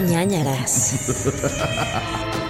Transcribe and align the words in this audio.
ñañaras. 0.00 0.94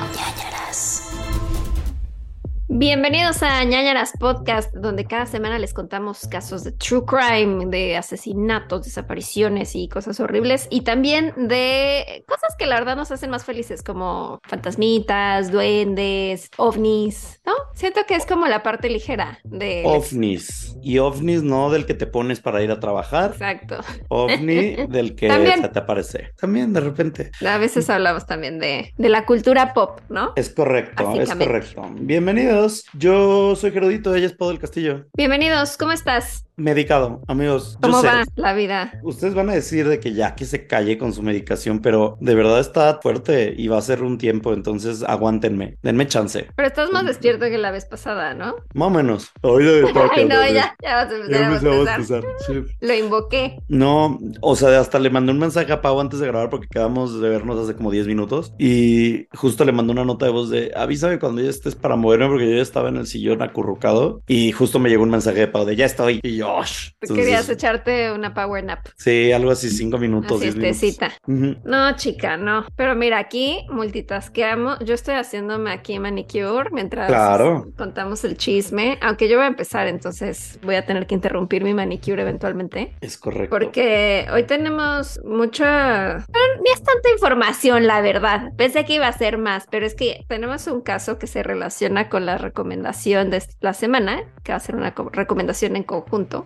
Bienvenidos 2.71 3.43
a 3.43 3.65
ñañaras 3.65 4.13
Podcast, 4.21 4.75
donde 4.75 5.07
cada 5.07 5.25
semana 5.25 5.59
les 5.59 5.73
contamos 5.73 6.29
casos 6.29 6.65
de 6.65 6.73
true 6.73 7.03
crime, 7.07 7.65
de 7.65 7.97
asesinatos, 7.97 8.85
desapariciones 8.85 9.75
y 9.75 9.89
cosas 9.89 10.21
horribles, 10.21 10.69
y 10.71 10.83
también 10.83 11.33
de 11.49 12.27
cosas 12.29 12.55
que 12.59 12.67
la 12.67 12.75
verdad 12.75 12.95
nos 12.95 13.11
hacen 13.11 13.31
más 13.31 13.47
felices, 13.47 13.83
como 13.83 14.41
fantasmitas, 14.45 15.51
duendes, 15.51 16.51
ovnis, 16.59 17.41
¿no? 17.47 17.55
Siento 17.73 18.03
que 18.07 18.17
es 18.17 18.27
como 18.27 18.47
la 18.47 18.63
parte 18.63 18.91
ligera 18.91 19.39
de... 19.45 19.85
ovnis. 19.87 20.77
Y 20.83 20.99
ovnis 20.99 21.43
no 21.43 21.71
del 21.71 21.87
que 21.87 21.95
te 21.95 22.07
pones 22.07 22.41
para 22.41 22.63
ir 22.63 22.71
a 22.71 22.81
trabajar. 22.81 23.31
Exacto. 23.33 23.79
ovni 24.09 24.77
del 24.91 25.15
que 25.17 25.29
También. 25.29 25.63
se 25.63 25.69
te 25.71 25.79
aparece. 25.79 26.33
También 26.39 26.75
de 26.75 26.81
repente. 26.81 27.31
A 27.47 27.57
veces 27.57 27.89
hablamos 27.89 28.27
también 28.27 28.59
de, 28.59 28.93
de 28.95 29.09
la 29.09 29.25
cultura 29.25 29.73
pop, 29.73 30.01
¿no? 30.11 30.35
Es 30.37 30.51
correcto, 30.51 31.19
es 31.19 31.35
correcto. 31.35 31.83
Bienvenidos. 31.95 32.58
Yo 32.95 33.55
soy 33.55 33.71
Gerudito, 33.71 34.15
ella 34.15 34.27
es 34.27 34.33
Pau 34.33 34.49
del 34.49 34.59
Castillo. 34.59 35.07
Bienvenidos, 35.17 35.77
¿cómo 35.77 35.93
estás? 35.93 36.48
Medicado, 36.59 37.23
amigos. 37.29 37.75
yo 37.75 37.81
¿Cómo 37.83 38.01
sé, 38.01 38.09
va 38.09 38.25
la 38.35 38.53
vida? 38.53 38.93
Ustedes 39.05 39.35
van 39.35 39.49
a 39.49 39.55
decir 39.55 39.89
de 39.89 40.01
que 40.01 40.13
ya 40.13 40.35
que 40.35 40.45
se 40.45 40.67
calle 40.67 40.99
con 40.99 41.13
su 41.13 41.23
medicación, 41.23 41.79
pero 41.79 42.19
de 42.21 42.35
verdad 42.35 42.59
está 42.59 42.99
fuerte 43.01 43.55
y 43.57 43.69
va 43.69 43.79
a 43.79 43.83
ser 43.83 44.03
un 44.03 44.19
tiempo, 44.19 44.53
entonces 44.53 45.05
aguántenme, 45.05 45.79
denme 45.83 46.09
chance. 46.09 46.49
Pero 46.57 46.69
estás 46.69 46.91
más 46.91 47.07
despierto 47.07 47.47
que 47.47 47.59
la 47.59 47.71
vez 47.71 47.85
pasada, 47.85 48.35
¿no? 48.35 48.57
Más 48.75 48.89
o 48.89 48.91
menos. 48.91 49.31
Ahorita 49.43 49.71
Ay, 50.17 50.25
no, 50.25 50.45
ya, 50.49 50.75
ya 50.83 50.97
vas 50.97 51.13
a 51.13 51.17
empezar 51.17 51.31
Ya 51.31 51.39
a 51.39 51.47
empezamos 51.47 51.89
a 51.89 51.95
empezar, 51.95 52.25
sí. 52.47 52.65
Lo 52.81 52.95
invoqué. 52.95 53.59
No, 53.69 54.19
o 54.41 54.57
sea, 54.57 54.81
hasta 54.81 54.99
le 54.99 55.11
mandé 55.11 55.31
un 55.31 55.39
mensaje 55.39 55.73
a 55.73 55.81
Pau 55.81 56.01
antes 56.01 56.19
de 56.19 56.27
grabar 56.27 56.51
porque 56.51 56.67
quedamos 56.69 57.21
de 57.21 57.29
vernos 57.29 57.59
hace 57.59 57.77
como 57.77 57.93
10 57.93 58.09
minutos 58.09 58.53
y 58.59 59.29
justo 59.37 59.65
le 59.65 59.73
mandé 59.73 59.93
una 59.93 60.05
nota 60.05 60.27
de 60.27 60.33
voz 60.33 60.51
de 60.51 60.73
avísame 60.75 61.21
cuando 61.21 61.41
ya 61.41 61.51
estés 61.51 61.77
para 61.77 61.95
moverme 61.95 62.27
porque 62.27 62.51
yo 62.51 62.57
ya 62.57 62.63
estaba 62.63 62.89
en 62.89 62.97
el 62.97 63.07
sillón 63.07 63.43
acurrucado 63.43 64.23
y 64.27 64.51
justo 64.53 64.79
me 64.79 64.89
llegó 64.89 65.05
un 65.05 65.11
mensaje 65.11 65.41
de 65.41 65.49
Pau 65.49 65.65
de 65.65 65.77
ya 65.77 65.87
estoy 65.87 66.21
y 66.23 66.37
yo, 66.37 66.48
"Osh". 66.49 66.91
Tú 66.91 66.97
Entonces, 67.03 67.25
querías 67.25 67.49
echarte 67.49 68.13
una 68.13 68.35
power 68.35 68.65
nap. 68.65 68.87
sí, 68.97 69.33
algo 69.33 69.51
así, 69.51 69.71
5 69.71 69.99
minutos, 69.99 70.33
Una 70.33 70.41
10 70.43 70.57
minutos. 70.57 70.77
siestecita. 70.79 71.13
Ujú. 71.27 71.57
No, 71.65 71.95
chica, 71.97 72.37
no. 72.37 72.65
Pero 72.77 72.95
mira, 72.95 73.19
aquí 73.19 73.67
multitasqueamos. 73.71 74.79
Yo 74.81 74.95
estoy 74.95 75.15
haciéndome 75.15 75.71
aquí 75.71 75.99
manicure 75.99 76.71
mientras 76.73 77.09
Claro. 77.09 77.67
contamos 77.77 78.25
el 78.25 78.37
chisme. 78.37 78.99
Aunque 79.03 79.29
yo 79.29 79.37
voy 79.37 79.45
a 79.45 79.49
empezar, 79.49 79.87
entonces 79.89 80.59
voy 80.63 80.77
a 80.77 80.85
tener 80.87 81.07
que 81.07 81.15
interrumpir 81.15 81.63
mi 81.65 81.75
manicure 81.75 82.23
eventualmente. 82.23 82.95
Es 83.01 83.19
correcto. 83.19 83.51
Porque 83.51 84.27
hoy 84.33 84.45
tenemos 84.45 85.21
mucha... 85.25 86.25
bueno, 86.29 86.63
Ni 86.65 86.71
es 86.73 86.83
tanta 86.83 87.11
información, 87.13 87.87
la 87.87 88.01
verdad. 88.01 88.53
Pensé 88.57 88.85
que 88.85 88.95
iba 88.95 89.07
a 89.09 89.13
ser 89.13 89.39
más, 89.39 89.67
pero 89.71 89.87
es 89.87 89.95
que 89.95 90.25
tenemos 90.29 90.67
un 90.67 90.81
caso 90.81 91.19
que 91.19 91.27
se 91.27 91.43
relaciona 91.43 92.09
con 92.09 92.27
la 92.27 92.39
recomendación 92.39 93.31
de 93.31 93.43
la 93.61 93.73
semana, 93.75 94.23
que 94.45 94.53
va 94.53 94.57
a 94.57 94.61
ser 94.61 94.77
una 94.77 94.95
co- 94.95 95.11
recomendación 95.13 95.77
en 95.77 95.83
conjunto. 95.83 96.38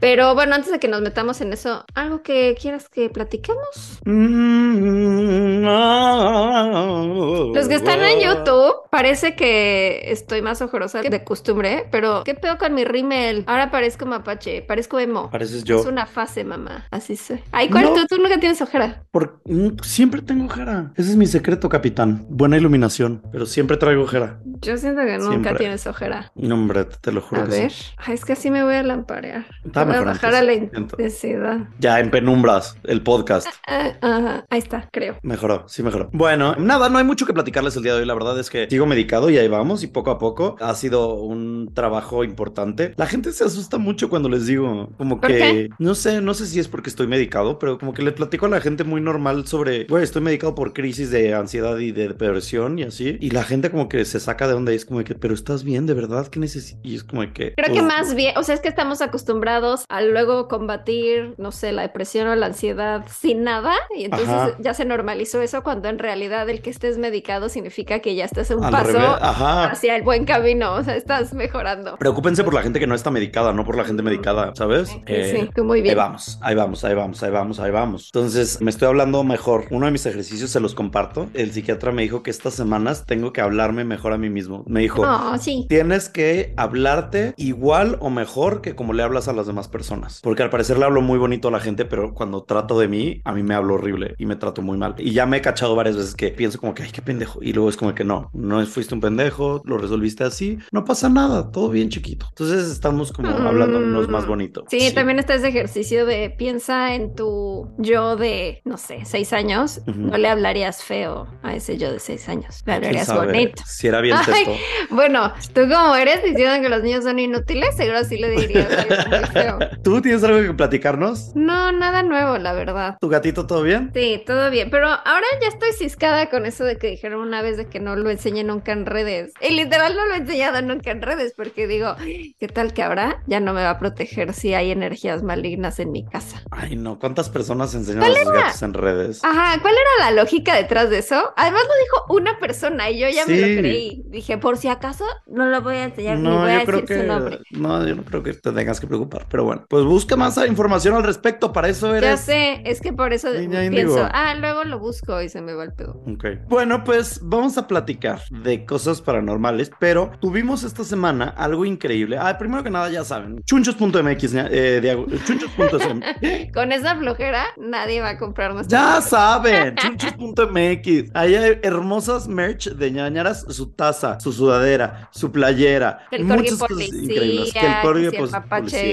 Pero 0.00 0.34
bueno, 0.34 0.54
antes 0.54 0.70
de 0.72 0.78
que 0.78 0.88
nos 0.88 1.00
metamos 1.00 1.40
en 1.40 1.52
eso, 1.52 1.84
¿algo 1.94 2.22
que 2.22 2.56
quieras 2.60 2.88
que 2.88 3.10
platiquemos? 3.10 4.00
Mm, 4.04 5.64
ah, 5.68 7.52
Los 7.54 7.68
que 7.68 7.74
están 7.74 8.00
en 8.02 8.20
YouTube, 8.20 8.74
parece 8.90 9.34
que 9.34 10.00
estoy 10.12 10.42
más 10.42 10.60
ojorosa 10.62 11.00
que 11.02 11.10
de 11.10 11.24
costumbre, 11.24 11.86
pero 11.90 12.22
¿qué 12.24 12.34
pedo 12.34 12.58
con 12.58 12.74
mi 12.74 12.84
rímel? 12.84 13.44
Ahora 13.46 13.70
parezco 13.70 14.06
mapache, 14.06 14.62
parezco 14.62 14.98
emo. 14.98 15.30
Pareces 15.30 15.64
yo. 15.64 15.80
Es 15.80 15.86
una 15.86 16.06
fase, 16.06 16.44
mamá. 16.44 16.86
Así 16.90 17.16
soy. 17.16 17.40
Ay, 17.52 17.68
¿cuál 17.70 17.84
No. 17.84 17.94
tú? 17.94 18.06
Tú 18.08 18.16
nunca 18.22 18.38
tienes 18.38 18.60
ojera. 18.60 19.04
Por- 19.10 19.40
mm, 19.44 19.78
siempre 19.82 20.22
tengo 20.22 20.46
ojera. 20.46 20.92
Ese 20.96 21.10
es 21.10 21.16
mi 21.16 21.26
secreto, 21.26 21.68
capitán. 21.68 22.26
Buena 22.28 22.56
iluminación, 22.56 23.22
pero 23.32 23.46
siempre 23.46 23.76
traigo 23.76 24.02
ojera. 24.02 24.40
Yo 24.62 24.76
siento 24.76 25.02
que 25.02 25.16
nunca 25.18 25.30
Siempre. 25.30 25.54
tienes 25.54 25.86
ojera. 25.86 26.32
No, 26.34 26.54
hombre, 26.54 26.84
te 26.84 27.12
lo 27.12 27.20
juro 27.22 27.42
A 27.42 27.44
que 27.46 27.50
ver. 27.50 27.70
sí. 27.70 27.92
Ay, 27.98 28.14
es 28.14 28.24
que 28.24 28.32
así 28.34 28.50
me 28.50 28.62
voy 28.64 28.74
a 28.74 28.82
lamparear. 29.10 29.46
Está 29.64 29.84
voy 29.84 29.94
a 29.94 29.98
mejor 29.98 30.06
bajar 30.06 30.34
a 30.34 30.42
la 30.42 30.52
intensidad. 30.54 31.58
Ya 31.78 32.00
en 32.00 32.10
penumbras, 32.10 32.76
el 32.84 33.02
podcast. 33.02 33.48
Ah, 33.66 33.92
ajá, 34.00 34.44
ahí 34.50 34.58
está, 34.58 34.88
creo. 34.92 35.16
Mejoró, 35.22 35.64
sí 35.68 35.82
mejoró. 35.82 36.08
Bueno, 36.12 36.54
nada, 36.56 36.88
no 36.88 36.98
hay 36.98 37.04
mucho 37.04 37.26
que 37.26 37.32
platicarles 37.32 37.76
el 37.76 37.82
día 37.82 37.94
de 37.94 38.00
hoy. 38.00 38.06
La 38.06 38.14
verdad 38.14 38.38
es 38.38 38.50
que 38.50 38.68
sigo 38.68 38.86
medicado 38.86 39.30
y 39.30 39.38
ahí 39.38 39.48
vamos 39.48 39.82
y 39.82 39.88
poco 39.88 40.10
a 40.10 40.18
poco 40.18 40.56
ha 40.60 40.74
sido 40.74 41.14
un 41.14 41.72
trabajo 41.74 42.24
importante. 42.24 42.94
La 42.96 43.06
gente 43.06 43.32
se 43.32 43.44
asusta 43.44 43.78
mucho 43.78 44.08
cuando 44.08 44.28
les 44.28 44.46
digo, 44.46 44.90
como 44.96 45.20
¿Por 45.20 45.30
que, 45.30 45.38
qué? 45.38 45.70
no 45.78 45.94
sé, 45.94 46.20
no 46.20 46.34
sé 46.34 46.46
si 46.46 46.60
es 46.60 46.68
porque 46.68 46.90
estoy 46.90 47.06
medicado, 47.06 47.58
pero 47.58 47.78
como 47.78 47.92
que 47.92 48.02
le 48.02 48.12
platico 48.12 48.46
a 48.46 48.48
la 48.48 48.60
gente 48.60 48.84
muy 48.84 49.00
normal 49.00 49.46
sobre, 49.46 49.84
güey, 49.84 50.04
estoy 50.04 50.22
medicado 50.22 50.54
por 50.54 50.72
crisis 50.72 51.10
de 51.10 51.34
ansiedad 51.34 51.78
y 51.78 51.92
de 51.92 52.08
depresión 52.08 52.78
y 52.78 52.84
así. 52.84 53.18
Y 53.20 53.30
la 53.30 53.44
gente 53.44 53.70
como 53.70 53.88
que 53.88 54.04
se 54.04 54.20
saca 54.20 54.46
de 54.46 54.54
onda 54.54 54.72
y 54.72 54.76
es 54.76 54.84
como 54.84 55.02
que, 55.04 55.14
pero 55.14 55.34
estás 55.34 55.64
bien, 55.64 55.86
de 55.86 55.94
verdad, 55.94 56.28
¿qué 56.28 56.40
necesitas? 56.40 56.80
Y 56.82 56.94
es 56.94 57.04
como 57.04 57.22
que... 57.32 57.54
Creo 57.54 57.68
que 57.68 57.80
pues, 57.80 57.84
más 57.84 58.14
bien, 58.14 58.36
o 58.36 58.42
sea, 58.42 58.54
es 58.54 58.60
que 58.60 58.68
estamos 58.68 58.99
acostumbrados 59.02 59.84
a 59.88 60.00
luego 60.02 60.48
combatir, 60.48 61.34
no 61.38 61.52
sé, 61.52 61.72
la 61.72 61.82
depresión 61.82 62.28
o 62.28 62.34
la 62.36 62.46
ansiedad 62.46 63.04
sin 63.20 63.44
nada, 63.44 63.74
y 63.96 64.04
entonces 64.04 64.28
Ajá. 64.28 64.56
ya 64.58 64.74
se 64.74 64.84
normalizó 64.84 65.42
eso 65.42 65.62
cuando 65.62 65.88
en 65.88 65.98
realidad 65.98 66.48
el 66.48 66.62
que 66.62 66.70
estés 66.70 66.98
medicado 66.98 67.48
significa 67.48 68.00
que 68.00 68.14
ya 68.14 68.24
estás 68.24 68.50
un 68.50 68.64
al 68.64 68.70
paso 68.72 68.98
hacia 69.20 69.96
el 69.96 70.02
buen 70.02 70.24
camino, 70.24 70.74
o 70.74 70.82
sea, 70.84 70.96
estás 70.96 71.32
mejorando. 71.34 71.96
Preocúpense 71.98 72.44
por 72.44 72.54
la 72.54 72.62
gente 72.62 72.78
que 72.80 72.86
no 72.86 72.94
está 72.94 73.10
medicada, 73.10 73.52
no 73.52 73.64
por 73.64 73.76
la 73.76 73.84
gente 73.84 74.02
medicada, 74.02 74.52
¿sabes? 74.54 74.88
Sí, 74.88 75.02
Eh, 75.06 75.48
sí, 75.54 75.60
muy 75.62 75.78
Ahí 75.78 75.82
bien. 75.82 75.96
vamos, 75.96 76.38
ahí 76.42 76.54
vamos, 76.54 76.84
ahí 76.84 76.94
vamos, 76.94 77.22
ahí 77.22 77.30
vamos, 77.30 77.60
ahí 77.60 77.70
vamos. 77.70 78.10
Entonces, 78.14 78.60
me 78.60 78.70
estoy 78.70 78.88
hablando 78.88 79.22
mejor. 79.24 79.64
Uno 79.70 79.86
de 79.86 79.92
mis 79.92 80.06
ejercicios 80.06 80.50
se 80.50 80.60
los 80.60 80.74
comparto. 80.74 81.28
El 81.34 81.52
psiquiatra 81.52 81.92
me 81.92 82.02
dijo 82.02 82.22
que 82.22 82.30
estas 82.30 82.54
semanas 82.54 83.04
tengo 83.06 83.32
que 83.32 83.40
hablarme 83.40 83.84
mejor 83.84 84.12
a 84.12 84.18
mí 84.18 84.30
mismo. 84.30 84.64
Me 84.66 84.80
dijo, 84.80 85.04
No, 85.04 85.38
sí. 85.38 85.66
tienes 85.68 86.08
que 86.08 86.52
hablarte 86.56 87.34
igual 87.36 87.96
o 88.00 88.10
mejor 88.10 88.60
que 88.60 88.74
como 88.74 88.89
le 88.92 89.02
hablas 89.02 89.28
a 89.28 89.32
las 89.32 89.46
demás 89.46 89.68
personas. 89.68 90.20
Porque 90.22 90.42
al 90.42 90.50
parecer 90.50 90.78
le 90.78 90.84
hablo 90.84 91.02
muy 91.02 91.18
bonito 91.18 91.48
a 91.48 91.50
la 91.50 91.60
gente, 91.60 91.84
pero 91.84 92.14
cuando 92.14 92.42
trato 92.44 92.78
de 92.78 92.88
mí, 92.88 93.20
a 93.24 93.32
mí 93.32 93.42
me 93.42 93.54
hablo 93.54 93.74
horrible 93.74 94.14
y 94.18 94.26
me 94.26 94.36
trato 94.36 94.62
muy 94.62 94.78
mal. 94.78 94.94
Y 94.98 95.12
ya 95.12 95.26
me 95.26 95.38
he 95.38 95.40
cachado 95.40 95.74
varias 95.74 95.96
veces 95.96 96.14
que 96.14 96.28
pienso 96.28 96.58
como 96.58 96.74
que, 96.74 96.82
ay, 96.82 96.90
qué 96.90 97.02
pendejo. 97.02 97.42
Y 97.42 97.52
luego 97.52 97.68
es 97.68 97.76
como 97.76 97.94
que 97.94 98.04
no, 98.04 98.30
no 98.32 98.64
fuiste 98.66 98.94
un 98.94 99.00
pendejo, 99.00 99.62
lo 99.64 99.78
resolviste 99.78 100.24
así, 100.24 100.58
no 100.72 100.84
pasa 100.84 101.08
nada, 101.08 101.50
todo 101.50 101.68
bien 101.70 101.88
chiquito. 101.88 102.26
Entonces 102.30 102.70
estamos 102.70 103.12
como 103.12 103.28
hablándonos 103.28 104.08
más 104.08 104.26
bonito. 104.26 104.62
Mm. 104.62 104.66
Sí, 104.70 104.94
también 104.94 105.18
está 105.18 105.34
ese 105.34 105.48
ejercicio 105.48 106.06
de 106.06 106.30
piensa 106.30 106.94
en 106.94 107.14
tu 107.14 107.68
yo 107.78 108.16
de, 108.16 108.62
no 108.64 108.76
sé, 108.76 109.04
seis 109.04 109.32
años. 109.32 109.80
No 109.86 110.16
le 110.16 110.28
hablarías 110.28 110.82
feo 110.82 111.28
a 111.42 111.54
ese 111.54 111.78
yo 111.78 111.92
de 111.92 111.98
seis 111.98 112.28
años. 112.28 112.62
Le 112.66 112.72
¿Quién 112.72 112.76
hablarías 112.76 113.14
bonito. 113.14 113.62
Si 113.66 113.86
era 113.86 114.00
bien 114.00 114.16
Ay. 114.32 114.58
Bueno, 114.90 115.32
tú 115.54 115.62
como 115.62 115.94
eres 115.96 116.22
diciendo 116.22 116.60
que 116.60 116.68
los 116.68 116.82
niños 116.82 117.04
son 117.04 117.18
inútiles, 117.18 117.76
seguro 117.76 118.04
sí 118.04 118.18
le 118.18 118.30
dirías 118.30 118.69
muy 118.70 119.26
feo. 119.32 119.58
¿Tú 119.82 120.00
tienes 120.00 120.22
algo 120.24 120.40
que 120.40 120.54
platicarnos? 120.54 121.32
No, 121.34 121.72
nada 121.72 122.02
nuevo, 122.02 122.38
la 122.38 122.52
verdad. 122.52 122.96
¿Tu 123.00 123.08
gatito 123.08 123.46
todo 123.46 123.62
bien? 123.62 123.90
Sí, 123.94 124.22
todo 124.26 124.50
bien, 124.50 124.70
pero 124.70 124.86
ahora 124.88 125.26
ya 125.40 125.48
estoy 125.48 125.72
ciscada 125.72 126.28
con 126.30 126.46
eso 126.46 126.64
de 126.64 126.76
que 126.78 126.88
dijeron 126.88 127.20
una 127.20 127.42
vez 127.42 127.56
de 127.56 127.66
que 127.66 127.80
no 127.80 127.96
lo 127.96 128.10
enseñé 128.10 128.44
nunca 128.44 128.72
en 128.72 128.86
redes. 128.86 129.32
Y 129.40 129.54
literal 129.54 129.96
no 129.96 130.06
lo 130.06 130.14
he 130.14 130.18
enseñado 130.18 130.62
nunca 130.62 130.90
en 130.90 131.02
redes 131.02 131.34
porque 131.36 131.66
digo, 131.66 131.96
¿qué 132.38 132.48
tal 132.48 132.72
que 132.72 132.82
ahora 132.82 133.22
ya 133.26 133.40
no 133.40 133.52
me 133.54 133.62
va 133.62 133.70
a 133.70 133.78
proteger 133.78 134.32
si 134.34 134.54
hay 134.54 134.70
energías 134.70 135.22
malignas 135.22 135.78
en 135.80 135.92
mi 135.92 136.04
casa? 136.04 136.42
Ay, 136.50 136.76
no. 136.76 136.98
¿Cuántas 136.98 137.28
personas 137.30 137.74
enseñan 137.74 138.02
a 138.04 138.14
sus 138.14 138.30
gatos 138.32 138.62
en 138.62 138.74
redes? 138.74 139.24
Ajá, 139.24 139.60
¿cuál 139.60 139.74
era 139.74 140.10
la 140.10 140.22
lógica 140.22 140.54
detrás 140.54 140.90
de 140.90 140.98
eso? 140.98 141.32
Además 141.36 141.62
lo 141.62 141.74
dijo 141.84 142.20
una 142.20 142.38
persona 142.38 142.90
y 142.90 142.98
yo 142.98 143.08
ya 143.08 143.26
me 143.26 143.36
lo 143.38 143.46
creí. 143.60 144.02
Dije, 144.06 144.38
por 144.38 144.56
si 144.58 144.68
acaso 144.68 145.04
no 145.26 145.46
lo 145.46 145.62
voy 145.62 145.76
a 145.76 145.84
enseñar 145.84 146.18
ni 146.18 146.28
No, 146.28 146.40
voy 146.40 146.50
a 146.50 146.60
yo 146.60 146.64
creo 146.64 146.80
decir 146.82 146.96
su 146.96 147.02
nombre. 147.04 147.38
que. 147.38 147.56
No, 147.58 147.86
yo 147.86 147.94
no 147.94 148.04
creo 148.04 148.22
que 148.22 148.32
te 148.34 148.52
tengas 148.60 148.78
que 148.80 148.86
preocupar. 148.86 149.26
Pero 149.30 149.44
bueno, 149.44 149.64
pues 149.68 149.84
busca 149.84 150.16
más 150.16 150.36
información 150.46 150.94
al 150.94 151.02
respecto. 151.02 151.52
Para 151.52 151.68
eso 151.68 151.90
Ya 151.92 151.98
eres. 151.98 152.20
sé, 152.20 152.62
es 152.64 152.80
que 152.80 152.92
por 152.92 153.12
eso 153.12 153.28
pienso, 153.32 154.06
ah, 154.12 154.34
luego 154.38 154.64
lo 154.64 154.78
busco 154.78 155.20
y 155.22 155.28
se 155.28 155.40
me 155.40 155.54
va 155.54 155.64
el 155.64 155.72
pedo. 155.72 156.02
Ok. 156.06 156.24
Bueno, 156.48 156.84
pues 156.84 157.20
vamos 157.22 157.56
a 157.58 157.66
platicar 157.66 158.20
de 158.30 158.64
cosas 158.64 159.00
paranormales, 159.00 159.70
pero 159.78 160.10
tuvimos 160.20 160.62
esta 160.64 160.84
semana 160.84 161.28
algo 161.36 161.64
increíble. 161.64 162.18
Ah, 162.20 162.36
primero 162.38 162.62
que 162.62 162.70
nada, 162.70 162.90
ya 162.90 163.02
saben, 163.04 163.42
chunchos.mx, 163.44 164.34
eh, 164.34 164.80
diago- 164.82 165.06
chunchos.mx. 165.24 166.52
Con 166.54 166.72
esa 166.72 166.96
flojera, 166.96 167.44
nadie 167.56 168.00
va 168.00 168.10
a 168.10 168.18
comprar 168.18 168.52
nuestra 168.54 168.78
Ya 168.78 169.00
saben, 169.00 169.74
chunchos.mx. 170.34 171.10
Ahí 171.14 171.34
hay 171.34 171.58
hermosas 171.62 172.28
merch 172.28 172.68
de 172.70 172.90
ñañaras, 172.90 173.46
su 173.48 173.72
taza, 173.72 174.18
su 174.20 174.32
sudadera, 174.32 175.08
su 175.12 175.30
playera, 175.32 176.06
el 176.10 176.24
muchas 176.24 176.52
cosas 176.58 176.68
policía, 176.68 177.02
increíbles. 177.02 177.52
Que 177.52 177.60
el 177.66 177.72
corgi 177.82 178.16
pues, 178.16 178.30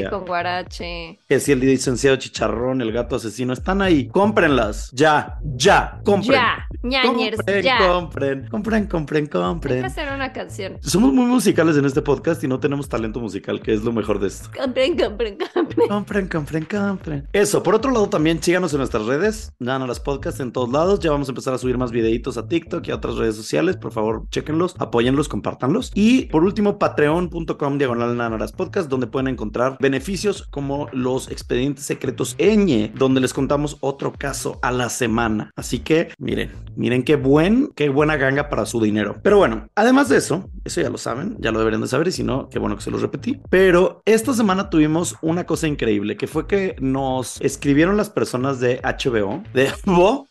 con 0.09 0.25
guarache. 0.25 1.19
Que 1.27 1.39
si 1.39 1.51
el 1.51 1.59
licenciado 1.59 2.15
Chicharrón, 2.17 2.81
el 2.81 2.91
gato 2.91 3.15
asesino, 3.15 3.53
están 3.53 3.81
ahí. 3.81 4.07
Cómprenlas. 4.07 4.91
Ya, 4.91 5.39
ya, 5.43 5.99
compren. 6.03 6.39
Ya, 6.39 6.67
ñañers, 6.83 7.37
compren, 7.37 7.63
ya. 7.63 7.77
compren, 7.87 8.47
compren, 8.49 8.87
compren, 8.87 9.25
compren. 9.25 9.75
Hay 9.75 9.81
que 9.81 9.87
hacer 9.87 10.13
una 10.13 10.31
canción. 10.31 10.77
Somos 10.81 11.11
muy 11.11 11.25
musicales 11.25 11.75
en 11.77 11.85
este 11.85 12.01
podcast 12.01 12.43
y 12.43 12.47
no 12.47 12.59
tenemos 12.59 12.87
talento 12.87 13.19
musical, 13.19 13.61
que 13.61 13.73
es 13.73 13.83
lo 13.83 13.91
mejor 13.91 14.19
de 14.19 14.27
esto. 14.27 14.49
Compren, 14.55 14.97
compren, 14.97 15.37
compren. 15.53 15.87
Compren, 15.87 16.27
compren, 16.27 16.65
compren. 16.65 17.27
Eso, 17.33 17.63
por 17.63 17.75
otro 17.75 17.91
lado, 17.91 18.09
también 18.09 18.41
síganos 18.41 18.73
en 18.73 18.79
nuestras 18.79 19.05
redes, 19.05 19.53
Nana 19.59 19.87
las 19.87 19.99
podcasts 19.99 20.39
en 20.39 20.51
todos 20.51 20.71
lados. 20.71 20.99
Ya 20.99 21.11
vamos 21.11 21.27
a 21.29 21.31
empezar 21.31 21.53
a 21.53 21.57
subir 21.57 21.77
más 21.77 21.91
videitos 21.91 22.37
a 22.37 22.47
TikTok 22.47 22.87
y 22.87 22.91
a 22.91 22.95
otras 22.95 23.15
redes 23.15 23.35
sociales. 23.35 23.77
Por 23.77 23.91
favor, 23.91 24.27
chequenlos, 24.29 24.75
apóyenlos, 24.79 25.27
compártanlos. 25.27 25.91
Y 25.95 26.25
por 26.25 26.43
último, 26.43 26.77
patreon.com 26.77 27.77
diagonal 27.77 28.15
Nana 28.15 28.37
las 28.37 28.51
podcasts, 28.51 28.89
donde 28.89 29.07
pueden 29.07 29.27
encontrar 29.27 29.46
beneficios 29.79 30.47
como 30.49 30.87
los 30.91 31.29
expedientes 31.29 31.85
secretos 31.85 32.35
Eñe, 32.37 32.91
donde 32.95 33.21
les 33.21 33.33
contamos 33.33 33.77
otro 33.81 34.13
caso 34.13 34.59
a 34.61 34.71
la 34.71 34.89
semana. 34.89 35.51
Así 35.55 35.79
que 35.79 36.09
miren, 36.17 36.51
miren 36.75 37.03
qué 37.03 37.15
buen, 37.15 37.69
qué 37.75 37.89
buena 37.89 38.17
ganga 38.17 38.49
para 38.49 38.65
su 38.65 38.81
dinero. 38.81 39.17
Pero 39.23 39.37
bueno, 39.37 39.67
además 39.75 40.09
de 40.09 40.17
eso, 40.17 40.49
eso 40.63 40.81
ya 40.81 40.89
lo 40.89 40.97
saben, 40.97 41.35
ya 41.39 41.51
lo 41.51 41.59
deberían 41.59 41.81
de 41.81 41.87
saber 41.87 42.07
y 42.07 42.11
si 42.11 42.23
no, 42.23 42.49
qué 42.49 42.59
bueno 42.59 42.75
que 42.75 42.83
se 42.83 42.91
los 42.91 43.01
repetí. 43.01 43.39
Pero 43.49 44.01
esta 44.05 44.33
semana 44.33 44.69
tuvimos 44.69 45.15
una 45.21 45.45
cosa 45.45 45.67
increíble, 45.67 46.17
que 46.17 46.27
fue 46.27 46.47
que 46.47 46.75
nos 46.79 47.39
escribieron 47.41 47.97
las 47.97 48.09
personas 48.09 48.59
de 48.59 48.81
HBO, 48.83 49.43
de 49.53 49.71
HBO, 49.85 50.27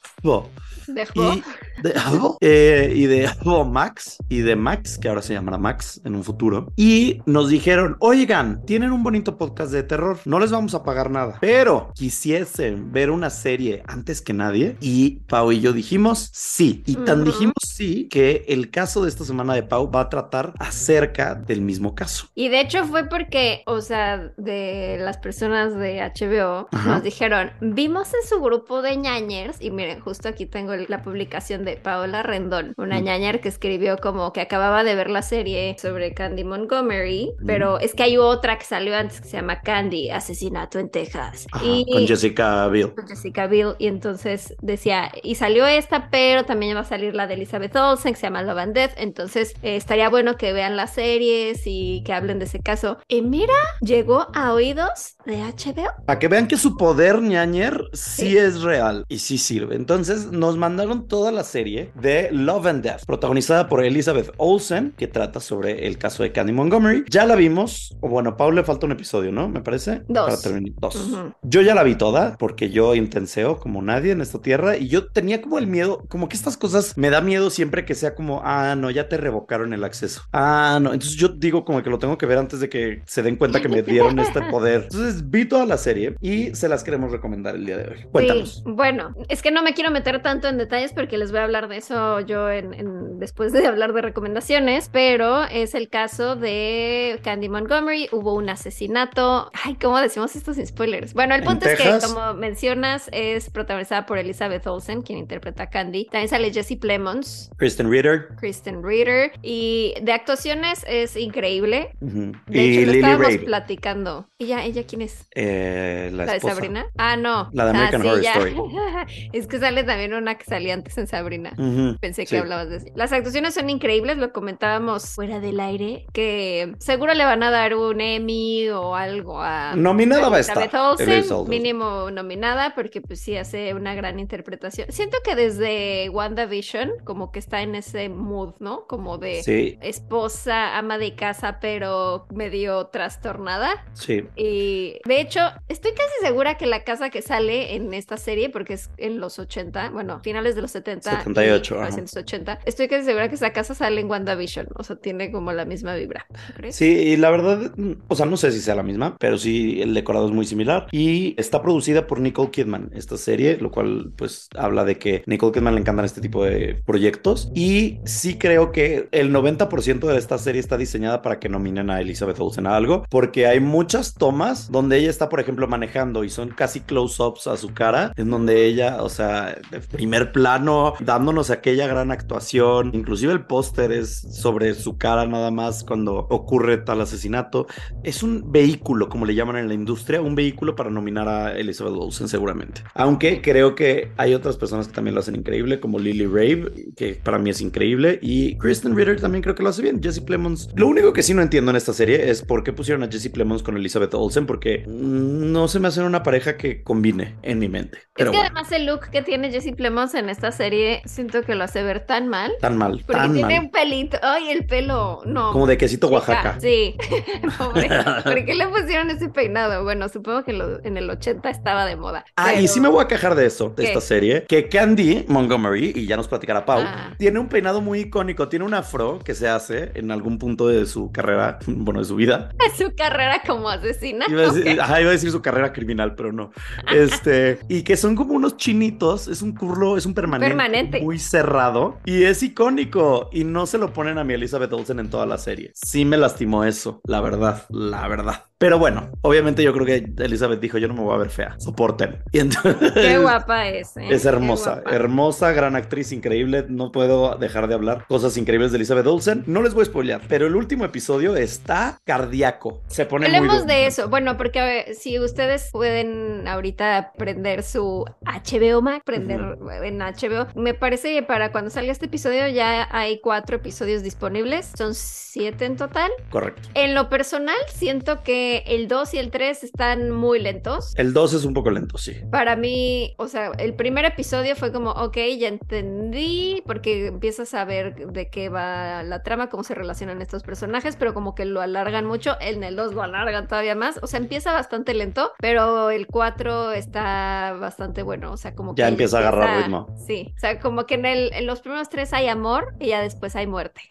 Dejó. 0.88 1.34
y 1.34 1.42
de, 1.82 1.94
eh, 2.40 2.92
y 2.94 3.06
de 3.06 3.28
Max 3.66 4.18
y 4.28 4.38
de 4.38 4.56
Max, 4.56 4.98
que 4.98 5.08
ahora 5.08 5.22
se 5.22 5.34
llamará 5.34 5.58
Max 5.58 6.00
en 6.04 6.14
un 6.14 6.24
futuro. 6.24 6.72
Y 6.76 7.20
nos 7.26 7.48
dijeron, 7.48 7.96
oigan, 8.00 8.64
tienen 8.66 8.92
un 8.92 9.02
bonito 9.06 9.38
podcast 9.38 9.70
de 9.70 9.84
terror, 9.84 10.18
no 10.24 10.40
les 10.40 10.50
vamos 10.50 10.74
a 10.74 10.82
pagar 10.82 11.12
nada, 11.12 11.38
pero 11.40 11.92
quisiesen 11.94 12.90
ver 12.90 13.12
una 13.12 13.30
serie 13.30 13.84
antes 13.86 14.20
que 14.20 14.32
nadie. 14.32 14.76
Y 14.80 15.20
Pau 15.28 15.52
y 15.52 15.60
yo 15.60 15.72
dijimos 15.72 16.28
sí. 16.32 16.82
Y 16.86 16.96
tan 16.96 17.22
dijimos 17.22 17.54
sí 17.64 18.08
que 18.08 18.44
el 18.48 18.72
caso 18.72 19.04
de 19.04 19.08
esta 19.08 19.22
semana 19.24 19.54
de 19.54 19.62
Pau 19.62 19.88
va 19.92 20.00
a 20.00 20.08
tratar 20.08 20.54
acerca 20.58 21.36
del 21.36 21.60
mismo 21.60 21.94
caso. 21.94 22.26
Y 22.34 22.48
de 22.48 22.60
hecho 22.62 22.84
fue 22.84 23.04
porque, 23.08 23.62
o 23.66 23.80
sea, 23.80 24.32
de 24.36 24.96
las 24.98 25.18
personas 25.18 25.76
de 25.76 26.00
HBO 26.00 26.66
Ajá. 26.72 26.88
nos 26.94 27.02
dijeron, 27.04 27.52
vimos 27.60 28.08
en 28.12 28.28
su 28.28 28.40
grupo 28.42 28.82
de 28.82 28.96
ñañers, 28.96 29.60
y 29.60 29.70
miren, 29.70 30.00
justo 30.00 30.28
aquí 30.28 30.46
tengo 30.46 30.74
la 30.74 31.02
publicación 31.04 31.64
de 31.64 31.76
Paola 31.76 32.24
Rendón, 32.24 32.74
una 32.76 32.98
Mm. 32.98 33.04
ñañer 33.04 33.40
que 33.40 33.48
escribió 33.48 33.98
como 33.98 34.32
que 34.32 34.40
acababa 34.40 34.82
de 34.82 34.96
ver 34.96 35.10
la 35.10 35.22
serie 35.22 35.76
sobre 35.78 36.12
Candy 36.12 36.42
Montgomery, 36.42 37.30
Mm. 37.38 37.46
pero 37.46 37.78
es 37.78 37.94
que 37.94 38.02
hay 38.02 38.16
otra 38.16 38.58
que 38.58 38.64
salió 38.64 38.95
antes 38.96 39.20
que 39.20 39.28
se 39.28 39.36
llama 39.36 39.60
Candy, 39.60 40.10
Asesinato 40.10 40.78
en 40.78 40.90
Texas. 40.90 41.46
Ajá, 41.52 41.64
y 41.64 41.86
Con 41.92 42.06
Jessica 42.06 42.68
Biel. 42.68 42.94
con 42.94 43.06
Jessica 43.06 43.46
Biel 43.46 43.74
y 43.78 43.86
entonces 43.86 44.54
decía, 44.62 45.10
y 45.22 45.34
salió 45.36 45.66
esta, 45.66 46.08
pero 46.10 46.44
también 46.44 46.76
va 46.76 46.80
a 46.80 46.84
salir 46.84 47.14
la 47.14 47.26
de 47.26 47.34
Elizabeth 47.34 47.74
Olsen 47.76 48.14
que 48.14 48.20
se 48.20 48.26
llama 48.26 48.42
Love 48.42 48.58
and 48.58 48.74
Death, 48.74 48.92
entonces 48.96 49.54
eh, 49.62 49.76
estaría 49.76 50.08
bueno 50.08 50.36
que 50.36 50.52
vean 50.52 50.76
las 50.76 50.94
series 50.94 51.62
y 51.66 52.02
que 52.04 52.12
hablen 52.12 52.38
de 52.38 52.46
ese 52.46 52.60
caso. 52.60 52.98
Y 53.08 53.22
mira, 53.22 53.54
llegó 53.80 54.26
a 54.34 54.52
oídos 54.52 55.16
de 55.24 55.36
HBO. 55.42 55.90
Para 56.06 56.18
que 56.18 56.28
vean 56.28 56.46
que 56.48 56.56
su 56.56 56.76
poder 56.76 57.20
ñañer 57.20 57.82
sí, 57.92 58.26
Sí. 58.26 58.36
es 58.38 58.62
real 58.62 59.04
y 59.08 59.18
sí 59.18 59.38
sirve. 59.38 59.76
Entonces 59.76 60.32
nos 60.32 60.56
mandaron 60.56 61.06
toda 61.06 61.30
la 61.32 61.44
serie 61.44 61.90
de 61.94 62.28
Love 62.32 62.66
and 62.66 62.82
Death, 62.82 63.04
protagonizada 63.06 63.68
por 63.68 63.84
Elizabeth 63.84 64.32
Olsen, 64.38 64.94
que 64.96 65.06
trata 65.06 65.40
sobre 65.40 65.86
el 65.86 65.98
caso 65.98 66.22
de 66.22 66.32
Candy 66.32 66.52
Montgomery. 66.52 67.04
Ya 67.10 67.26
la 67.26 67.34
vimos, 67.36 67.94
o 68.00 68.08
bueno, 68.08 68.30
a 68.30 68.36
Paul 68.36 68.54
le 68.56 68.64
falta 68.86 68.92
un 68.92 68.92
episodio, 68.92 69.32
¿no? 69.32 69.48
Me 69.48 69.60
parece. 69.60 70.02
Dos. 70.08 70.26
Para 70.30 70.40
terminar. 70.40 70.72
Dos. 70.78 70.96
Ujú. 70.96 71.32
Yo 71.42 71.62
ya 71.62 71.74
la 71.74 71.82
vi 71.82 71.94
toda 71.96 72.36
porque 72.38 72.70
yo 72.70 72.94
intenseo 72.94 73.58
como 73.58 73.82
nadie 73.82 74.12
en 74.12 74.20
esta 74.20 74.40
tierra 74.40 74.76
y 74.76 74.88
yo 74.88 75.08
tenía 75.08 75.40
como 75.42 75.58
el 75.58 75.66
miedo, 75.66 76.04
como 76.08 76.28
que 76.28 76.36
estas 76.36 76.56
cosas 76.56 76.96
me 76.96 77.10
da 77.10 77.20
miedo 77.20 77.50
siempre 77.50 77.84
que 77.84 77.94
sea 77.94 78.14
como, 78.14 78.40
ah, 78.44 78.74
no, 78.76 78.90
ya 78.90 79.08
te 79.08 79.16
revocaron 79.16 79.72
el 79.72 79.84
acceso. 79.84 80.22
Ah, 80.32 80.78
no. 80.80 80.92
Entonces 80.92 81.16
yo 81.16 81.28
digo 81.28 81.64
como 81.64 81.82
que 81.82 81.90
lo 81.90 81.98
tengo 81.98 82.18
que 82.18 82.26
ver 82.26 82.38
antes 82.38 82.60
de 82.60 82.68
que 82.68 83.02
se 83.06 83.22
den 83.22 83.36
cuenta 83.36 83.60
que 83.60 83.68
me 83.68 83.82
dieron 83.82 84.18
este 84.18 84.40
poder. 84.50 84.82
Entonces 84.84 85.28
vi 85.30 85.44
toda 85.44 85.66
la 85.66 85.76
serie 85.78 86.16
y 86.20 86.54
se 86.54 86.68
las 86.68 86.84
queremos 86.84 87.10
recomendar 87.12 87.54
el 87.56 87.66
día 87.66 87.76
de 87.78 87.88
hoy. 87.88 88.04
Cuéntanos. 88.10 88.56
Sí, 88.56 88.62
bueno, 88.66 89.14
es 89.28 89.42
que 89.42 89.50
no 89.50 89.62
me 89.62 89.74
quiero 89.74 89.90
meter 89.90 90.22
tanto 90.22 90.48
en 90.48 90.58
detalles 90.58 90.92
porque 90.92 91.18
les 91.18 91.30
voy 91.30 91.40
a 91.40 91.44
hablar 91.44 91.68
de 91.68 91.78
eso 91.78 92.20
yo 92.20 92.50
en, 92.50 92.74
en- 92.74 93.18
después 93.18 93.52
de 93.52 93.66
hablar 93.66 93.92
de 93.92 94.02
recomendaciones, 94.02 94.88
pero 94.92 95.44
es 95.44 95.74
el 95.74 95.88
caso 95.88 96.36
de 96.36 97.20
Candy 97.22 97.48
Montgomery, 97.48 98.08
hubo 98.12 98.34
un 98.34 98.48
asesinato. 98.76 99.50
Ay, 99.64 99.76
¿cómo 99.80 99.98
decimos 99.98 100.36
esto 100.36 100.52
sin 100.54 100.66
spoilers? 100.66 101.14
Bueno, 101.14 101.34
el 101.34 101.40
¿En 101.40 101.46
punto 101.46 101.66
es 101.66 101.76
Texas? 101.76 102.06
que, 102.06 102.12
como 102.14 102.34
mencionas, 102.34 103.08
es 103.12 103.48
protagonizada 103.50 104.06
por 104.06 104.18
Elizabeth 104.18 104.66
Olsen, 104.66 105.02
quien 105.02 105.18
interpreta 105.18 105.64
a 105.64 105.70
Candy. 105.70 106.06
También 106.10 106.28
sale 106.28 106.52
Jesse 106.52 106.76
Plemons, 106.78 107.50
Kristen 107.56 107.90
Ritter 107.90 108.28
Kristen 108.38 108.82
Reader, 108.82 109.32
y 109.42 109.94
de 110.02 110.12
actuaciones 110.12 110.84
es 110.86 111.16
increíble. 111.16 111.90
ujú, 112.00 112.32
De 112.46 112.64
y 112.66 112.78
hecho, 112.78 112.86
lo 112.86 112.92
estábamos 112.92 113.26
Ray, 113.26 113.38
platicando. 113.38 114.28
¿Ella, 114.38 114.64
ella 114.64 114.84
quién 114.86 115.02
es? 115.02 115.26
eh, 115.34 116.10
la, 116.12 116.26
¿La 116.26 116.32
de. 116.34 116.40
Sabrina? 116.40 116.86
Ah, 116.98 117.16
no. 117.16 117.48
La 117.52 117.64
de 117.64 117.70
Ah, 117.70 117.88
American 117.88 118.02
sí, 118.02 118.08
Horror 118.08 118.22
ya. 118.22 118.32
Story. 118.32 118.54
es 119.32 119.46
que 119.46 119.58
sale 119.58 119.84
también 119.84 120.12
una 120.14 120.36
que 120.36 120.44
salía 120.44 120.74
antes 120.74 120.96
en 120.98 121.06
Sabrina. 121.06 121.52
Pensé 122.00 122.22
que 122.22 122.28
sí. 122.28 122.36
hablabas 122.36 122.68
de 122.68 122.76
eso. 122.76 122.86
Las 122.94 123.12
actuaciones 123.12 123.54
son 123.54 123.70
increíbles, 123.70 124.18
lo 124.18 124.32
comentábamos 124.32 125.14
fuera 125.14 125.40
del 125.40 125.60
aire, 125.60 126.06
que 126.12 126.74
seguro 126.78 127.14
le 127.14 127.24
van 127.24 127.42
a 127.42 127.50
dar 127.50 127.74
un 127.74 128.00
Emmy 128.00 128.55
o 128.68 128.94
algo 128.94 129.40
a 129.40 129.74
Nominada 129.76 130.28
va 130.28 130.38
a 130.38 130.40
estar. 130.40 130.70
Olsen, 130.74 131.24
mínimo 131.48 132.10
nominada, 132.10 132.74
porque 132.74 133.00
pues 133.00 133.20
sí 133.20 133.36
hace 133.36 133.74
una 133.74 133.94
gran 133.94 134.18
interpretación. 134.18 134.90
Siento 134.90 135.18
que 135.24 135.34
desde 135.34 136.08
WandaVision, 136.10 136.92
como 137.04 137.32
que 137.32 137.38
está 137.38 137.62
en 137.62 137.74
ese 137.74 138.08
mood, 138.08 138.54
¿no? 138.58 138.86
Como 138.86 139.18
de 139.18 139.42
Sí, 139.42 139.78
esposa, 139.82 140.76
ama 140.76 140.98
de 140.98 141.14
casa, 141.14 141.58
pero 141.60 142.26
medio 142.32 142.86
trastornada. 142.86 143.84
sí. 143.94 144.24
Y 144.36 144.98
de 145.04 145.20
hecho, 145.20 145.40
estoy 145.68 145.92
casi 145.92 146.12
segura 146.22 146.56
que 146.56 146.66
la 146.66 146.84
casa 146.84 147.10
que 147.10 147.22
sale 147.22 147.74
en 147.74 147.92
esta 147.94 148.16
serie, 148.16 148.50
porque 148.50 148.74
es 148.74 148.90
en 148.96 149.20
los 149.20 149.38
80, 149.38 149.90
bueno, 149.90 150.20
finales 150.20 150.54
de 150.54 150.62
los 150.62 150.70
70 150.70 151.10
78, 151.10 151.74
y 151.74 151.78
ajá. 151.78 151.86
1980, 151.88 152.60
estoy 152.64 152.88
casi 152.88 153.04
segura 153.04 153.28
que 153.28 153.34
esa 153.34 153.52
casa 153.52 153.74
sale 153.74 154.00
en 154.00 154.10
WandaVision, 154.10 154.68
o 154.76 154.82
sea, 154.84 154.96
tiene 154.96 155.30
como 155.30 155.52
la 155.52 155.64
misma 155.64 155.94
vibra, 155.94 156.26
¿no 156.30 156.54
crees? 156.54 156.76
Sí, 156.76 156.86
y 156.86 157.16
la 157.16 157.30
verdad, 157.30 157.72
o 158.08 158.14
sea, 158.16 158.26
no 158.26 158.36
sé 158.36 158.45
si 158.52 158.60
sea 158.60 158.74
la 158.74 158.82
misma, 158.82 159.16
pero 159.18 159.38
sí 159.38 159.80
el 159.82 159.94
decorado 159.94 160.26
es 160.26 160.32
muy 160.32 160.46
similar. 160.46 160.86
Y 160.92 161.34
está 161.40 161.62
producida 161.62 162.06
por 162.06 162.20
Nicole 162.20 162.50
Kidman, 162.50 162.90
esta 162.94 163.16
serie, 163.16 163.58
lo 163.58 163.70
cual 163.70 164.12
pues 164.16 164.48
habla 164.56 164.84
de 164.84 164.98
que 164.98 165.22
Nicole 165.26 165.52
Kidman 165.52 165.74
le 165.74 165.80
encantan 165.80 166.04
este 166.04 166.20
tipo 166.20 166.44
de 166.44 166.82
proyectos. 166.84 167.50
Y 167.54 167.98
sí 168.04 168.38
creo 168.38 168.72
que 168.72 169.08
el 169.12 169.32
90% 169.32 170.06
de 170.06 170.18
esta 170.18 170.38
serie 170.38 170.60
está 170.60 170.76
diseñada 170.76 171.22
para 171.22 171.38
que 171.38 171.48
nominen 171.48 171.90
a 171.90 172.00
Elizabeth 172.00 172.38
Olsen 172.40 172.66
a 172.66 172.76
algo, 172.76 173.04
porque 173.10 173.46
hay 173.46 173.60
muchas 173.60 174.14
tomas 174.14 174.70
donde 174.70 174.98
ella 174.98 175.10
está, 175.10 175.28
por 175.28 175.40
ejemplo, 175.40 175.68
manejando 175.68 176.24
y 176.24 176.30
son 176.30 176.50
casi 176.50 176.80
close-ups 176.80 177.46
a 177.46 177.56
su 177.56 177.72
cara, 177.74 178.12
en 178.16 178.30
donde 178.30 178.66
ella, 178.66 179.02
o 179.02 179.08
sea, 179.08 179.56
de 179.70 179.80
primer 179.80 180.32
plano, 180.32 180.94
dándonos 181.00 181.50
aquella 181.50 181.86
gran 181.86 182.10
actuación. 182.10 182.90
Inclusive 182.94 183.32
el 183.32 183.44
póster 183.44 183.92
es 183.92 184.20
sobre 184.20 184.74
su 184.74 184.98
cara 184.98 185.26
nada 185.26 185.50
más 185.50 185.84
cuando 185.84 186.26
ocurre 186.30 186.78
tal 186.78 187.00
asesinato. 187.00 187.66
Es 188.02 188.22
un 188.22 188.35
vehículo, 188.46 189.08
como 189.08 189.26
le 189.26 189.34
llaman 189.34 189.56
en 189.56 189.68
la 189.68 189.74
industria, 189.74 190.20
un 190.20 190.34
vehículo 190.34 190.74
para 190.76 190.90
nominar 190.90 191.28
a 191.28 191.56
Elizabeth 191.58 191.94
Olsen 191.94 192.28
seguramente. 192.28 192.82
Aunque 192.94 193.40
creo 193.42 193.74
que 193.74 194.12
hay 194.16 194.34
otras 194.34 194.56
personas 194.56 194.88
que 194.88 194.94
también 194.94 195.14
lo 195.14 195.20
hacen 195.20 195.36
increíble, 195.36 195.80
como 195.80 195.98
Lily 195.98 196.26
Rave, 196.26 196.92
que 196.96 197.14
para 197.14 197.38
mí 197.38 197.50
es 197.50 197.60
increíble, 197.60 198.18
y 198.22 198.56
Kristen 198.58 198.96
Ritter 198.96 199.20
también 199.20 199.42
creo 199.42 199.54
que 199.54 199.62
lo 199.62 199.68
hace 199.68 199.82
bien. 199.82 200.02
Jesse 200.02 200.20
Plemons. 200.20 200.68
Lo 200.74 200.88
único 200.88 201.12
que 201.12 201.22
sí 201.22 201.34
no 201.34 201.42
entiendo 201.42 201.70
en 201.70 201.76
esta 201.76 201.92
serie 201.92 202.30
es 202.30 202.42
por 202.42 202.62
qué 202.64 202.72
pusieron 202.72 203.02
a 203.02 203.08
Jesse 203.10 203.30
Plemons 203.30 203.62
con 203.62 203.76
Elizabeth 203.76 204.12
Olsen, 204.14 204.46
porque 204.46 204.84
no 204.86 205.68
se 205.68 205.80
me 205.80 205.88
hace 205.88 206.02
una 206.02 206.22
pareja 206.22 206.56
que 206.56 206.82
combine 206.82 207.34
en 207.42 207.58
mi 207.58 207.68
mente. 207.68 207.98
Es 207.98 208.04
Pero 208.14 208.30
que 208.32 208.38
bueno, 208.38 208.52
además 208.54 208.72
el 208.72 208.86
look 208.86 209.10
que 209.10 209.22
tiene 209.22 209.50
Jesse 209.50 209.74
Plemons 209.76 210.14
en 210.14 210.28
esta 210.28 210.52
serie, 210.52 211.02
siento 211.04 211.42
que 211.42 211.54
lo 211.54 211.64
hace 211.64 211.82
ver 211.82 212.06
tan 212.06 212.28
mal. 212.28 212.52
tan 212.60 212.76
mal, 212.76 213.02
Porque 213.06 213.20
tan 213.20 213.32
tiene 213.34 213.56
mal. 213.56 213.64
un 213.66 213.70
pelito, 213.70 214.18
ay, 214.22 214.50
el 214.50 214.66
pelo, 214.66 215.20
no. 215.26 215.52
Como 215.52 215.66
de 215.66 215.76
quesito 215.76 216.08
Oaxaca. 216.08 216.58
Sí, 216.60 216.94
pobre. 217.58 217.88
¿Por 218.34 218.44
qué 218.44 218.54
le 218.54 218.66
pusieron 218.68 219.10
ese 219.10 219.28
peinado? 219.28 219.82
Bueno, 219.84 220.08
supongo 220.08 220.44
que 220.44 220.52
lo- 220.52 220.84
en 220.84 220.96
el 220.96 221.08
80 221.10 221.48
estaba 221.50 221.84
de 221.86 221.96
moda. 221.96 222.24
Ah, 222.36 222.54
y 222.54 222.68
sí 222.68 222.80
me 222.80 222.88
voy 222.88 223.04
a 223.04 223.08
quejar 223.08 223.34
de 223.34 223.46
eso, 223.46 223.70
de 223.76 223.82
¿Qué? 223.84 223.88
esta 223.88 224.00
serie, 224.00 224.44
que 224.48 224.68
Candy 224.68 225.24
Montgomery, 225.28 225.92
y 225.94 226.06
ya 226.06 226.16
nos 226.16 226.28
platicará 226.28 226.64
Pau, 226.64 226.80
Ah. 226.84 227.14
tiene 227.18 227.38
un 227.38 227.48
peinado 227.48 227.80
muy 227.80 228.00
icónico, 228.00 228.48
tiene 228.48 228.64
un 228.64 228.74
afro 228.74 229.18
que 229.24 229.34
se 229.34 229.48
hace 229.48 229.92
en 229.94 230.10
algún 230.10 230.38
punto 230.38 230.68
de 230.68 230.86
su 230.86 231.10
carrera, 231.12 231.58
bueno, 231.66 232.00
de 232.00 232.06
su 232.06 232.16
vida. 232.16 232.50
su 232.76 232.94
carrera 232.94 233.42
como 233.46 233.68
asesina. 233.70 234.26
Iba 234.28 234.42
a 234.42 234.52
decir, 234.52 234.80
ajá, 234.80 235.00
iba 235.00 235.10
a 235.10 235.12
decir 235.12 235.30
su 235.30 235.40
carrera 235.40 235.72
criminal, 235.72 236.14
pero 236.14 236.32
no. 236.32 236.50
Este, 236.92 237.58
y 237.68 237.82
que 237.82 237.96
son 237.96 238.14
como 238.16 238.34
unos 238.34 238.56
chinitos, 238.56 239.28
es 239.28 239.42
un 239.42 239.54
curlo, 239.54 239.96
es 239.96 240.04
un 240.06 240.14
permanente, 240.14 240.48
Permanente. 240.54 241.00
muy 241.00 241.18
cerrado 241.18 241.98
y 242.04 242.24
es 242.24 242.42
icónico 242.42 243.28
y 243.32 243.44
no 243.44 243.66
se 243.66 243.78
lo 243.78 243.92
ponen 243.92 244.18
a 244.18 244.24
mi 244.24 244.34
Elizabeth 244.34 244.72
Olsen 244.72 244.98
en 244.98 245.10
toda 245.10 245.26
la 245.26 245.38
serie. 245.38 245.72
Sí 245.74 246.04
me 246.04 246.16
lastimó 246.16 246.64
eso, 246.64 247.00
la 247.04 247.20
verdad, 247.20 247.64
la 247.70 248.06
verdad 248.08 248.15
verdad. 248.16 248.44
Pero 248.58 248.78
bueno, 248.78 249.10
obviamente 249.20 249.62
yo 249.62 249.74
creo 249.74 249.84
que 249.84 250.22
Elizabeth 250.24 250.60
dijo, 250.60 250.78
yo 250.78 250.88
no 250.88 250.94
me 250.94 251.02
voy 251.02 251.14
a 251.14 251.18
ver 251.18 251.28
fea, 251.28 251.56
soporten. 251.58 252.22
Y 252.32 252.40
entonces, 252.40 252.92
Qué 252.92 253.18
guapa 253.18 253.68
es. 253.68 253.96
¿eh? 253.96 254.08
Es 254.10 254.24
hermosa, 254.24 254.82
hermosa, 254.90 255.52
gran 255.52 255.76
actriz, 255.76 256.12
increíble. 256.12 256.64
No 256.68 256.90
puedo 256.90 257.36
dejar 257.36 257.68
de 257.68 257.74
hablar 257.74 258.06
cosas 258.08 258.36
increíbles 258.36 258.72
de 258.72 258.76
Elizabeth 258.76 259.06
Olsen. 259.06 259.44
No 259.46 259.62
les 259.62 259.74
voy 259.74 259.82
a 259.82 259.86
spoilear, 259.86 260.22
pero 260.28 260.46
el 260.46 260.56
último 260.56 260.84
episodio 260.84 261.36
está 261.36 261.98
cardíaco. 262.04 262.80
Se 262.88 263.04
pone 263.06 263.26
Hablemos 263.26 263.66
de 263.66 263.86
eso. 263.86 264.08
Bueno, 264.08 264.36
porque 264.36 264.60
a 264.60 264.64
ver, 264.64 264.94
si 264.94 265.18
ustedes 265.18 265.70
pueden 265.72 266.48
ahorita 266.48 267.12
prender 267.16 267.62
su 267.62 268.04
HBO 268.22 268.82
Max, 268.82 269.02
prender 269.04 269.40
en 269.82 269.98
HBO, 269.98 270.46
me 270.54 270.74
parece 270.74 271.12
que 271.14 271.22
para 271.22 271.52
cuando 271.52 271.70
salga 271.70 271.92
este 271.92 272.06
episodio 272.06 272.48
ya 272.48 272.88
hay 272.90 273.20
cuatro 273.20 273.56
episodios 273.56 274.02
disponibles. 274.02 274.72
Son 274.76 274.94
siete 274.94 275.66
en 275.66 275.76
total. 275.76 276.10
Correcto. 276.30 276.68
En 276.74 276.94
lo 276.94 277.08
personal, 277.08 277.56
siento 277.74 278.22
que 278.22 278.45
el 278.66 278.88
2 278.88 279.14
y 279.14 279.18
el 279.18 279.30
3 279.30 279.64
están 279.64 280.10
muy 280.10 280.38
lentos. 280.38 280.94
El 280.96 281.12
2 281.12 281.34
es 281.34 281.44
un 281.44 281.54
poco 281.54 281.70
lento, 281.70 281.98
sí. 281.98 282.14
Para 282.30 282.56
mí, 282.56 283.14
o 283.18 283.28
sea, 283.28 283.52
el 283.58 283.74
primer 283.74 284.04
episodio 284.04 284.56
fue 284.56 284.72
como, 284.72 284.90
ok, 284.90 285.16
ya 285.38 285.48
entendí, 285.48 286.62
porque 286.66 287.06
empiezas 287.06 287.54
a 287.54 287.64
ver 287.64 287.94
de 287.94 288.28
qué 288.30 288.48
va 288.48 289.02
la 289.02 289.22
trama, 289.22 289.48
cómo 289.48 289.64
se 289.64 289.74
relacionan 289.74 290.22
estos 290.22 290.42
personajes, 290.42 290.96
pero 290.96 291.14
como 291.14 291.34
que 291.34 291.44
lo 291.44 291.60
alargan 291.60 292.06
mucho. 292.06 292.36
En 292.40 292.64
el 292.64 292.76
2 292.76 292.94
lo 292.94 293.02
alargan 293.02 293.48
todavía 293.48 293.74
más. 293.74 293.98
O 294.02 294.06
sea, 294.06 294.18
empieza 294.18 294.52
bastante 294.52 294.94
lento, 294.94 295.32
pero 295.38 295.90
el 295.90 296.06
4 296.06 296.72
está 296.72 297.56
bastante 297.58 298.02
bueno. 298.02 298.32
O 298.32 298.36
sea, 298.36 298.54
como 298.54 298.74
que 298.74 298.80
Ya 298.80 298.88
empieza 298.88 299.18
a 299.18 299.20
agarrar 299.20 299.62
ritmo. 299.62 299.94
Sí, 300.06 300.32
o 300.36 300.38
sea, 300.38 300.60
como 300.60 300.86
que 300.86 300.94
en, 300.94 301.06
el, 301.06 301.32
en 301.32 301.46
los 301.46 301.60
primeros 301.60 301.88
tres 301.88 302.12
hay 302.12 302.28
amor 302.28 302.74
y 302.78 302.88
ya 302.88 303.00
después 303.00 303.36
hay 303.36 303.46
muerte. 303.46 303.82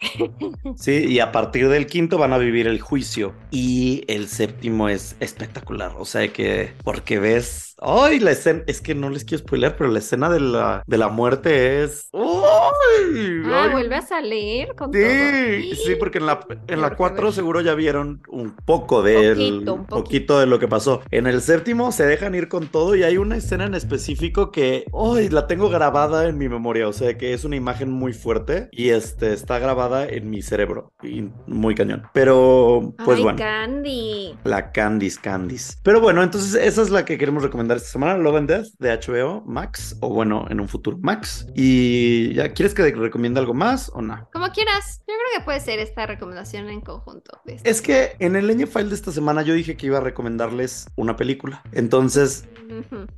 Sí, 0.76 1.06
y 1.08 1.20
a 1.20 1.32
partir 1.32 1.68
del 1.68 1.86
quinto 1.86 2.18
van 2.18 2.32
a 2.32 2.38
vivir 2.38 2.66
el 2.66 2.80
juicio. 2.80 3.34
Y 3.50 4.04
el 4.08 4.28
séptimo 4.46 4.88
es 4.88 5.16
espectacular. 5.20 5.92
O 5.98 6.04
sea 6.04 6.32
que, 6.32 6.72
porque 6.84 7.18
ves. 7.18 7.74
¡Ay! 7.80 8.20
La 8.20 8.30
escena. 8.32 8.62
Es 8.66 8.80
que 8.80 8.94
no 8.94 9.10
les 9.10 9.24
quiero 9.24 9.42
spoiler, 9.44 9.76
pero 9.76 9.90
la 9.90 9.98
escena 9.98 10.28
de 10.30 10.40
la, 10.40 10.82
de 10.86 10.98
la 10.98 11.08
muerte 11.08 11.82
es. 11.84 12.08
¡Ay! 12.12 13.42
Ah, 13.44 13.68
Ay, 13.68 13.68
vuelve 13.68 13.96
a 13.96 14.02
salir 14.02 14.74
con 14.74 14.98
todo. 14.98 15.36
Sí, 15.38 15.74
sí, 15.76 15.96
porque 15.96 16.18
en 16.18 16.26
la, 16.26 16.40
en 16.68 16.80
la 16.80 16.90
que 16.90 16.96
4 16.96 17.30
ver. 17.30 17.32
seguro 17.32 17.60
ya 17.60 17.74
vieron 17.74 18.22
un 18.28 18.56
poco 18.64 19.02
del 19.02 19.64
Poquito, 19.64 19.74
un 19.74 19.86
poquito. 19.86 19.86
poquito 19.86 20.38
de 20.40 20.46
lo 20.46 20.58
que 20.58 20.68
pasó. 20.68 21.02
En 21.10 21.26
el 21.26 21.42
séptimo 21.42 21.92
se 21.92 22.06
dejan 22.06 22.34
ir 22.34 22.48
con 22.48 22.68
todo 22.70 22.94
y 22.96 23.02
hay 23.02 23.18
una 23.18 23.36
escena 23.36 23.66
en 23.66 23.74
específico 23.74 24.50
que 24.52 24.86
hoy 24.92 25.28
la 25.28 25.46
tengo 25.46 25.68
grabada 25.70 26.28
en 26.28 26.38
mi 26.38 26.48
memoria, 26.48 26.88
o 26.88 26.92
sea 26.92 27.18
que 27.18 27.32
es 27.34 27.44
una 27.44 27.56
imagen 27.56 27.90
muy 27.90 28.12
fuerte 28.12 28.68
y 28.72 28.90
este 28.90 29.32
está 29.32 29.58
grabada 29.58 30.06
en 30.08 30.30
mi 30.30 30.42
cerebro 30.42 30.92
y 31.02 31.30
muy 31.46 31.74
cañón. 31.74 32.08
Pero 32.12 32.94
pues 33.04 33.18
Ay, 33.18 33.22
bueno. 33.22 33.38
Candy. 33.38 34.35
La 34.44 34.72
Candice 34.72 35.20
Candice. 35.20 35.78
Pero 35.82 36.00
bueno, 36.00 36.22
entonces 36.22 36.54
esa 36.54 36.82
es 36.82 36.90
la 36.90 37.04
que 37.04 37.18
queremos 37.18 37.42
recomendar 37.42 37.76
esta 37.76 37.88
semana, 37.88 38.16
Love 38.16 38.36
and 38.36 38.48
Death 38.48 38.66
de 38.78 38.98
HBO 38.98 39.42
Max, 39.46 39.96
o 40.00 40.08
bueno, 40.08 40.46
en 40.50 40.60
un 40.60 40.68
futuro 40.68 40.98
Max. 41.00 41.46
Y 41.54 42.34
ya, 42.34 42.52
¿quieres 42.52 42.74
que 42.74 42.82
recomiende 42.82 43.40
algo 43.40 43.54
más 43.54 43.90
o 43.94 44.02
no? 44.02 44.28
Como 44.32 44.48
quieras. 44.50 45.00
Yo 45.00 45.14
creo 45.14 45.38
que 45.38 45.44
puede 45.44 45.60
ser 45.60 45.78
esta 45.78 46.06
recomendación 46.06 46.68
en 46.68 46.80
conjunto. 46.80 47.40
Es 47.64 47.80
que 47.82 48.16
en 48.18 48.36
el 48.36 48.46
Leña 48.46 48.66
File 48.66 48.88
de 48.88 48.94
esta 48.94 49.12
semana 49.12 49.42
yo 49.42 49.54
dije 49.54 49.76
que 49.76 49.86
iba 49.86 49.98
a 49.98 50.00
recomendarles 50.00 50.86
una 50.96 51.16
película. 51.16 51.62
Entonces, 51.72 52.48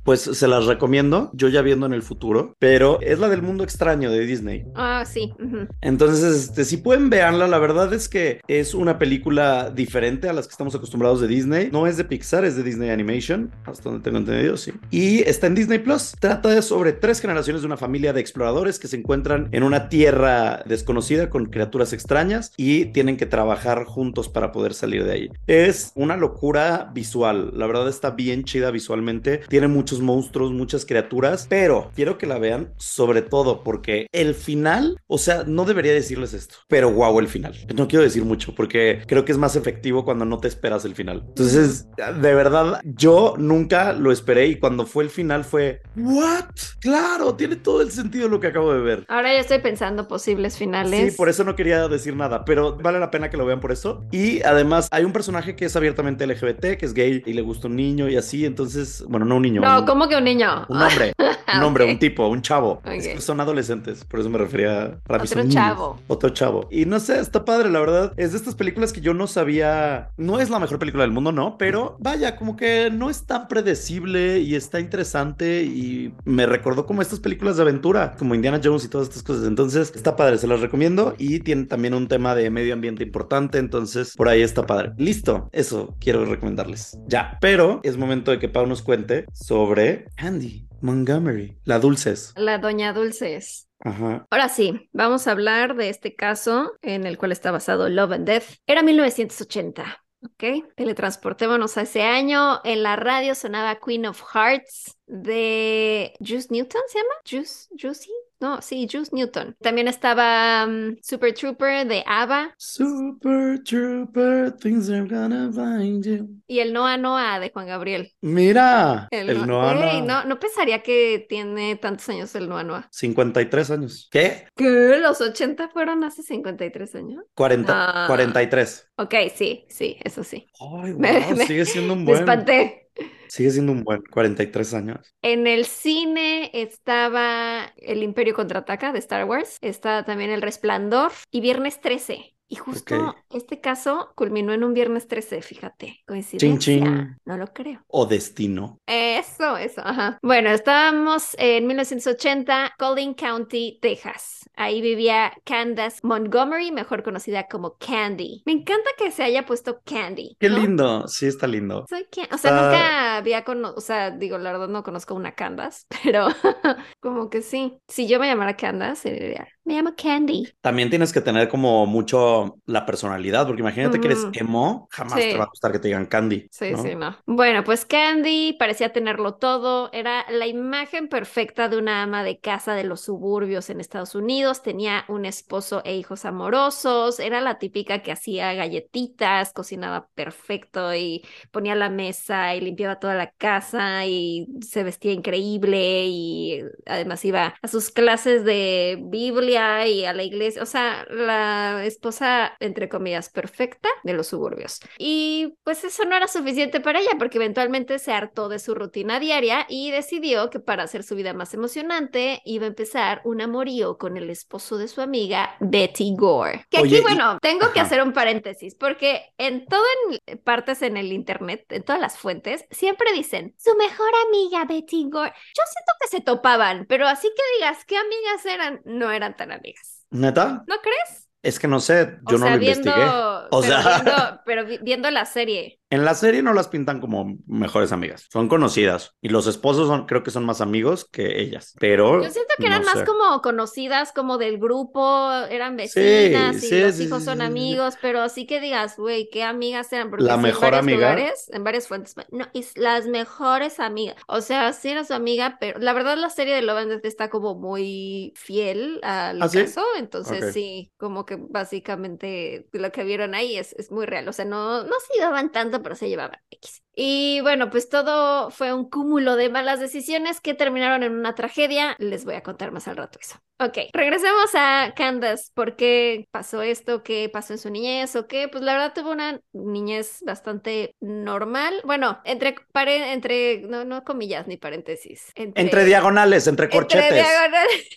pues 0.03 0.21
se 0.21 0.47
las 0.47 0.65
recomiendo, 0.65 1.31
yo 1.33 1.47
ya 1.47 1.61
viendo 1.61 1.85
en 1.85 1.93
el 1.93 2.01
futuro, 2.01 2.55
pero 2.59 2.99
es 3.01 3.19
la 3.19 3.29
del 3.29 3.41
mundo 3.41 3.63
extraño 3.63 4.11
de 4.11 4.25
Disney. 4.25 4.65
Ah, 4.75 5.03
sí. 5.05 5.33
Entonces, 5.81 6.49
este, 6.49 6.65
si 6.65 6.77
pueden 6.77 7.09
verla, 7.09 7.47
la 7.47 7.59
verdad 7.59 7.93
es 7.93 8.07
que 8.09 8.41
es 8.47 8.73
una 8.73 8.97
película 8.97 9.69
diferente 9.69 10.29
a 10.29 10.33
las 10.33 10.47
que 10.47 10.51
estamos 10.51 10.75
acostumbrados 10.75 11.08
de 11.17 11.27
Disney. 11.27 11.69
No 11.71 11.87
es 11.87 11.97
de 11.97 12.03
Pixar, 12.03 12.45
es 12.45 12.55
de 12.55 12.63
Disney 12.63 12.89
Animation, 12.89 13.51
hasta 13.65 13.89
donde 13.89 14.03
tengo 14.03 14.17
entendido, 14.17 14.57
sí. 14.57 14.71
Y 14.91 15.19
está 15.21 15.47
en 15.47 15.55
Disney 15.55 15.79
Plus. 15.79 16.13
Trata 16.19 16.61
sobre 16.61 16.93
tres 16.93 17.19
generaciones 17.19 17.61
de 17.61 17.67
una 17.67 17.77
familia 17.77 18.13
de 18.13 18.21
exploradores 18.21 18.79
que 18.79 18.87
se 18.87 18.97
encuentran 18.97 19.49
en 19.51 19.63
una 19.63 19.89
tierra 19.89 20.63
desconocida 20.65 21.29
con 21.29 21.47
criaturas 21.47 21.93
extrañas 21.93 22.53
y 22.57 22.85
tienen 22.85 23.17
que 23.17 23.25
trabajar 23.25 23.85
juntos 23.85 24.29
para 24.29 24.51
poder 24.51 24.73
salir 24.73 25.03
de 25.03 25.11
ahí. 25.11 25.29
Es 25.47 25.91
una 25.95 26.17
locura 26.17 26.91
visual. 26.93 27.51
La 27.55 27.67
verdad 27.67 27.89
está 27.89 28.11
bien 28.11 28.43
chida 28.43 28.71
visualmente. 28.71 29.41
Tiene 29.49 29.67
muchos 29.67 30.01
monstruos, 30.01 30.51
muchas 30.51 30.85
criaturas, 30.85 31.47
pero 31.49 31.91
quiero 31.95 32.17
que 32.17 32.27
la 32.27 32.39
vean 32.39 32.73
sobre 32.77 33.21
todo 33.21 33.63
porque 33.63 34.07
el 34.11 34.35
final, 34.35 34.99
o 35.07 35.17
sea, 35.17 35.43
no 35.45 35.65
debería 35.65 35.93
decirles 35.93 36.33
esto, 36.33 36.55
pero 36.67 36.91
wow, 36.91 37.19
el 37.19 37.27
final. 37.27 37.55
No 37.73 37.87
quiero 37.87 38.03
decir 38.03 38.23
mucho 38.23 38.53
porque 38.55 39.01
creo 39.07 39.25
que 39.25 39.31
es 39.31 39.37
más 39.37 39.55
efectivo 39.55 40.05
cuando 40.05 40.25
no 40.25 40.39
te 40.39 40.47
esperas 40.47 40.85
el 40.85 40.95
final. 40.95 40.98
Entonces, 40.99 41.87
de 41.97 42.33
verdad, 42.33 42.81
yo 42.83 43.35
nunca 43.37 43.93
lo 43.93 44.11
esperé 44.11 44.47
y 44.47 44.55
cuando 44.59 44.85
fue 44.85 45.03
el 45.03 45.09
final 45.09 45.43
fue, 45.43 45.81
¿what? 45.95 46.45
Claro, 46.79 47.35
tiene 47.35 47.55
todo 47.55 47.81
el 47.81 47.91
sentido 47.91 48.27
lo 48.27 48.39
que 48.39 48.47
acabo 48.47 48.73
de 48.73 48.81
ver. 48.81 49.05
Ahora 49.07 49.33
ya 49.33 49.39
estoy 49.39 49.59
pensando 49.59 50.07
posibles 50.07 50.57
finales. 50.57 51.11
Sí, 51.11 51.17
por 51.17 51.29
eso 51.29 51.43
no 51.43 51.55
quería 51.55 51.87
decir 51.87 52.15
nada, 52.15 52.45
pero 52.45 52.75
vale 52.77 52.99
la 52.99 53.11
pena 53.11 53.29
que 53.29 53.37
lo 53.37 53.45
vean 53.45 53.59
por 53.59 53.71
eso. 53.71 54.05
Y 54.11 54.41
además 54.43 54.87
hay 54.91 55.03
un 55.05 55.13
personaje 55.13 55.55
que 55.55 55.65
es 55.65 55.75
abiertamente 55.75 56.25
LGBT, 56.27 56.77
que 56.77 56.85
es 56.85 56.93
gay 56.93 57.23
y 57.25 57.33
le 57.33 57.41
gusta 57.41 57.67
un 57.67 57.75
niño 57.75 58.09
y 58.09 58.17
así, 58.17 58.45
entonces, 58.45 59.03
bueno, 59.07 59.25
no 59.25 59.35
un 59.37 59.41
niño. 59.43 59.61
No, 59.61 59.79
un, 59.79 59.85
¿cómo 59.85 60.07
que 60.07 60.17
un 60.17 60.23
niño? 60.23 60.65
un 60.67 60.81
hombre, 60.81 61.13
un 61.55 61.63
hombre, 61.63 61.85
un 61.85 61.99
tipo, 61.99 62.27
un 62.27 62.41
chavo. 62.41 62.73
Ok. 62.73 62.87
Es 62.87 63.07
que 63.07 63.21
son 63.21 63.39
adolescentes, 63.39 64.03
por 64.05 64.19
eso 64.19 64.29
me 64.29 64.37
refería 64.37 64.99
para 65.05 65.23
mí 65.23 65.27
Otro 65.29 65.41
niños. 65.41 65.55
chavo. 65.55 65.99
Otro 66.07 66.29
chavo. 66.29 66.67
Y 66.71 66.85
no 66.85 66.99
sé, 66.99 67.19
está 67.19 67.45
padre, 67.45 67.69
la 67.69 67.79
verdad. 67.79 68.13
Es 68.17 68.31
de 68.31 68.37
estas 68.37 68.55
películas 68.55 68.93
que 68.93 69.01
yo 69.01 69.13
no 69.13 69.27
sabía. 69.27 70.09
No 70.17 70.39
es 70.39 70.49
la 70.49 70.59
mejor 70.59 70.79
película 70.79 70.88
del 70.97 71.11
mundo, 71.11 71.31
no, 71.31 71.57
pero 71.57 71.97
vaya, 71.99 72.35
como 72.35 72.55
que 72.55 72.89
no 72.91 73.09
es 73.09 73.25
tan 73.25 73.47
predecible 73.47 74.39
y 74.39 74.55
está 74.55 74.79
interesante 74.79 75.63
y 75.63 76.13
me 76.25 76.45
recordó 76.45 76.85
como 76.85 77.01
estas 77.01 77.19
películas 77.19 77.57
de 77.57 77.63
aventura, 77.63 78.15
como 78.17 78.35
Indiana 78.35 78.59
Jones 78.63 78.85
y 78.85 78.89
todas 78.89 79.07
estas 79.07 79.23
cosas. 79.23 79.45
Entonces, 79.45 79.91
está 79.95 80.15
padre, 80.15 80.37
se 80.37 80.47
las 80.47 80.61
recomiendo 80.61 81.15
y 81.17 81.39
tiene 81.39 81.65
también 81.65 81.93
un 81.93 82.07
tema 82.07 82.35
de 82.35 82.49
medio 82.49 82.73
ambiente 82.73 83.03
importante, 83.03 83.57
entonces 83.57 84.15
por 84.15 84.27
ahí 84.27 84.41
está 84.41 84.65
padre. 84.65 84.91
Listo, 84.97 85.49
eso 85.51 85.95
quiero 85.99 86.25
recomendarles. 86.25 86.97
Ya, 87.07 87.37
pero 87.41 87.79
es 87.83 87.97
momento 87.97 88.31
de 88.31 88.39
que 88.39 88.49
Pau 88.49 88.65
nos 88.65 88.81
cuente 88.81 89.25
sobre 89.33 90.07
Andy 90.17 90.67
Montgomery, 90.81 91.57
la 91.65 91.79
Dulces. 91.79 92.33
La 92.35 92.57
Doña 92.57 92.93
Dulces. 92.93 93.67
Ajá. 93.81 94.27
Ahora 94.29 94.49
sí, 94.49 94.89
vamos 94.91 95.27
a 95.27 95.31
hablar 95.31 95.75
de 95.75 95.89
este 95.89 96.15
caso 96.15 96.73
en 96.81 97.05
el 97.05 97.17
cual 97.17 97.31
está 97.31 97.51
basado 97.51 97.87
Love 97.89 98.11
and 98.11 98.27
Death. 98.27 98.43
Era 98.67 98.83
1980, 98.83 100.03
¿ok? 100.21 100.73
Teletransportémonos 100.75 101.77
a 101.77 101.81
ese 101.83 102.03
año. 102.03 102.61
En 102.63 102.83
la 102.83 102.95
radio 102.95 103.35
sonaba 103.35 103.79
Queen 103.79 104.05
of 104.05 104.21
Hearts 104.33 104.97
de 105.07 106.13
Juice 106.19 106.47
Newton, 106.51 106.81
¿se 106.87 106.99
llama? 106.99 107.13
Juice, 107.29 107.67
Juicy? 107.79 108.11
No, 108.41 108.61
sí, 108.61 108.87
Juice 108.89 109.11
Newton. 109.13 109.55
También 109.61 109.87
estaba 109.87 110.65
um, 110.65 110.95
Super 111.01 111.33
Trooper 111.33 111.85
de 111.87 112.03
ABBA 112.05 112.53
Super 112.57 113.61
Trooper, 113.63 114.51
things 114.57 114.89
are 114.89 115.05
gonna 115.07 115.51
find 115.51 116.03
you. 116.05 116.29
y 116.47 116.59
el 116.59 116.71
Noa 116.71 116.95
Noa 116.97 117.39
de 117.39 117.49
Juan 117.51 117.67
Gabriel. 117.67 118.11
Mira, 118.21 119.07
el, 119.11 119.37
No- 119.39 119.45
Noah 119.45 119.73
Güey, 119.75 120.01
Noah. 120.01 120.23
no, 120.23 120.29
no 120.29 120.39
pensaría 120.39 120.81
que 120.81 121.25
tiene 121.27 121.75
tantos 121.75 122.07
años 122.09 122.33
el 122.35 122.47
Noa 122.47 122.63
Noa. 122.63 122.87
53 122.91 123.71
años. 123.71 124.07
¿Qué? 124.11 124.47
¿Qué? 124.55 124.97
¿Los 125.01 125.19
80 125.19 125.67
fueron 125.69 126.03
hace 126.03 126.23
53 126.23 126.95
años? 126.95 127.23
40, 127.35 127.73
Ah. 127.75 128.07
43. 128.07 128.89
Ok, 128.97 129.15
sí, 129.35 129.65
sí, 129.69 129.97
eso 130.03 130.23
sí. 130.23 130.47
Ay, 130.59 130.93
Me- 130.93 131.19
wow, 131.19 131.35
me- 131.35 131.45
sigue 131.45 131.65
siendo 131.65 131.93
un 131.93 131.99
Me 131.99 132.05
buen. 132.05 132.19
espanté. 132.19 132.88
Sigue 133.27 133.51
siendo 133.51 133.71
un 133.71 133.83
buen 133.83 134.01
43 134.01 134.73
años. 134.73 135.13
En 135.21 135.45
el 135.45 135.65
cine 135.65 136.49
estaba 136.53 137.73
El 137.77 138.01
Imperio 138.01 138.33
Contraataca 138.33 138.91
de 138.91 138.99
Star 138.99 139.25
Wars, 139.25 139.57
está 139.61 140.03
también 140.03 140.31
El 140.31 140.41
Resplandor 140.41 141.11
y 141.31 141.41
Viernes 141.41 141.79
13. 141.79 142.35
Y 142.49 142.55
justo 142.55 143.15
este 143.29 143.61
caso 143.61 144.11
culminó 144.15 144.53
en 144.53 144.63
un 144.63 144.73
Viernes 144.73 145.07
13, 145.07 145.41
fíjate. 145.41 145.99
Coincidencia. 146.07 146.59
chin. 146.59 147.17
No 147.23 147.37
lo 147.37 147.47
creo. 147.53 147.81
O 147.87 148.07
Destino. 148.07 148.79
Eso, 148.87 149.55
eso, 149.57 149.81
ajá. 149.85 150.17
Bueno, 150.23 150.49
estábamos 150.49 151.35
en 151.37 151.67
1980, 151.67 152.73
Collin 152.77 153.13
County, 153.13 153.77
Texas. 153.81 154.49
Ahí 154.55 154.81
vivía 154.81 155.31
Candace 155.45 155.99
Montgomery, 156.01 156.71
mejor 156.71 157.03
conocida 157.03 157.47
como 157.47 157.77
Candy. 157.77 158.41
Me 158.45 158.53
encanta 158.53 158.89
que 158.97 159.11
se 159.11 159.23
haya 159.23 159.45
puesto 159.45 159.81
Candy. 159.85 160.35
Qué 160.39 160.49
¿no? 160.49 160.57
lindo. 160.57 161.07
Sí, 161.07 161.27
está 161.27 161.45
lindo. 161.45 161.85
Soy 161.87 162.07
o 162.31 162.37
sea, 162.37 162.51
nunca 162.51 163.17
había 163.17 163.43
conocido, 163.43 163.77
o 163.77 163.81
sea, 163.81 164.11
digo, 164.11 164.37
la 164.37 164.51
verdad 164.51 164.67
no 164.67 164.83
conozco 164.83 165.13
una 165.13 165.33
Candace, 165.33 165.85
pero 166.03 166.27
como 166.99 167.29
que 167.29 167.41
sí. 167.41 167.77
Si 167.87 168.07
yo 168.07 168.19
me 168.19 168.27
llamara 168.27 168.57
Candace, 168.57 169.17
sería 169.17 169.47
Me 169.63 169.75
llamo 169.75 169.93
Candy. 169.95 170.49
También 170.61 170.89
tienes 170.89 171.13
que 171.13 171.21
tener 171.21 171.47
como 171.47 171.85
mucho 171.85 172.38
la 172.65 172.85
personalidad, 172.85 173.45
porque 173.47 173.61
imagínate 173.61 173.99
que 173.99 174.07
eres 174.07 174.27
emo, 174.33 174.87
jamás 174.91 175.23
Sí. 175.23 175.29
te 175.31 175.37
va 175.37 175.43
a 175.45 175.47
gustar 175.47 175.71
que 175.71 175.79
te 175.79 175.87
digan 175.89 176.05
Candy. 176.05 176.47
Sí, 176.51 176.71
¿no? 176.71 176.83
sí, 176.83 176.95
no. 176.95 177.17
Bueno, 177.25 177.63
pues 177.63 177.85
Candy 177.85 178.53
parecía 178.57 178.91
tenerlo 178.91 179.35
todo. 179.35 179.89
Era 179.93 180.25
la 180.31 180.47
imagen 180.47 181.07
perfecta 181.07 181.69
de 181.69 181.77
una 181.77 182.03
ama 182.03 182.23
de 182.23 182.39
casa 182.39 182.73
de 182.73 182.83
los 182.83 183.01
suburbios 183.01 183.69
en 183.69 183.79
Estados 183.79 184.15
Unidos. 184.15 184.61
Tenía 184.63 185.05
un 185.07 185.25
esposo 185.25 185.81
e 185.85 185.95
hijos 185.95 186.25
amorosos. 186.25 187.19
Era 187.19 187.39
la 187.41 187.59
típica 187.59 188.01
que 188.01 188.11
hacía 188.11 188.53
galletitas, 188.53 189.53
cocinaba 189.53 190.07
perfecto 190.15 190.93
y 190.95 191.23
ponía 191.51 191.75
la 191.75 191.89
mesa 191.89 192.55
y 192.55 192.61
limpiaba 192.61 192.99
toda 192.99 193.15
la 193.15 193.31
casa 193.31 194.05
y 194.05 194.47
se 194.61 194.83
vestía 194.83 195.13
increíble 195.13 196.05
y 196.07 196.61
además 196.85 197.23
iba 197.25 197.55
a 197.61 197.67
sus 197.67 197.89
clases 197.91 198.43
de 198.45 198.97
Biblia 199.01 199.87
y 199.87 200.05
a 200.05 200.13
la 200.13 200.23
iglesia. 200.23 200.63
O 200.63 200.65
sea, 200.65 201.05
la 201.09 201.85
esposa, 201.85 202.28
entre 202.59 202.89
comillas, 202.89 203.29
perfecta 203.29 203.89
de 204.03 204.13
los 204.13 204.27
suburbios. 204.27 204.79
Y 204.97 205.57
pues 205.63 205.83
eso 205.83 206.05
no 206.05 206.15
era 206.15 206.27
suficiente 206.27 206.79
para 206.79 206.99
ella 206.99 207.11
porque 207.17 207.37
eventualmente 207.37 207.99
se 207.99 208.11
hartó 208.11 208.49
de 208.49 208.59
su 208.59 208.75
rutina 208.75 209.19
diaria 209.19 209.65
y 209.69 209.91
decidió 209.91 210.49
que 210.49 210.59
para 210.59 210.83
hacer 210.83 211.03
su 211.03 211.15
vida 211.15 211.33
más 211.33 211.53
emocionante 211.53 212.41
iba 212.45 212.65
a 212.65 212.69
empezar 212.69 213.21
un 213.23 213.41
amorío 213.41 213.97
con 213.97 214.17
el 214.17 214.29
esposo 214.29 214.77
de 214.77 214.87
su 214.87 215.01
amiga 215.01 215.55
Betty 215.59 216.13
Gore. 216.17 216.65
Que 216.69 216.79
Oye, 216.79 216.97
aquí, 216.97 216.97
y- 216.97 217.01
bueno, 217.01 217.37
tengo 217.41 217.71
que 217.73 217.79
hacer 217.79 218.01
un 218.01 218.13
paréntesis 218.13 218.75
porque 218.75 219.33
en 219.37 219.65
todo 219.65 219.83
en 220.25 220.37
partes 220.39 220.81
en 220.81 220.97
el 220.97 221.11
internet, 221.11 221.65
en 221.69 221.83
todas 221.83 222.01
las 222.01 222.17
fuentes, 222.17 222.65
siempre 222.71 223.11
dicen 223.13 223.55
su 223.57 223.75
mejor 223.75 224.09
amiga 224.27 224.65
Betty 224.65 225.07
Gore. 225.09 225.31
Yo 225.31 225.63
siento 225.71 225.91
que 226.01 226.07
se 226.07 226.21
topaban, 226.21 226.85
pero 226.87 227.07
así 227.07 227.27
que 227.35 227.43
digas 227.57 227.85
qué 227.85 227.97
amigas 227.97 228.45
eran, 228.45 228.81
no 228.85 229.11
eran 229.11 229.35
tan 229.35 229.51
amigas. 229.51 230.05
¿Neta? 230.11 230.63
¿No 230.67 230.75
crees? 230.81 231.28
Es 231.41 231.59
que 231.59 231.67
no 231.67 231.79
sé, 231.79 232.17
yo 232.23 232.35
o 232.35 232.39
no 232.39 232.45
sea, 232.45 232.51
lo 232.51 232.57
viendo, 232.57 232.89
investigué. 232.89 233.17
O 233.49 233.61
pero 233.61 233.81
sea- 233.81 233.81
viendo, 233.81 234.41
pero 234.45 234.65
vi- 234.65 234.79
viendo 234.81 235.09
la 235.11 235.25
serie. 235.25 235.78
En 235.91 236.05
la 236.05 236.13
serie 236.15 236.43
no 236.43 236.53
las 236.53 236.67
pintan 236.67 236.99
como 237.01 237.37
mejores 237.47 237.91
amigas, 237.91 238.27
son 238.31 238.47
conocidas 238.47 239.15
y 239.21 239.29
los 239.29 239.47
esposos 239.47 239.87
son, 239.87 240.05
creo 240.05 240.21
que 240.23 240.31
son 240.31 240.45
más 240.45 240.61
amigos 240.61 241.05
que 241.11 241.41
ellas, 241.41 241.75
pero 241.79 242.21
Yo 242.21 242.29
siento 242.31 242.53
que 242.59 242.67
eran 242.67 242.83
no 242.83 242.85
más 242.85 243.01
sé. 243.01 243.05
como 243.05 243.41
conocidas, 243.41 244.11
como 244.11 244.37
del 244.37 244.57
grupo, 244.59 245.31
eran 245.49 245.77
vecinas 245.77 246.63
y 246.63 246.71
sí, 246.71 246.81
los 246.81 246.95
sí, 246.95 247.03
hijos 247.03 247.23
son 247.23 247.41
amigos, 247.41 247.97
pero 248.01 248.19
así 248.21 248.45
que 248.45 248.59
digas, 248.59 248.97
güey, 248.97 249.29
qué 249.31 249.43
amigas 249.43 249.93
eran, 249.93 250.09
porque 250.09 250.25
La 250.25 250.37
mejor 250.37 250.73
en 250.73 250.75
amiga. 250.75 250.89
lugares, 250.89 251.49
en 251.53 251.63
varias 251.63 251.87
fuentes, 251.87 252.15
no, 252.31 252.45
las 252.75 253.07
mejores 253.07 253.79
amigas, 253.79 254.17
o 254.27 254.41
sea, 254.41 254.73
sí 254.73 254.89
era 254.89 255.05
su 255.05 255.13
amiga, 255.13 255.57
pero 255.61 255.79
la 255.79 255.93
verdad 255.93 256.17
la 256.17 256.29
serie 256.29 256.55
de 256.55 256.61
Love 256.61 256.77
and 256.79 256.91
Death 256.91 257.05
está 257.05 257.29
como 257.29 257.55
muy 257.55 258.33
fiel 258.35 258.99
al 259.03 259.39
¿Ah, 259.41 259.49
caso, 259.49 259.81
entonces 259.97 260.45
sí, 260.45 260.91
como 260.97 261.25
que 261.25 261.37
básicamente 261.37 262.67
lo 262.73 262.91
que 262.91 263.05
vieron 263.05 263.33
ahí 263.33 263.55
es, 263.57 263.71
es 263.73 263.91
muy 263.91 264.05
real, 264.05 264.27
o 264.27 264.33
sea, 264.33 264.43
no, 264.43 264.83
no 264.83 264.95
se 265.07 265.13
llevaban 265.19 265.51
tanto, 265.53 265.78
pero 265.81 265.95
se 265.95 266.09
llevaban 266.09 266.39
X. 266.51 266.83
Y 266.95 267.39
bueno, 267.41 267.69
pues 267.69 267.87
todo 267.89 268.49
fue 268.51 268.73
un 268.73 268.89
cúmulo 268.89 269.35
de 269.37 269.49
malas 269.49 269.79
decisiones 269.79 270.41
que 270.41 270.53
terminaron 270.53 271.03
en 271.03 271.13
una 271.13 271.35
tragedia. 271.35 271.95
Les 271.99 272.25
voy 272.25 272.35
a 272.35 272.43
contar 272.43 272.71
más 272.71 272.87
al 272.87 272.97
rato 272.97 273.19
eso. 273.21 273.37
Ok, 273.61 273.77
regresemos 273.93 274.51
a 274.55 274.93
Candace. 274.95 275.51
¿Por 275.53 275.75
qué 275.75 276.27
pasó 276.31 276.61
esto? 276.61 277.03
¿Qué 277.03 277.29
pasó 277.31 277.53
en 277.53 277.59
su 277.59 277.69
niñez? 277.69 278.15
¿O 278.15 278.27
qué? 278.27 278.47
Pues 278.47 278.63
la 278.63 278.73
verdad 278.73 278.93
tuvo 278.93 279.11
una 279.11 279.39
niñez 279.53 280.19
bastante 280.25 280.95
normal. 280.99 281.81
Bueno, 281.85 282.19
entre, 282.25 282.55
pare- 282.71 283.13
entre 283.13 283.61
no, 283.61 283.85
no 283.85 284.03
comillas 284.03 284.47
ni 284.47 284.57
paréntesis. 284.57 285.31
Entre 285.35 285.85
diagonales, 285.85 286.47
entre 286.47 286.65
entre 286.65 286.77
corchetes. 286.79 287.13
diagonales. 287.13 287.87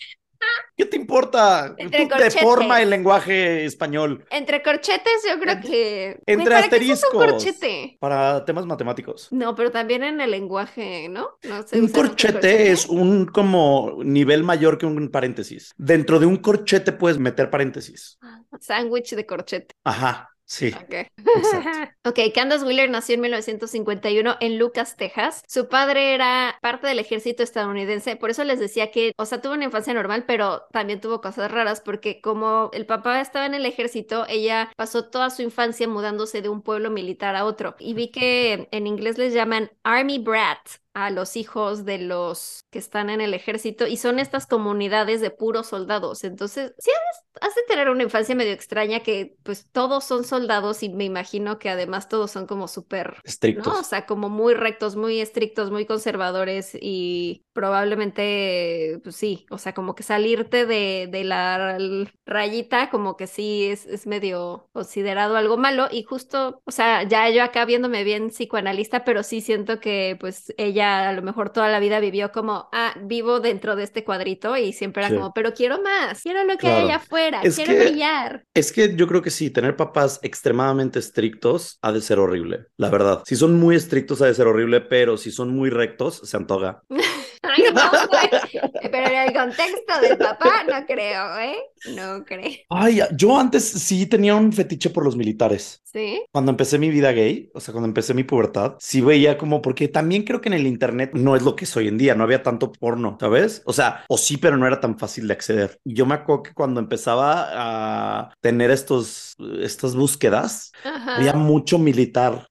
¿Qué 0.75 0.85
te 0.85 0.97
importa? 0.97 1.75
Entre 1.77 2.07
Tú 2.07 2.15
deforma 2.15 2.81
el 2.81 2.89
lenguaje 2.89 3.65
español 3.65 4.25
Entre 4.31 4.61
corchetes, 4.63 5.21
yo 5.29 5.39
creo 5.39 5.59
que. 5.61 6.19
entre 6.25 6.55
¿para 6.55 6.69
qué 6.69 6.79
usas 6.79 7.03
un 7.13 7.21
asteriscos. 7.21 7.31
corchete? 7.31 7.97
para 7.99 8.43
temas 8.45 8.65
matemáticos. 8.65 9.27
No, 9.31 9.53
pero 9.55 9.71
también 9.71 10.03
en 10.03 10.19
el 10.21 10.31
lenguaje, 10.31 11.09
¿no? 11.09 11.29
No 11.43 11.63
se 11.63 11.77
Un 11.77 11.83
mucho 11.83 11.93
corchete 11.93 12.71
es 12.71 12.87
un 12.87 13.25
como 13.27 13.99
nivel 14.03 14.43
mayor 14.43 14.77
que 14.77 14.85
un 14.85 15.09
paréntesis. 15.09 15.73
Dentro 15.77 16.19
de 16.19 16.25
un 16.25 16.37
corchete 16.37 16.91
puedes 16.91 17.19
meter 17.19 17.49
paréntesis. 17.49 18.17
Sándwich 18.59 19.15
de 19.15 19.25
corchete. 19.25 19.75
Ajá, 19.83 20.32
sí. 20.53 20.73
Ok. 20.73 21.07
Ok, 22.05 22.19
Candace 22.35 22.65
Wheeler 22.65 22.89
nació 22.89 23.15
en 23.15 23.21
1951 23.21 24.35
en 24.41 24.57
Lucas, 24.59 24.97
Texas. 24.97 25.41
Su 25.47 25.69
padre 25.69 26.13
era 26.13 26.57
parte 26.61 26.85
del 26.87 26.99
ejército 26.99 27.43
estadounidense, 27.43 28.17
por 28.17 28.29
eso 28.29 28.43
les 28.43 28.59
decía 28.59 28.91
que, 28.91 29.13
o 29.17 29.25
sea, 29.25 29.41
tuvo 29.41 29.53
una 29.53 29.63
infancia 29.63 29.93
normal, 29.93 30.25
pero 30.27 30.63
también 30.71 30.99
tuvo 30.99 31.21
cosas 31.21 31.49
raras, 31.49 31.79
porque 31.79 32.19
como 32.19 32.69
el 32.73 32.85
papá 32.85 33.21
estaba 33.21 33.45
en 33.45 33.53
el 33.53 33.65
ejército, 33.65 34.25
ella 34.27 34.69
pasó 34.75 35.05
toda 35.05 35.29
su 35.29 35.41
infancia 35.43 35.87
mudándose 35.87 36.41
de 36.41 36.49
un 36.49 36.61
pueblo 36.61 36.91
militar 36.91 37.35
a 37.35 37.45
otro. 37.45 37.75
Y 37.79 37.93
vi 37.93 38.09
que 38.09 38.67
en 38.71 38.87
inglés 38.87 39.17
les 39.17 39.33
llaman 39.33 39.71
Army 39.83 40.19
Brat 40.19 40.82
a 40.93 41.09
los 41.09 41.35
hijos 41.35 41.85
de 41.85 41.97
los 41.97 42.65
que 42.69 42.79
están 42.79 43.09
en 43.09 43.19
el 43.19 43.33
ejército 43.33 43.87
y 43.87 43.97
son 43.97 44.19
estas 44.19 44.45
comunidades 44.45 45.21
de 45.21 45.31
puros 45.31 45.67
soldados. 45.67 46.23
Entonces, 46.23 46.73
sí, 46.77 46.91
has, 46.91 47.47
has 47.49 47.55
de 47.55 47.63
tener 47.67 47.89
una 47.89 48.03
infancia 48.03 48.35
medio 48.35 48.53
extraña 48.53 48.99
que 48.99 49.35
pues 49.43 49.67
todos 49.71 50.03
son 50.03 50.23
soldados 50.23 50.83
y 50.83 50.89
me 50.89 51.05
imagino 51.05 51.57
que 51.57 51.69
además 51.69 52.09
todos 52.09 52.31
son 52.31 52.45
como 52.45 52.67
súper, 52.67 53.15
Estrictos. 53.23 53.73
¿no? 53.73 53.79
O 53.79 53.83
sea, 53.83 54.05
como 54.05 54.29
muy 54.29 54.53
rectos, 54.53 54.95
muy 54.95 55.19
estrictos, 55.19 55.71
muy 55.71 55.85
conservadores 55.85 56.77
y 56.79 57.43
probablemente, 57.53 58.99
pues 59.03 59.15
sí, 59.15 59.45
o 59.49 59.57
sea, 59.57 59.73
como 59.73 59.95
que 59.95 60.03
salirte 60.03 60.65
de, 60.65 61.07
de 61.11 61.23
la 61.23 61.77
rayita 62.25 62.89
como 62.89 63.17
que 63.17 63.27
sí 63.27 63.67
es, 63.67 63.85
es 63.87 64.05
medio 64.05 64.69
considerado 64.73 65.37
algo 65.37 65.57
malo 65.57 65.87
y 65.91 66.03
justo, 66.03 66.61
o 66.65 66.71
sea, 66.71 67.03
ya 67.03 67.29
yo 67.29 67.43
acá 67.43 67.65
viéndome 67.65 68.03
bien 68.03 68.29
psicoanalista, 68.29 69.03
pero 69.03 69.23
sí 69.23 69.41
siento 69.41 69.79
que 69.79 70.17
pues 70.19 70.53
ella 70.57 70.82
a 70.83 71.11
lo 71.13 71.21
mejor 71.21 71.49
toda 71.51 71.69
la 71.69 71.79
vida 71.79 71.99
vivió 71.99 72.31
como, 72.31 72.69
ah, 72.71 72.93
vivo 73.01 73.39
dentro 73.39 73.75
de 73.75 73.83
este 73.83 74.03
cuadrito 74.03 74.55
y 74.57 74.73
siempre 74.73 75.01
era 75.03 75.09
Sí. 75.09 75.15
como, 75.15 75.33
pero 75.33 75.53
quiero 75.53 75.81
más, 75.81 76.21
quiero 76.21 76.43
lo 76.43 76.57
que 76.57 76.67
hay 76.67 76.83
allá 76.85 76.95
afuera, 76.97 77.41
Es 77.43 77.55
quiero 77.55 77.73
que- 77.73 77.79
brillar. 77.89 78.43
Es 78.53 78.71
que 78.71 78.95
yo 78.95 79.07
creo 79.07 79.21
que 79.21 79.29
sí, 79.31 79.49
tener 79.49 79.75
papás 79.75 80.19
extremadamente 80.23 80.99
estrictos 80.99 81.79
ha 81.81 81.91
de 81.91 82.01
ser 82.01 82.19
horrible, 82.19 82.65
la 82.77 82.89
verdad. 82.89 83.23
Si 83.25 83.35
son 83.35 83.59
muy 83.59 83.75
estrictos 83.75 84.21
ha 84.21 84.25
de 84.27 84.33
ser 84.33 84.47
horrible, 84.47 84.81
pero 84.81 85.17
si 85.17 85.31
son 85.31 85.49
muy 85.55 85.69
rectos, 85.69 86.21
se 86.23 86.37
antoja. 86.37 86.83
Ay, 87.43 87.63
no, 87.73 87.81
güey. 88.09 88.71
Pero 88.91 89.07
en 89.07 89.27
el 89.27 89.33
contexto 89.33 89.99
del 90.01 90.17
papá, 90.17 90.63
no 90.63 90.85
creo, 90.85 91.37
¿eh? 91.39 91.57
No 91.95 92.23
creo. 92.23 92.51
Ay, 92.69 93.01
yo 93.15 93.37
antes 93.37 93.63
sí 93.69 94.05
tenía 94.05 94.35
un 94.35 94.53
fetiche 94.53 94.89
por 94.89 95.03
los 95.03 95.15
militares. 95.15 95.81
¿Sí? 95.83 96.23
Cuando 96.31 96.51
empecé 96.51 96.79
mi 96.79 96.89
vida 96.89 97.11
gay, 97.11 97.51
o 97.53 97.59
sea, 97.59 97.71
cuando 97.71 97.87
empecé 97.87 98.13
mi 98.13 98.23
pubertad, 98.23 98.75
sí 98.79 99.01
veía 99.01 99.37
como, 99.37 99.61
porque 99.61 99.87
también 99.87 100.23
creo 100.23 100.41
que 100.41 100.49
en 100.49 100.53
el 100.53 100.65
internet 100.65 101.11
no 101.13 101.35
es 101.35 101.43
lo 101.43 101.55
que 101.55 101.65
es 101.65 101.77
hoy 101.77 101.87
en 101.87 101.97
día, 101.97 102.15
no 102.15 102.23
había 102.23 102.41
tanto 102.41 102.71
porno, 102.71 103.17
¿sabes? 103.19 103.61
O 103.65 103.73
sea, 103.73 104.03
o 104.07 104.17
sí, 104.17 104.37
pero 104.37 104.57
no 104.57 104.65
era 104.65 104.79
tan 104.79 104.97
fácil 104.97 105.27
de 105.27 105.33
acceder. 105.33 105.79
Y 105.83 105.93
yo 105.93 106.05
me 106.05 106.15
acuerdo 106.15 106.43
que 106.43 106.53
cuando 106.53 106.79
empezaba 106.79 107.49
a 107.51 108.33
tener 108.41 108.71
estos, 108.71 109.35
estas 109.61 109.95
búsquedas, 109.95 110.71
Ajá. 110.83 111.17
había 111.17 111.33
mucho 111.33 111.77
militar, 111.77 112.47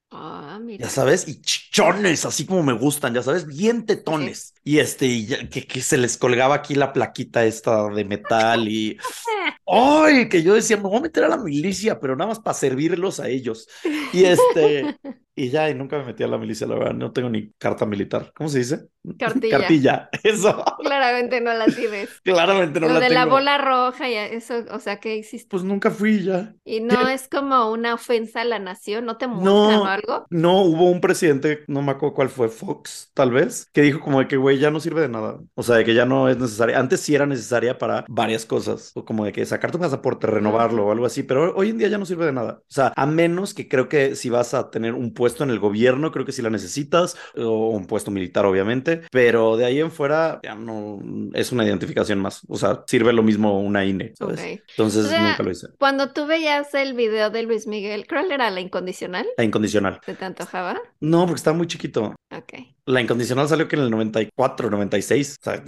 mira. 0.72 0.84
ya 0.86 0.90
sabes, 0.90 1.26
y 1.28 1.40
chichones, 1.40 2.24
así 2.24 2.46
como 2.46 2.62
me 2.62 2.72
gustan, 2.72 3.14
ya 3.14 3.22
sabes, 3.22 3.46
bien 3.46 3.86
tetones. 3.86 4.54
Y 4.64 4.78
este, 4.78 5.06
y 5.06 5.26
ya- 5.26 5.48
que, 5.48 5.66
que 5.66 5.80
se 5.80 5.98
les 5.98 6.16
colgaba 6.18 6.54
aquí 6.56 6.74
la 6.74 6.92
plaquita 6.92 7.44
esta 7.44 7.88
de 7.88 8.04
metal 8.04 8.68
y... 8.68 8.96
¡Ay! 9.66 10.28
Que 10.28 10.42
yo 10.42 10.54
decía, 10.54 10.76
me 10.76 10.84
voy 10.84 10.98
a 10.98 11.02
meter 11.02 11.24
a 11.24 11.28
la 11.28 11.36
milicia, 11.36 11.98
pero 12.00 12.16
nada 12.16 12.28
más 12.28 12.40
para 12.40 12.54
servirlos 12.54 13.20
a 13.20 13.28
ellos. 13.28 13.68
Y 14.12 14.24
este... 14.24 14.96
Y 15.34 15.48
ya, 15.50 15.70
y 15.70 15.74
nunca 15.74 15.98
me 15.98 16.04
metí 16.04 16.22
a 16.22 16.28
la 16.28 16.38
milicia, 16.38 16.66
la 16.66 16.74
verdad, 16.74 16.94
no 16.94 17.12
tengo 17.12 17.30
ni 17.30 17.52
carta 17.54 17.86
militar. 17.86 18.32
¿Cómo 18.34 18.48
se 18.50 18.58
dice? 18.58 18.88
Cartilla. 19.18 19.58
Cartilla, 19.58 20.08
eso. 20.22 20.64
Claramente 20.78 21.40
no 21.40 21.54
la 21.54 21.74
tienes. 21.74 22.20
Claramente 22.24 22.80
no 22.80 22.88
Lo 22.88 22.94
la 22.94 23.00
de 23.00 23.10
la 23.10 23.24
tengo. 23.24 23.36
bola 23.36 23.58
roja 23.58 24.08
y 24.10 24.14
eso, 24.14 24.64
o 24.70 24.78
sea, 24.78 25.00
que 25.00 25.16
hiciste? 25.16 25.48
Pues 25.48 25.64
nunca 25.64 25.90
fui 25.90 26.22
ya. 26.24 26.54
Y 26.64 26.80
no 26.80 27.06
¿Qué? 27.06 27.14
es 27.14 27.28
como 27.28 27.70
una 27.72 27.94
ofensa 27.94 28.42
a 28.42 28.44
la 28.44 28.58
nación, 28.58 29.04
¿no 29.04 29.16
te 29.18 29.26
muestran 29.26 29.80
o 29.82 29.84
No, 29.84 29.86
algo? 29.86 30.26
no, 30.30 30.62
hubo 30.62 30.90
un 30.90 31.00
presidente, 31.00 31.64
no 31.68 31.82
me 31.82 31.92
acuerdo 31.92 32.14
cuál 32.14 32.28
fue, 32.30 32.48
Fox, 32.48 33.10
tal 33.14 33.30
vez, 33.32 33.68
que 33.72 33.82
dijo 33.82 34.00
como 34.00 34.20
de 34.20 34.28
que, 34.28 34.36
güey, 34.36 34.58
ya 34.58 34.70
no 34.70 34.80
sirve 34.80 35.02
de 35.02 35.08
nada. 35.08 35.40
O 35.54 35.62
sea, 35.62 35.76
de 35.76 35.84
que 35.84 35.94
ya 35.94 36.06
no 36.06 36.28
es 36.28 36.38
necesaria. 36.38 36.78
Antes 36.78 37.00
sí 37.00 37.14
era 37.14 37.26
necesaria 37.26 37.78
para 37.78 38.04
varias 38.08 38.46
cosas, 38.46 38.92
o 38.94 39.04
como 39.04 39.24
de 39.24 39.32
que 39.32 39.44
sacar 39.46 39.70
tu 39.72 39.78
pasaporte, 39.78 40.26
renovarlo 40.26 40.86
o 40.86 40.92
algo 40.92 41.06
así, 41.06 41.22
pero 41.22 41.54
hoy 41.56 41.70
en 41.70 41.78
día 41.78 41.88
ya 41.88 41.98
no 41.98 42.06
sirve 42.06 42.26
de 42.26 42.32
nada. 42.32 42.60
O 42.60 42.64
sea, 42.72 42.92
a 42.96 43.06
menos 43.06 43.54
que 43.54 43.68
creo 43.68 43.88
que 43.88 44.14
si 44.16 44.30
vas 44.30 44.54
a 44.54 44.70
tener 44.70 44.94
un 44.94 45.12
puesto 45.14 45.31
en 45.40 45.50
el 45.50 45.58
gobierno, 45.58 46.12
creo 46.12 46.24
que 46.24 46.32
sí 46.32 46.42
la 46.42 46.50
necesitas, 46.50 47.16
o 47.36 47.70
un 47.70 47.86
puesto 47.86 48.10
militar, 48.10 48.46
obviamente, 48.46 49.02
pero 49.10 49.56
de 49.56 49.64
ahí 49.64 49.80
en 49.80 49.90
fuera 49.90 50.40
ya 50.42 50.54
no 50.54 51.00
es 51.34 51.52
una 51.52 51.64
identificación 51.64 52.20
más. 52.20 52.42
O 52.48 52.56
sea, 52.56 52.84
sirve 52.86 53.12
lo 53.12 53.22
mismo 53.22 53.60
una 53.60 53.84
INE. 53.84 54.14
Entonces 54.18 54.60
O 54.78 55.08
sea, 55.08 55.28
nunca 55.28 55.42
lo 55.42 55.50
hice. 55.50 55.68
Cuando 55.78 56.12
tú 56.12 56.26
veías 56.26 56.74
el 56.74 56.94
video 56.94 57.30
de 57.30 57.42
Luis 57.42 57.66
Miguel, 57.66 58.06
¿cuál 58.08 58.32
era 58.32 58.50
la 58.50 58.60
incondicional? 58.60 59.26
La 59.36 59.44
incondicional. 59.44 60.00
¿Te 60.04 60.14
te 60.14 60.24
antojaba? 60.24 60.80
No, 61.00 61.26
porque 61.26 61.38
estaba 61.38 61.56
muy 61.56 61.66
chiquito. 61.66 62.14
Ok. 62.30 62.52
La 62.86 63.00
incondicional 63.00 63.48
salió 63.48 63.68
que 63.68 63.76
en 63.76 63.82
el 63.82 63.90
94, 63.90 64.70
96. 64.70 65.36
O 65.40 65.44
sea, 65.44 65.64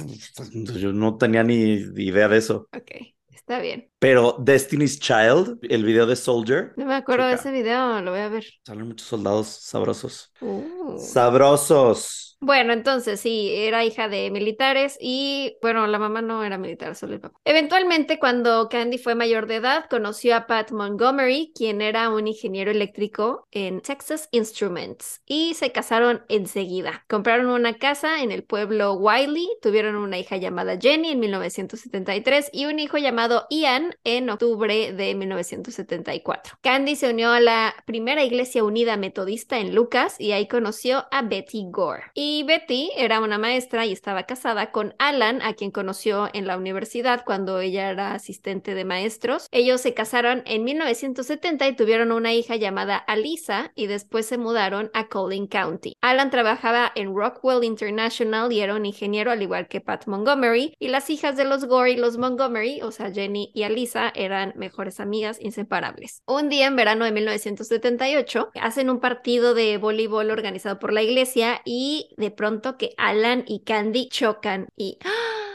yo 0.76 0.92
no 0.92 1.16
tenía 1.16 1.42
ni 1.42 1.74
idea 1.96 2.28
de 2.28 2.38
eso. 2.38 2.68
Ok, 2.76 3.13
Está 3.46 3.60
bien. 3.60 3.90
Pero 3.98 4.36
Destiny's 4.38 4.98
Child, 4.98 5.58
el 5.68 5.84
video 5.84 6.06
de 6.06 6.16
Soldier, 6.16 6.72
No 6.78 6.86
me 6.86 6.94
acuerdo 6.94 7.26
de 7.26 7.34
ese 7.34 7.50
video, 7.50 8.00
lo 8.00 8.10
voy 8.10 8.20
a 8.20 8.30
ver. 8.30 8.46
salen 8.66 8.88
muchos 8.88 9.06
soldados 9.06 9.48
sabrosos. 9.48 10.32
Uh. 10.40 10.98
Sabrosos. 10.98 12.33
Bueno, 12.44 12.74
entonces 12.74 13.20
sí, 13.20 13.50
era 13.54 13.86
hija 13.86 14.10
de 14.10 14.30
militares 14.30 14.98
y 15.00 15.56
bueno, 15.62 15.86
la 15.86 15.98
mamá 15.98 16.20
no 16.20 16.44
era 16.44 16.58
militar, 16.58 16.94
solo 16.94 17.14
el 17.14 17.20
papá. 17.20 17.40
Eventualmente, 17.46 18.18
cuando 18.18 18.68
Candy 18.68 18.98
fue 18.98 19.14
mayor 19.14 19.46
de 19.46 19.56
edad, 19.56 19.86
conoció 19.88 20.36
a 20.36 20.46
Pat 20.46 20.70
Montgomery, 20.70 21.52
quien 21.56 21.80
era 21.80 22.10
un 22.10 22.28
ingeniero 22.28 22.70
eléctrico 22.70 23.48
en 23.50 23.80
Texas 23.80 24.28
Instruments, 24.30 25.22
y 25.24 25.54
se 25.54 25.72
casaron 25.72 26.22
enseguida. 26.28 27.06
Compraron 27.08 27.46
una 27.46 27.78
casa 27.78 28.22
en 28.22 28.30
el 28.30 28.44
pueblo 28.44 28.92
Wiley, 28.92 29.48
tuvieron 29.62 29.96
una 29.96 30.18
hija 30.18 30.36
llamada 30.36 30.76
Jenny 30.78 31.12
en 31.12 31.20
1973 31.20 32.50
y 32.52 32.66
un 32.66 32.78
hijo 32.78 32.98
llamado 32.98 33.46
Ian 33.48 33.96
en 34.04 34.28
octubre 34.28 34.92
de 34.92 35.14
1974. 35.14 36.58
Candy 36.60 36.94
se 36.94 37.08
unió 37.08 37.30
a 37.30 37.40
la 37.40 37.74
primera 37.86 38.22
iglesia 38.22 38.64
unida 38.64 38.98
metodista 38.98 39.58
en 39.60 39.74
Lucas 39.74 40.20
y 40.20 40.32
ahí 40.32 40.46
conoció 40.46 41.06
a 41.10 41.22
Betty 41.22 41.64
Gore. 41.70 42.02
Y 42.12 42.33
Betty 42.42 42.90
era 42.96 43.20
una 43.20 43.38
maestra 43.38 43.86
y 43.86 43.92
estaba 43.92 44.24
casada 44.24 44.72
con 44.72 44.94
Alan, 44.98 45.40
a 45.42 45.54
quien 45.54 45.70
conoció 45.70 46.28
en 46.32 46.46
la 46.46 46.56
universidad 46.56 47.24
cuando 47.24 47.60
ella 47.60 47.90
era 47.90 48.12
asistente 48.12 48.74
de 48.74 48.84
maestros. 48.84 49.46
Ellos 49.52 49.80
se 49.80 49.94
casaron 49.94 50.42
en 50.46 50.64
1970 50.64 51.68
y 51.68 51.76
tuvieron 51.76 52.12
una 52.12 52.34
hija 52.34 52.56
llamada 52.56 52.96
Alisa 52.96 53.72
y 53.74 53.86
después 53.86 54.26
se 54.26 54.38
mudaron 54.38 54.90
a 54.94 55.08
Collin 55.08 55.46
County. 55.46 55.96
Alan 56.00 56.30
trabajaba 56.30 56.92
en 56.94 57.14
Rockwell 57.14 57.64
International 57.64 58.52
y 58.52 58.60
era 58.60 58.74
un 58.74 58.86
ingeniero 58.86 59.30
al 59.30 59.42
igual 59.42 59.68
que 59.68 59.80
Pat 59.80 60.06
Montgomery 60.06 60.74
y 60.78 60.88
las 60.88 61.10
hijas 61.10 61.36
de 61.36 61.44
los 61.44 61.66
Gore 61.66 61.92
y 61.92 61.96
los 61.96 62.18
Montgomery, 62.18 62.82
o 62.82 62.90
sea 62.90 63.12
Jenny 63.12 63.50
y 63.54 63.62
Alisa, 63.62 64.12
eran 64.14 64.52
mejores 64.56 65.00
amigas 65.00 65.38
inseparables. 65.40 66.22
Un 66.26 66.48
día 66.48 66.66
en 66.66 66.76
verano 66.76 67.04
de 67.04 67.12
1978 67.12 68.50
hacen 68.60 68.90
un 68.90 69.00
partido 69.00 69.54
de 69.54 69.78
voleibol 69.78 70.30
organizado 70.30 70.78
por 70.78 70.92
la 70.92 71.02
iglesia 71.02 71.60
y 71.64 72.14
de 72.24 72.30
pronto 72.30 72.76
que 72.78 72.94
Alan 72.96 73.44
y 73.46 73.64
Candy 73.64 74.08
chocan 74.08 74.68
y 74.76 74.98
¡ah! 75.04 75.10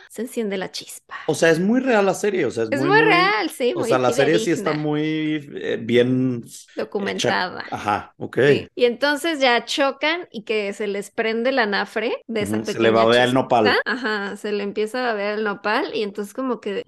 se 0.10 0.22
enciende 0.24 0.58
la 0.58 0.72
chispa. 0.72 1.16
O 1.26 1.36
sea, 1.36 1.52
es 1.52 1.60
muy 1.60 1.80
real 1.80 2.06
la 2.06 2.14
serie. 2.16 2.46
O 2.46 2.52
sea, 2.52 2.64
es, 2.64 2.72
Es 2.72 2.84
muy, 2.84 3.02
real, 3.02 3.50
sí. 3.50 3.74
O 3.76 3.80
muy 3.80 3.84
sea, 3.84 4.00
la 4.00 4.12
serie 4.12 4.40
sí 4.40 4.52
está 4.52 4.74
muy 4.74 5.48
eh, 5.56 5.78
bien 5.82 6.44
documentada. 6.76 7.64
hecha. 7.64 7.68
Ajá, 7.70 8.14
ok. 8.18 8.38
Sí. 8.42 8.72
Y 8.76 8.86
entonces 8.86 9.40
ya 9.40 9.66
chocan 9.66 10.28
y 10.32 10.44
que 10.44 10.72
se 10.74 10.88
les 10.88 11.12
prende 11.12 11.52
la 11.52 11.66
nafre 11.66 12.24
de 12.28 12.42
esa 12.44 12.58
Ujú, 12.58 12.66
se 12.66 12.80
pequeña 12.80 12.80
le 12.80 12.90
babea 12.92 13.24
el 13.26 13.34
chispita. 13.34 13.36
nopal. 13.36 13.82
Ajá, 13.86 14.38
se 14.38 14.52
le 14.54 14.64
empieza 14.64 15.00
a 15.04 15.08
babear 15.14 15.38
el 15.40 15.44
nopal 15.44 15.94
y 15.96 16.04
entonces 16.04 16.34
como 16.34 16.62
que 16.62 16.86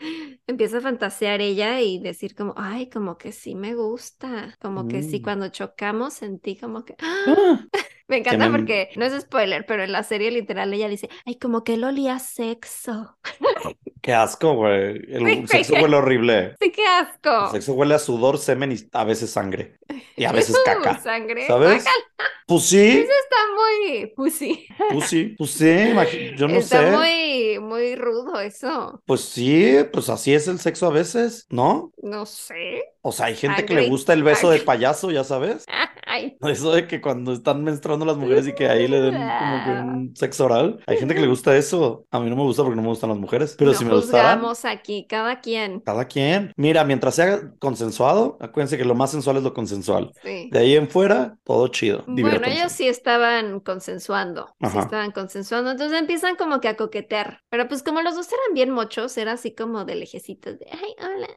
empieza 0.47 0.77
a 0.79 0.81
fantasear 0.81 1.41
ella 1.41 1.81
y 1.81 1.99
decir 1.99 2.35
como, 2.35 2.53
ay, 2.57 2.89
como 2.89 3.17
que 3.17 3.31
sí 3.33 3.55
me 3.55 3.75
gusta, 3.75 4.57
como 4.61 4.87
que 4.87 5.03
sí, 5.03 5.21
Mm. 5.21 5.21
cuando 5.21 5.49
chocamos 5.49 6.13
sentí 6.13 6.57
como 6.57 6.85
que... 6.85 6.95
¡ah! 6.99 7.67
Me 8.11 8.17
encanta 8.17 8.49
me- 8.49 8.57
porque 8.59 8.89
no 8.97 9.05
es 9.05 9.19
spoiler, 9.21 9.65
pero 9.65 9.83
en 9.83 9.91
la 9.93 10.03
serie 10.03 10.29
literal 10.31 10.73
ella 10.73 10.89
dice, 10.89 11.09
ay, 11.25 11.35
como 11.39 11.63
que 11.63 11.75
él 11.75 11.83
olía 11.85 12.19
sexo. 12.19 13.17
qué 14.01 14.13
asco, 14.13 14.53
güey. 14.55 15.01
El 15.07 15.47
sexo 15.47 15.73
huele 15.75 15.95
horrible. 15.95 16.55
Sí, 16.59 16.71
qué 16.71 16.83
El 16.83 16.87
asco. 17.07 17.51
sexo 17.51 17.73
huele 17.73 17.95
a 17.95 17.99
sudor, 17.99 18.37
semen 18.37 18.73
y 18.73 18.77
a 18.91 19.03
veces 19.05 19.31
sangre. 19.31 19.77
Y 20.17 20.25
a 20.25 20.31
veces 20.33 20.57
caca. 20.65 20.99
Sangre. 20.99 21.47
¿Sabes? 21.47 21.85
Pues 22.51 22.63
sí, 22.63 22.85
Eso 22.89 22.99
está 23.23 23.37
muy 23.55 24.07
pussy. 24.07 24.67
pues 24.91 25.05
sí, 25.05 25.35
pues 25.37 25.51
sí, 25.51 25.65
imagi- 25.65 26.35
yo 26.35 26.49
no 26.49 26.55
está 26.55 26.79
sé. 26.83 26.91
muy, 26.91 27.59
muy 27.65 27.95
rudo 27.95 28.41
eso. 28.41 29.01
Pues 29.05 29.21
sí, 29.21 29.77
pues 29.93 30.09
así 30.09 30.33
es 30.33 30.49
el 30.49 30.59
sexo 30.59 30.87
a 30.87 30.89
veces, 30.89 31.47
¿no? 31.49 31.93
No 32.03 32.25
sé. 32.25 32.83
O 33.03 33.13
sea, 33.13 33.27
hay 33.27 33.35
gente 33.35 33.65
que 33.65 33.73
le 33.73 33.87
gusta 33.87 34.11
el 34.11 34.21
beso 34.23 34.49
de 34.49 34.57
Ay. 34.57 34.63
payaso, 34.65 35.11
ya 35.11 35.23
sabes. 35.23 35.63
Ay, 36.13 36.35
Eso 36.41 36.73
de 36.73 36.87
que 36.87 36.99
cuando 36.99 37.31
están 37.31 37.63
menstruando 37.63 38.05
las 38.05 38.17
mujeres 38.17 38.45
y 38.45 38.53
que 38.53 38.67
ahí 38.67 38.85
le 38.89 38.99
den 38.99 39.13
como 39.15 39.63
que 39.63 39.69
un 39.71 40.11
sexo 40.15 40.43
oral. 40.45 40.83
Hay 40.85 40.97
gente 40.97 41.15
que 41.15 41.21
le 41.21 41.27
gusta 41.27 41.55
eso. 41.55 42.05
A 42.11 42.19
mí 42.19 42.29
no 42.29 42.35
me 42.35 42.41
gusta 42.41 42.63
porque 42.63 42.75
no 42.75 42.81
me 42.81 42.89
gustan 42.89 43.11
las 43.11 43.17
mujeres. 43.19 43.55
Pero 43.57 43.71
no 43.71 43.77
si 43.77 43.85
me 43.85 43.95
gustaran, 43.95 44.43
aquí, 44.65 45.07
cada 45.07 45.39
quien. 45.39 45.79
cada 45.79 46.05
quien. 46.09 46.51
Mira, 46.57 46.83
mientras 46.83 47.15
sea 47.15 47.53
consensuado, 47.59 48.37
acuérdense 48.41 48.77
que 48.77 48.83
lo 48.83 48.93
más 48.93 49.11
sensual 49.11 49.37
es 49.37 49.43
lo 49.43 49.53
consensual. 49.53 50.11
Sí. 50.21 50.49
De 50.51 50.59
ahí 50.59 50.75
en 50.75 50.89
fuera, 50.89 51.37
todo 51.45 51.69
chido. 51.69 52.03
Bueno, 52.07 52.40
diviértanse. 52.41 52.57
ellos 52.57 52.71
sí 52.71 52.87
estaban 52.87 53.59
consensuando, 53.59 54.55
sí 54.61 54.77
estaban 54.77 55.11
consensuando, 55.11 55.71
entonces 55.71 55.99
empiezan 55.99 56.35
como 56.35 56.59
que 56.61 56.67
a 56.69 56.77
coquetear, 56.77 57.43
pero 57.49 57.67
pues 57.67 57.83
como 57.83 58.01
los 58.01 58.15
dos 58.15 58.27
eran 58.31 58.53
bien 58.53 58.71
mochos, 58.71 59.17
era 59.17 59.33
así 59.33 59.53
como 59.55 59.85
de 59.85 59.95
lejecitos, 59.95 60.59
de, 60.59 60.67
ay, 60.71 60.95
hola, 60.99 61.27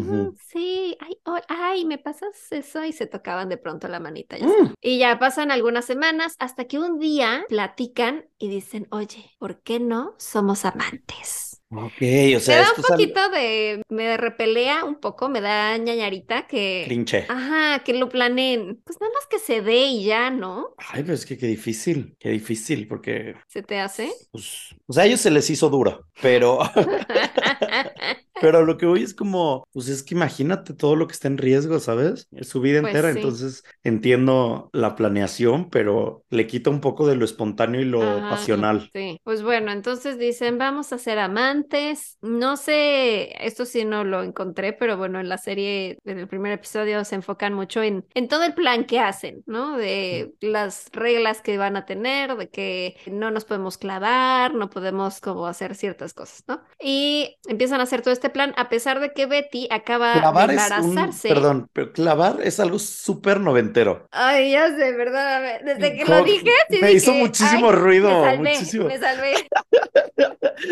mm, 0.00 0.36
sí, 0.36 0.96
ay, 1.00 1.18
hola, 1.24 1.44
ay, 1.48 1.84
me 1.84 1.98
pasas 1.98 2.30
eso, 2.52 2.84
y 2.84 2.92
se 2.92 3.06
tocaban 3.06 3.48
de 3.48 3.56
pronto 3.58 3.88
la 3.88 4.00
manita, 4.00 4.38
ya 4.38 4.46
Mm. 4.46 4.74
Y 4.80 4.98
ya 4.98 5.18
pasan 5.18 5.50
algunas 5.50 5.84
semanas 5.84 6.34
hasta 6.38 6.66
que 6.66 6.78
un 6.78 6.98
día 6.98 7.44
platican 7.48 8.26
y 8.38 8.48
dicen, 8.48 8.86
oye, 8.90 9.30
¿por 9.38 9.62
qué 9.62 9.80
no 9.80 10.14
somos 10.18 10.64
amantes? 10.64 11.62
Ok, 11.70 12.00
o 12.00 12.40
Me 12.40 12.40
sea, 12.40 12.56
da 12.58 12.62
esto 12.62 12.80
un 12.80 12.82
poquito 12.88 13.28
de, 13.28 13.82
me 13.90 14.16
repelea 14.16 14.84
un 14.84 15.00
poco, 15.00 15.28
me 15.28 15.42
da 15.42 15.76
ñañarita 15.76 16.46
que... 16.46 16.84
crinche. 16.86 17.26
Ajá, 17.28 17.84
que 17.84 17.92
lo 17.92 18.08
planeen. 18.08 18.80
Pues 18.84 18.98
nada 19.00 19.12
más 19.12 19.26
que 19.26 19.38
se 19.38 19.60
dé 19.60 19.86
y 19.88 20.04
ya, 20.04 20.30
¿no? 20.30 20.74
Ay, 20.78 21.02
pero 21.02 21.12
es 21.14 21.26
que 21.26 21.36
qué 21.36 21.46
difícil, 21.46 22.16
qué 22.18 22.30
difícil, 22.30 22.88
porque, 22.88 23.34
¿Se 23.48 23.62
te 23.62 23.78
hace? 23.80 24.10
pues, 24.30 24.74
o 24.86 24.92
sea, 24.94 25.02
a 25.02 25.06
ellos 25.06 25.20
se 25.20 25.30
les 25.30 25.50
hizo 25.50 25.68
duro, 25.68 26.06
pero, 26.22 26.58
pero 28.40 28.64
lo 28.64 28.76
que 28.78 28.86
voy 28.86 29.02
es 29.02 29.14
como, 29.14 29.64
pues 29.72 29.87
es 29.88 30.02
que 30.02 30.14
imagínate 30.14 30.74
todo 30.74 30.96
lo 30.96 31.06
que 31.06 31.12
está 31.14 31.28
en 31.28 31.38
riesgo, 31.38 31.78
¿sabes? 31.80 32.28
Es 32.32 32.48
su 32.48 32.60
vida 32.60 32.78
Pues 32.80 32.86
entera, 32.86 33.10
sí. 33.10 33.18
entonces 33.18 33.64
entiendo 33.82 34.70
la 34.72 34.94
planeación, 34.96 35.70
pero 35.70 36.24
le 36.30 36.46
quita 36.46 36.70
un 36.70 36.80
poco 36.80 37.06
de 37.06 37.16
lo 37.16 37.24
espontáneo 37.24 37.80
y 37.80 37.84
lo 37.84 38.02
Ajá, 38.02 38.28
pasional. 38.28 38.90
Sí, 38.94 39.20
pues 39.24 39.42
bueno, 39.42 39.70
entonces 39.72 40.18
dicen, 40.18 40.56
vamos 40.56 40.92
a 40.92 40.98
ser 40.98 41.18
amantes. 41.18 42.16
No 42.22 42.56
sé, 42.56 43.44
esto 43.44 43.64
sí 43.66 43.84
no 43.84 44.04
lo 44.04 44.22
encontré, 44.22 44.72
pero 44.72 44.96
bueno, 44.96 45.20
en 45.20 45.28
la 45.28 45.36
serie, 45.38 45.98
en 46.04 46.18
el 46.18 46.28
primer 46.28 46.52
episodio, 46.52 47.04
se 47.04 47.16
enfocan 47.16 47.54
mucho 47.54 47.82
en, 47.82 48.06
en 48.14 48.28
todo 48.28 48.44
el 48.44 48.54
plan 48.54 48.86
que 48.86 49.00
hacen, 49.00 49.42
¿no? 49.46 49.76
De 49.76 50.32
las 50.40 50.88
reglas 50.92 51.42
que 51.42 51.58
van 51.58 51.76
a 51.76 51.84
tener, 51.86 52.36
de 52.36 52.48
que 52.50 52.96
no 53.10 53.30
nos 53.30 53.44
podemos 53.44 53.78
clavar, 53.78 54.54
no 54.54 54.70
podemos 54.70 55.20
como 55.20 55.46
hacer 55.46 55.74
ciertas 55.74 56.14
cosas, 56.14 56.44
¿no? 56.48 56.62
Y 56.80 57.36
empiezan 57.46 57.80
a 57.80 57.84
hacer 57.84 58.02
todo 58.02 58.12
este 58.12 58.30
plan, 58.30 58.54
a 58.56 58.68
pesar 58.68 59.00
de 59.00 59.12
que 59.12 59.26
Betty 59.26 59.67
acaba 59.70 60.12
Clavar 60.14 60.48
de 60.50 60.56
es 60.56 60.70
un, 60.70 60.90
embarazarse. 60.90 61.28
perdón, 61.28 61.68
pero 61.72 61.92
clavar 61.92 62.36
es 62.42 62.60
algo 62.60 62.78
súper 62.78 63.40
noventero. 63.40 64.06
Ay, 64.10 64.52
ya 64.52 64.68
sé, 64.68 64.92
perdóname. 64.94 65.60
Desde 65.64 65.96
que 65.96 66.04
Como 66.04 66.18
lo 66.18 66.24
dije, 66.24 66.50
sí 66.70 66.78
me 66.80 66.92
hizo 66.92 67.12
muchísimo 67.14 67.70
"Ay, 67.70 67.76
ruido, 67.76 68.08
me 68.08 68.24
salvé, 68.36 68.50
muchísimo. 68.54 68.84
me 68.86 68.98
salvé. 68.98 69.34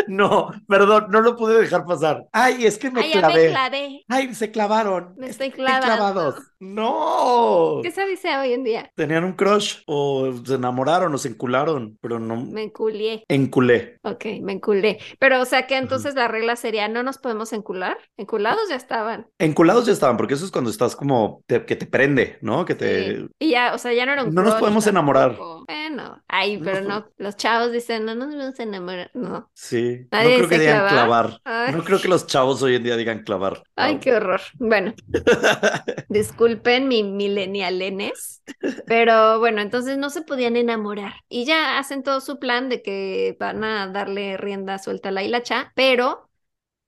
No, 0.08 0.50
perdón, 0.66 1.06
no 1.10 1.20
lo 1.20 1.36
pude 1.36 1.60
dejar 1.60 1.84
pasar. 1.84 2.26
Ay, 2.32 2.66
es 2.66 2.76
que 2.76 2.90
me 2.90 3.02
Ay, 3.02 3.10
ya 3.10 3.16
me 3.16 3.20
clavé. 3.20 3.48
clavé. 3.50 4.04
Ay, 4.08 4.34
se 4.34 4.50
clavaron. 4.50 5.14
Me 5.16 5.28
estoy 5.28 5.52
clavando. 5.52 5.86
clavados. 5.86 6.34
No. 6.58 7.80
¿Qué 7.84 7.92
se 7.92 8.04
dice 8.06 8.36
hoy 8.36 8.52
en 8.52 8.64
día? 8.64 8.90
Tenían 8.96 9.22
un 9.22 9.34
crush 9.34 9.82
o 9.86 10.32
se 10.44 10.54
enamoraron 10.54 11.14
o 11.14 11.18
se 11.18 11.28
encularon, 11.28 11.98
pero 12.00 12.18
no 12.18 12.36
Me 12.36 12.64
enculié. 12.64 13.24
enculé. 13.28 13.98
Ok, 14.02 14.24
me 14.42 14.52
enculé. 14.54 14.98
Pero, 15.20 15.40
o 15.40 15.44
sea, 15.44 15.66
que 15.68 15.76
entonces 15.76 16.14
la 16.16 16.26
regla 16.26 16.56
sería, 16.56 16.88
¿no 16.88 17.04
nos 17.04 17.18
podemos 17.18 17.52
encular? 17.52 17.96
Enculados 18.16 18.68
ya 18.68 18.76
estaban. 18.86 19.26
Enculados 19.38 19.86
ya 19.86 19.92
estaban, 19.92 20.16
porque 20.16 20.34
eso 20.34 20.44
es 20.44 20.52
cuando 20.52 20.70
estás 20.70 20.94
como 20.94 21.42
te- 21.46 21.64
que 21.66 21.74
te 21.76 21.86
prende, 21.86 22.38
¿no? 22.40 22.64
Que 22.64 22.74
te 22.76 23.16
Sí. 23.16 23.26
Y 23.40 23.50
ya, 23.50 23.74
o 23.74 23.78
sea, 23.78 23.92
ya 23.92 24.06
no 24.06 24.12
era 24.12 24.22
un 24.24 24.32
No 24.34 24.42
nos 24.42 24.54
podemos 24.54 24.86
enamorar. 24.86 25.36
Bueno, 25.66 26.22
ay, 26.28 26.58
pero 26.62 26.80
no, 26.82 27.06
los 27.18 27.36
chavos 27.36 27.72
dicen, 27.72 28.04
no 28.04 28.14
nos 28.14 28.28
vamos 28.34 28.58
a 28.58 28.62
enamorar. 28.62 29.10
No. 29.14 29.50
Sí. 29.54 30.06
No 30.12 30.18
creo 30.20 30.48
que 30.48 30.58
digan 30.58 30.88
clavar. 30.88 31.40
No 31.72 31.82
creo 31.84 32.00
que 32.00 32.08
los 32.08 32.26
chavos 32.26 32.62
hoy 32.62 32.76
en 32.76 32.84
día 32.84 32.96
digan 32.96 33.24
clavar. 33.24 33.62
Ay, 33.74 33.98
qué 33.98 34.14
horror. 34.14 34.40
Bueno, 34.58 34.94
disculpen 36.08 36.88
mi 36.88 37.02
milenialenes, 37.02 38.42
pero 38.86 39.38
bueno, 39.40 39.60
entonces 39.60 39.98
no 39.98 40.10
se 40.10 40.22
podían 40.22 40.56
enamorar 40.56 41.14
y 41.28 41.44
ya 41.44 41.78
hacen 41.78 42.02
todo 42.02 42.20
su 42.20 42.38
plan 42.38 42.68
de 42.68 42.82
que 42.82 43.36
van 43.40 43.64
a 43.64 43.88
darle 43.88 44.36
rienda 44.36 44.78
suelta 44.78 45.08
a 45.08 45.12
la 45.12 45.22
hilacha, 45.22 45.72
pero 45.74 46.25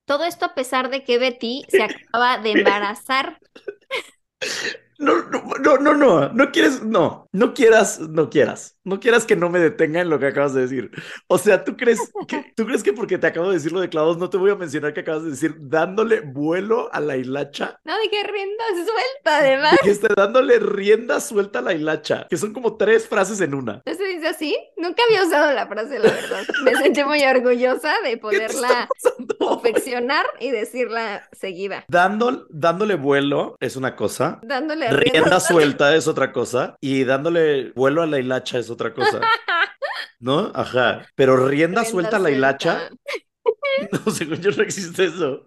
todo 0.09 0.25
esto 0.25 0.47
a 0.47 0.55
pesar 0.55 0.91
de 0.91 1.05
que 1.05 1.19
Betty 1.19 1.65
se 1.69 1.83
acaba 1.83 2.39
de 2.39 2.51
embarazar. 2.51 3.39
No, 4.99 5.23
no, 5.31 5.45
no, 5.61 5.77
no, 5.77 5.95
no, 5.95 6.29
no 6.31 6.51
quieres, 6.51 6.83
no, 6.83 7.28
no 7.39 7.55
quieras, 7.55 8.01
no 8.01 8.31
quieras, 8.31 8.77
no 8.83 8.99
quieras 8.99 9.25
que 9.25 9.37
no 9.37 9.49
me 9.49 9.61
detenga 9.61 10.01
en 10.01 10.11
lo 10.11 10.19
que 10.19 10.27
acabas 10.27 10.55
de 10.55 10.63
decir. 10.63 10.91
O 11.29 11.39
sea, 11.39 11.63
¿tú 11.63 11.77
crees 11.77 12.01
que, 12.27 12.53
¿tú 12.57 12.67
crees 12.67 12.83
que 12.83 12.93
porque 12.93 13.17
te 13.17 13.29
acabo 13.29 13.49
de 13.49 13.55
decir 13.55 13.71
lo 13.71 13.81
de 13.81 13.89
clavos 13.89 14.19
no 14.19 14.29
te 14.29 14.37
voy 14.37 14.51
a 14.51 14.57
mencionar 14.57 14.93
que 14.93 15.01
acabas 15.01 15.23
de 15.23 15.31
decir 15.31 15.55
dándole 15.61 16.21
vuelo 16.21 16.93
a 16.93 16.99
la 16.99 17.17
hilacha? 17.17 17.79
No, 17.85 17.95
dije 18.01 18.25
rienda 18.25 18.65
suelta, 18.75 19.39
además. 19.39 19.77
Que 19.85 19.91
esté 19.91 20.09
dándole 20.17 20.59
rienda 20.59 21.21
suelta 21.21 21.61
a 21.61 21.63
la 21.63 21.75
hilacha, 21.75 22.27
que 22.29 22.37
son 22.37 22.53
como 22.53 22.77
tres 22.77 23.07
frases 23.07 23.41
en 23.41 23.55
una. 23.55 23.83
¿No 23.87 23.95
se 23.95 24.05
dice 24.05 24.27
así? 24.27 24.57
Nunca 24.77 25.03
había 25.09 25.25
usado 25.25 25.53
la 25.53 25.69
frase, 25.69 26.01
la 26.01 26.11
verdad. 26.11 26.43
Me 26.65 26.75
sentí 26.75 27.05
muy 27.05 27.23
orgullosa 27.23 27.93
de 28.03 28.17
poderla 28.17 28.89
confeccionar 29.39 30.27
y 30.41 30.51
decirla 30.51 31.29
seguida. 31.31 31.85
Dándole, 31.89 32.41
dándole 32.51 32.97
vuelo 32.97 33.57
es 33.61 33.77
una 33.77 33.95
cosa. 33.95 34.41
Dándole 34.43 34.91
rienda 34.91 35.39
suelta 35.39 35.95
es 35.95 36.09
otra 36.09 36.33
cosa. 36.33 36.77
Y 36.81 37.05
dándole 37.05 37.28
vuelo 37.75 38.03
a 38.03 38.07
la 38.07 38.19
hilacha 38.19 38.59
es 38.59 38.71
otra 38.71 38.93
cosa. 38.93 39.21
¿No? 40.21 40.51
Ajá. 40.55 41.07
Pero 41.15 41.49
rienda, 41.49 41.85
suelta 41.85 42.17
a 42.17 42.21
la 42.21 42.31
hilacha. 42.31 42.91
No, 43.93 44.13
según 44.13 44.39
yo 44.39 44.51
no 44.51 44.63
existe 44.63 45.05
eso. 45.05 45.47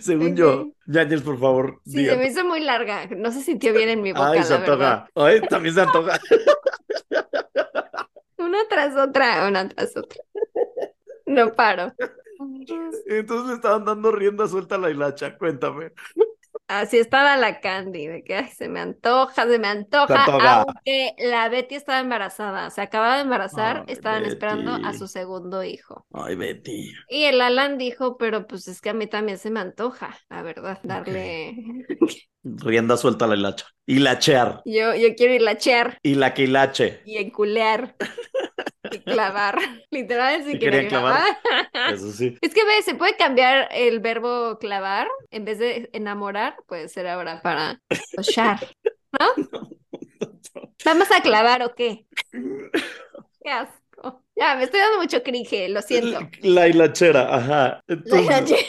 Según 0.00 0.36
yo. 0.36 0.72
Yáñez, 0.86 1.22
por 1.22 1.38
favor. 1.38 1.80
Sí, 1.84 2.06
se 2.06 2.16
me 2.16 2.28
hizo 2.28 2.44
muy 2.44 2.60
larga. 2.60 3.06
No 3.06 3.32
se 3.32 3.42
sintió 3.42 3.72
bien 3.72 3.88
en 3.88 4.02
mi 4.02 4.12
boca. 4.12 4.30
Ay, 4.30 4.42
se 4.42 4.54
antoja. 4.54 5.08
Ay, 5.14 5.40
también 5.42 5.74
se 5.74 5.82
antoja. 5.82 6.18
una 8.38 8.58
tras 8.68 8.96
otra, 8.96 9.48
una 9.48 9.68
tras 9.68 9.96
otra. 9.96 10.22
No 11.26 11.52
paro. 11.52 11.92
Entonces 13.06 13.48
le 13.48 13.54
estaban 13.54 13.84
dando 13.84 14.12
rienda 14.12 14.48
suelta 14.48 14.76
a 14.76 14.78
la 14.78 14.90
hilacha. 14.90 15.36
Cuéntame. 15.36 15.92
Así 16.68 16.98
estaba 16.98 17.36
la 17.36 17.60
Candy, 17.60 18.06
de 18.06 18.24
que 18.24 18.46
se 18.48 18.68
me 18.68 18.80
antoja, 18.80 19.46
se 19.46 19.58
me 19.58 19.68
antoja, 19.68 20.24
aunque 20.24 21.14
la 21.18 21.48
Betty 21.48 21.74
estaba 21.74 22.00
embarazada, 22.00 22.70
se 22.70 22.80
acababa 22.80 23.16
de 23.16 23.22
embarazar, 23.22 23.84
estaban 23.88 24.24
esperando 24.24 24.74
a 24.74 24.94
su 24.94 25.06
segundo 25.06 25.62
hijo. 25.64 26.06
Ay, 26.12 26.34
Betty. 26.36 26.92
Y 27.08 27.24
el 27.24 27.40
Alan 27.40 27.78
dijo, 27.78 28.16
pero 28.16 28.46
pues 28.46 28.68
es 28.68 28.80
que 28.80 28.90
a 28.90 28.94
mí 28.94 29.06
también 29.06 29.38
se 29.38 29.50
me 29.50 29.60
antoja, 29.60 30.18
la 30.28 30.42
verdad, 30.42 30.78
darle... 30.82 31.56
Rienda 32.44 32.96
suelta 32.96 33.26
la 33.26 33.36
hilacha. 33.36 33.66
Y 33.86 33.98
lachear. 33.98 34.62
Yo, 34.64 34.94
yo 34.94 35.14
quiero 35.14 35.34
ir 35.34 35.42
lachear. 35.42 35.98
Y 36.02 36.16
la 36.16 36.34
que 36.34 36.42
hilache. 36.42 37.00
Y 37.04 37.18
enculear. 37.18 37.94
y 38.90 38.98
clavar. 38.98 39.58
Literal, 39.90 40.44
si 40.44 40.58
clavar. 40.58 41.38
Eso 41.92 42.12
sí. 42.12 42.36
Es 42.40 42.52
que 42.54 42.64
ve, 42.64 42.82
se 42.84 42.94
puede 42.94 43.16
cambiar 43.16 43.68
el 43.72 44.00
verbo 44.00 44.58
clavar. 44.58 45.08
En 45.30 45.44
vez 45.44 45.58
de 45.58 45.88
enamorar, 45.92 46.56
puede 46.66 46.88
ser 46.88 47.06
ahora 47.06 47.40
para 47.42 47.80
cochar. 48.16 48.58
¿No? 49.18 49.28
¿Vamos 50.84 51.12
a 51.12 51.22
clavar 51.22 51.62
o 51.62 51.74
qué? 51.74 52.06
Qué 52.30 53.50
asco. 53.50 54.24
Ya, 54.34 54.56
me 54.56 54.64
estoy 54.64 54.80
dando 54.80 54.98
mucho 54.98 55.22
cringe, 55.22 55.68
lo 55.68 55.82
siento. 55.82 56.20
La 56.40 56.68
hilachera, 56.68 57.34
ajá. 57.34 57.80
La 57.86 58.20
hilachera. 58.20 58.62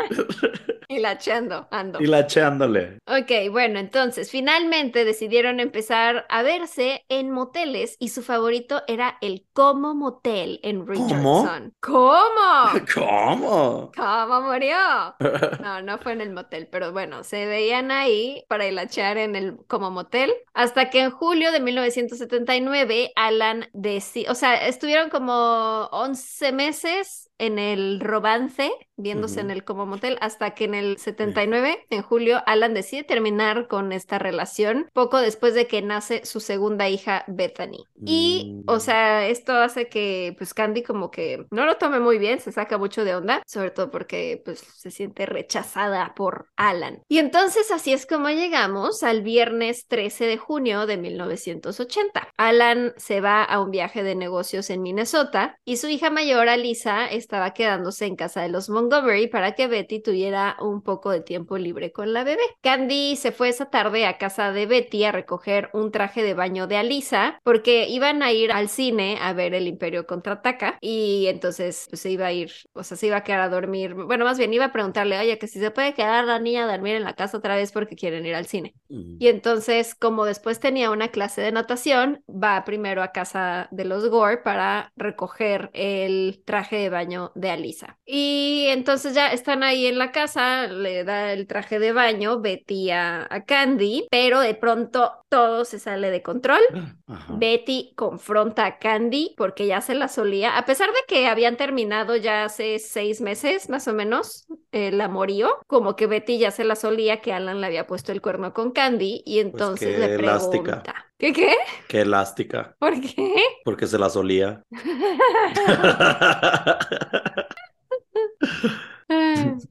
Y 0.90 0.98
lacheando, 0.98 1.68
ando. 1.70 2.00
Y 2.00 2.06
lacheándole. 2.06 2.98
Ok, 3.06 3.52
bueno, 3.52 3.78
entonces 3.78 4.28
finalmente 4.28 5.04
decidieron 5.04 5.60
empezar 5.60 6.26
a 6.28 6.42
verse 6.42 7.04
en 7.08 7.30
moteles 7.30 7.94
y 8.00 8.08
su 8.08 8.24
favorito 8.24 8.82
era 8.88 9.16
el 9.20 9.46
Como 9.52 9.94
Motel 9.94 10.58
en 10.64 10.88
Richardson. 10.88 11.72
¿Cómo? 11.78 12.72
¿Cómo? 12.92 13.92
¿Cómo 13.96 14.40
murió? 14.40 14.76
No, 15.60 15.80
no 15.82 15.98
fue 15.98 16.12
en 16.12 16.22
el 16.22 16.32
motel, 16.32 16.68
pero 16.72 16.90
bueno, 16.90 17.22
se 17.22 17.46
veían 17.46 17.90
ahí 17.90 18.44
para 18.48 18.68
lachear 18.72 19.16
en 19.18 19.36
el 19.36 19.58
Como 19.68 19.90
Motel 19.90 20.32
hasta 20.54 20.90
que 20.90 21.02
en 21.02 21.10
julio 21.10 21.52
de 21.52 21.60
1979 21.60 23.12
Alan 23.14 23.68
decidió, 23.72 24.32
o 24.32 24.34
sea, 24.34 24.66
estuvieron 24.66 24.99
como 25.08 25.88
11 25.92 26.52
meses 26.52 27.29
en 27.40 27.58
el 27.58 28.00
romance, 28.00 28.70
viéndose 28.96 29.40
en 29.40 29.50
el 29.50 29.64
como 29.64 29.86
motel, 29.86 30.18
hasta 30.20 30.54
que 30.54 30.64
en 30.64 30.74
el 30.74 30.98
79, 30.98 31.86
en 31.88 32.02
julio, 32.02 32.42
Alan 32.46 32.74
decide 32.74 33.02
terminar 33.02 33.66
con 33.66 33.92
esta 33.92 34.18
relación, 34.18 34.88
poco 34.92 35.18
después 35.18 35.54
de 35.54 35.66
que 35.66 35.82
nace 35.82 36.24
su 36.24 36.40
segunda 36.40 36.88
hija, 36.88 37.24
Bethany. 37.26 37.84
Y, 38.04 38.62
o 38.66 38.76
mm. 38.76 38.80
sea, 38.80 39.26
esto 39.28 39.54
hace 39.54 39.88
que, 39.88 40.34
pues, 40.36 40.54
Candy 40.54 40.82
como 40.82 41.10
que 41.10 41.46
no 41.50 41.64
lo 41.64 41.76
tome 41.76 41.98
muy 41.98 42.18
bien, 42.18 42.40
se 42.40 42.52
saca 42.52 42.78
mucho 42.78 43.04
de 43.04 43.14
onda, 43.14 43.42
sobre 43.46 43.70
todo 43.70 43.90
porque, 43.90 44.42
pues, 44.44 44.60
se 44.60 44.90
siente 44.90 45.24
rechazada 45.24 46.14
por 46.14 46.48
Alan. 46.56 47.02
Y 47.08 47.18
entonces 47.18 47.70
así 47.70 47.92
es 47.92 48.06
como 48.06 48.28
llegamos 48.28 49.02
al 49.02 49.22
viernes 49.22 49.86
13 49.88 50.26
de 50.26 50.36
junio 50.36 50.86
de 50.86 50.98
1980. 50.98 52.28
Alan 52.36 52.92
se 52.96 53.22
va 53.22 53.42
a 53.42 53.60
un 53.60 53.70
viaje 53.70 54.02
de 54.02 54.14
negocios 54.14 54.68
en 54.68 54.82
Minnesota 54.82 55.56
y 55.64 55.78
su 55.78 55.88
hija 55.88 56.10
mayor, 56.10 56.48
Alisa, 56.48 57.06
estaba 57.30 57.54
quedándose 57.54 58.06
en 58.06 58.16
casa 58.16 58.42
de 58.42 58.48
los 58.48 58.68
Montgomery 58.68 59.28
para 59.28 59.52
que 59.52 59.68
Betty 59.68 60.02
tuviera 60.02 60.56
un 60.60 60.82
poco 60.82 61.12
de 61.12 61.20
tiempo 61.20 61.58
libre 61.58 61.92
con 61.92 62.12
la 62.12 62.24
bebé. 62.24 62.42
Candy 62.60 63.14
se 63.14 63.30
fue 63.30 63.50
esa 63.50 63.70
tarde 63.70 64.04
a 64.04 64.18
casa 64.18 64.50
de 64.50 64.66
Betty 64.66 65.04
a 65.04 65.12
recoger 65.12 65.70
un 65.72 65.92
traje 65.92 66.24
de 66.24 66.34
baño 66.34 66.66
de 66.66 66.76
Alisa 66.76 67.38
porque 67.44 67.88
iban 67.88 68.24
a 68.24 68.32
ir 68.32 68.50
al 68.50 68.68
cine 68.68 69.16
a 69.22 69.32
ver 69.32 69.54
El 69.54 69.68
Imperio 69.68 70.08
contraataca 70.08 70.76
y 70.80 71.26
entonces 71.28 71.86
pues, 71.88 72.00
se 72.00 72.10
iba 72.10 72.26
a 72.26 72.32
ir, 72.32 72.50
o 72.72 72.82
sea, 72.82 72.96
se 72.96 73.06
iba 73.06 73.18
a 73.18 73.22
quedar 73.22 73.42
a 73.42 73.48
dormir. 73.48 73.94
Bueno, 73.94 74.24
más 74.24 74.36
bien 74.36 74.52
iba 74.52 74.64
a 74.64 74.72
preguntarle, 74.72 75.16
oye, 75.16 75.38
que 75.38 75.46
si 75.46 75.60
se 75.60 75.70
puede 75.70 75.94
quedar 75.94 76.24
la 76.24 76.40
niña 76.40 76.64
a 76.64 76.72
dormir 76.72 76.96
en 76.96 77.04
la 77.04 77.14
casa 77.14 77.38
otra 77.38 77.54
vez 77.54 77.70
porque 77.70 77.94
quieren 77.94 78.26
ir 78.26 78.34
al 78.34 78.46
cine. 78.46 78.74
Y 78.88 79.28
entonces, 79.28 79.94
como 79.94 80.24
después 80.24 80.58
tenía 80.58 80.90
una 80.90 81.08
clase 81.08 81.42
de 81.42 81.52
natación, 81.52 82.24
va 82.28 82.64
primero 82.64 83.04
a 83.04 83.12
casa 83.12 83.68
de 83.70 83.84
los 83.84 84.08
Gore 84.08 84.38
para 84.38 84.92
recoger 84.96 85.70
el 85.74 86.42
traje 86.44 86.74
de 86.74 86.90
baño 86.90 87.19
de 87.34 87.50
Alisa. 87.50 87.98
Y 88.04 88.66
entonces 88.68 89.14
ya 89.14 89.32
están 89.32 89.62
ahí 89.62 89.86
en 89.86 89.98
la 89.98 90.12
casa, 90.12 90.66
le 90.66 91.04
da 91.04 91.32
el 91.32 91.46
traje 91.46 91.78
de 91.78 91.92
baño 91.92 92.40
Betty 92.40 92.90
a, 92.90 93.28
Candy, 93.46 94.06
pero 94.10 94.40
de 94.40 94.54
pronto 94.54 95.12
todo 95.28 95.64
se 95.64 95.78
sale 95.78 96.10
de 96.10 96.22
control. 96.22 96.60
Betty 97.38 97.92
confronta 97.96 98.66
a 98.66 98.78
Candy 98.78 99.34
porque 99.36 99.66
ya 99.66 99.80
se 99.80 99.94
la 99.94 100.08
solía, 100.08 100.56
a 100.56 100.64
pesar 100.64 100.88
de 100.90 101.00
que 101.08 101.26
habían 101.26 101.56
terminado 101.56 102.16
ya 102.16 102.44
hace 102.44 102.78
seis 102.78 103.20
meses 103.20 103.68
más 103.68 103.88
o 103.88 103.92
menos 103.92 104.46
el 104.72 105.00
amorío, 105.00 105.58
como 105.66 105.96
que 105.96 106.06
Betty 106.06 106.38
ya 106.38 106.50
se 106.50 106.64
la 106.64 106.76
solía 106.76 107.20
que 107.20 107.32
Alan 107.32 107.60
le 107.60 107.66
había 107.66 107.86
puesto 107.86 108.12
el 108.12 108.20
cuerno 108.20 108.52
con 108.52 108.72
Candy 108.72 109.22
y 109.24 109.42
pues 109.42 109.52
entonces 109.52 109.98
le 109.98 110.16
pregunta. 110.16 111.09
¿Qué 111.20 111.34
qué? 111.34 111.54
Qué 111.86 112.00
elástica. 112.00 112.74
¿Por 112.78 112.98
qué? 112.98 113.34
Porque 113.62 113.86
se 113.86 113.98
la 113.98 114.08
solía. 114.08 114.62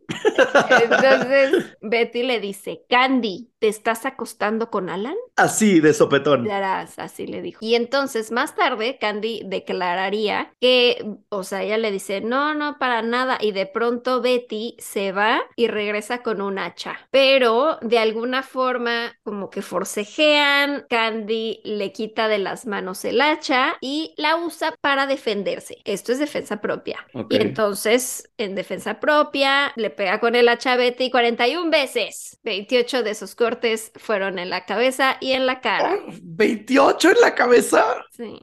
Entonces 0.84 1.78
Betty 1.82 2.24
le 2.24 2.40
dice, 2.40 2.84
Candy, 2.90 3.50
¿te 3.60 3.68
estás 3.68 4.06
acostando 4.06 4.70
con 4.70 4.90
Alan? 4.90 5.16
Así, 5.36 5.80
de 5.80 5.94
sopetón. 5.94 6.50
así 6.52 7.28
le 7.28 7.42
dijo. 7.42 7.60
Y 7.62 7.76
entonces 7.76 8.32
más 8.32 8.56
tarde 8.56 8.98
Candy 9.00 9.44
declararía 9.46 10.54
que, 10.60 11.18
o 11.30 11.44
sea, 11.44 11.64
ella 11.64 11.78
le 11.78 11.92
dice, 11.92 12.22
no, 12.22 12.54
no, 12.54 12.78
para 12.80 13.02
nada. 13.02 13.38
Y 13.42 13.52
de 13.52 13.66
pronto 13.66 14.22
Betty 14.22 14.76
se 14.80 15.12
va 15.12 15.42
y 15.56 15.68
regresa 15.68 16.22
con 16.24 16.42
un 16.42 16.60
hacha. 16.60 17.08
Pero 17.12 17.78
de 17.82 18.00
alguna 18.00 18.44
forma, 18.44 19.18
como 19.24 19.50
que 19.50 19.62
forcejean, 19.62 20.86
Candy 20.90 21.62
le 21.64 21.92
quita 21.92 22.28
de 22.28 22.40
las 22.40 22.66
manos 22.66 23.04
el 23.06 23.22
hacha 23.22 23.78
y 23.82 24.14
la 24.18 24.38
usa 24.38 24.74
para 24.82 25.08
defenderse. 25.08 25.78
Esto 25.86 26.12
es 26.12 26.20
defensa 26.20 26.62
propia. 26.62 27.06
Y 27.30 27.38
entonces, 27.38 28.30
en 28.38 28.56
defensa 28.56 29.00
propia, 29.00 29.72
le 29.76 29.90
pega 29.90 30.20
con 30.20 30.36
el 30.36 30.39
hacha 30.48 30.74
a 30.74 30.78
Betty 30.78 31.10
41 31.10 31.70
veces. 31.70 32.40
28 32.44 33.04
de 33.04 33.12
esos 33.12 33.36
cortes 33.36 33.92
fueron 33.96 34.40
en 34.40 34.50
la 34.50 34.66
cabeza 34.66 35.18
y 35.20 35.34
en 35.34 35.46
la 35.46 35.60
cara. 35.60 35.98
¿28 36.06 37.12
en 37.12 37.22
la 37.22 37.36
cabeza? 37.36 37.84
Sí. 38.12 38.40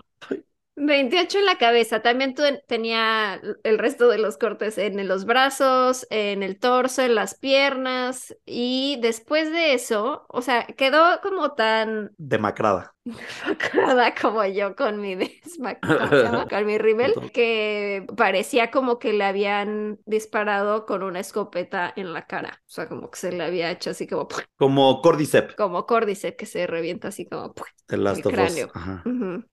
28 0.77 1.39
en 1.39 1.47
la 1.47 1.57
cabeza. 1.57 2.03
También 2.03 2.35
tenía 2.67 3.41
el 3.63 3.79
resto 3.79 4.09
de 4.09 4.19
los 4.19 4.37
cortes 4.37 4.77
en 4.77 5.09
los 5.09 5.25
brazos, 5.25 6.07
en 6.11 6.43
el 6.43 6.59
torso, 6.59 7.03
en 7.03 7.15
las 7.15 7.39
piernas. 7.39 8.37
Y 8.45 8.99
después 9.01 9.51
de 9.53 9.73
eso, 9.73 10.27
o 10.29 10.43
sea, 10.43 10.67
quedó 10.67 11.21
como 11.23 11.53
tan... 11.53 12.13
Demacrada. 12.19 12.96
Demacrada 13.07 14.15
como 14.21 14.45
yo 14.47 14.75
con 14.75 15.01
mi 15.01 15.15
desmacrada, 15.45 16.47
con 16.51 16.67
mi 16.67 16.77
rebel, 16.77 17.15
que 17.33 18.05
parecía 18.17 18.71
como 18.73 18.99
que 18.99 19.13
le 19.13 19.25
habían 19.25 20.01
disparado 20.07 20.87
con 20.87 21.05
una 21.05 21.21
escopeta 21.21 21.93
en 21.95 22.13
la 22.13 22.27
cara. 22.27 22.61
O 22.67 22.71
sea, 22.71 22.89
como 22.89 23.11
que 23.11 23.19
se 23.19 23.33
le 23.33 23.45
había 23.45 23.71
hecho 23.71 23.91
así 23.91 24.09
como... 24.09 24.29
Como 24.57 25.01
Cordyceps. 25.03 25.55
Como 25.55 25.87
Cordyceps, 25.87 26.37
que 26.37 26.47
se 26.47 26.67
revienta 26.67 27.09
así 27.09 27.27
como... 27.27 27.55
El, 27.89 28.05
el 28.05 28.23
cráneo. 28.23 28.73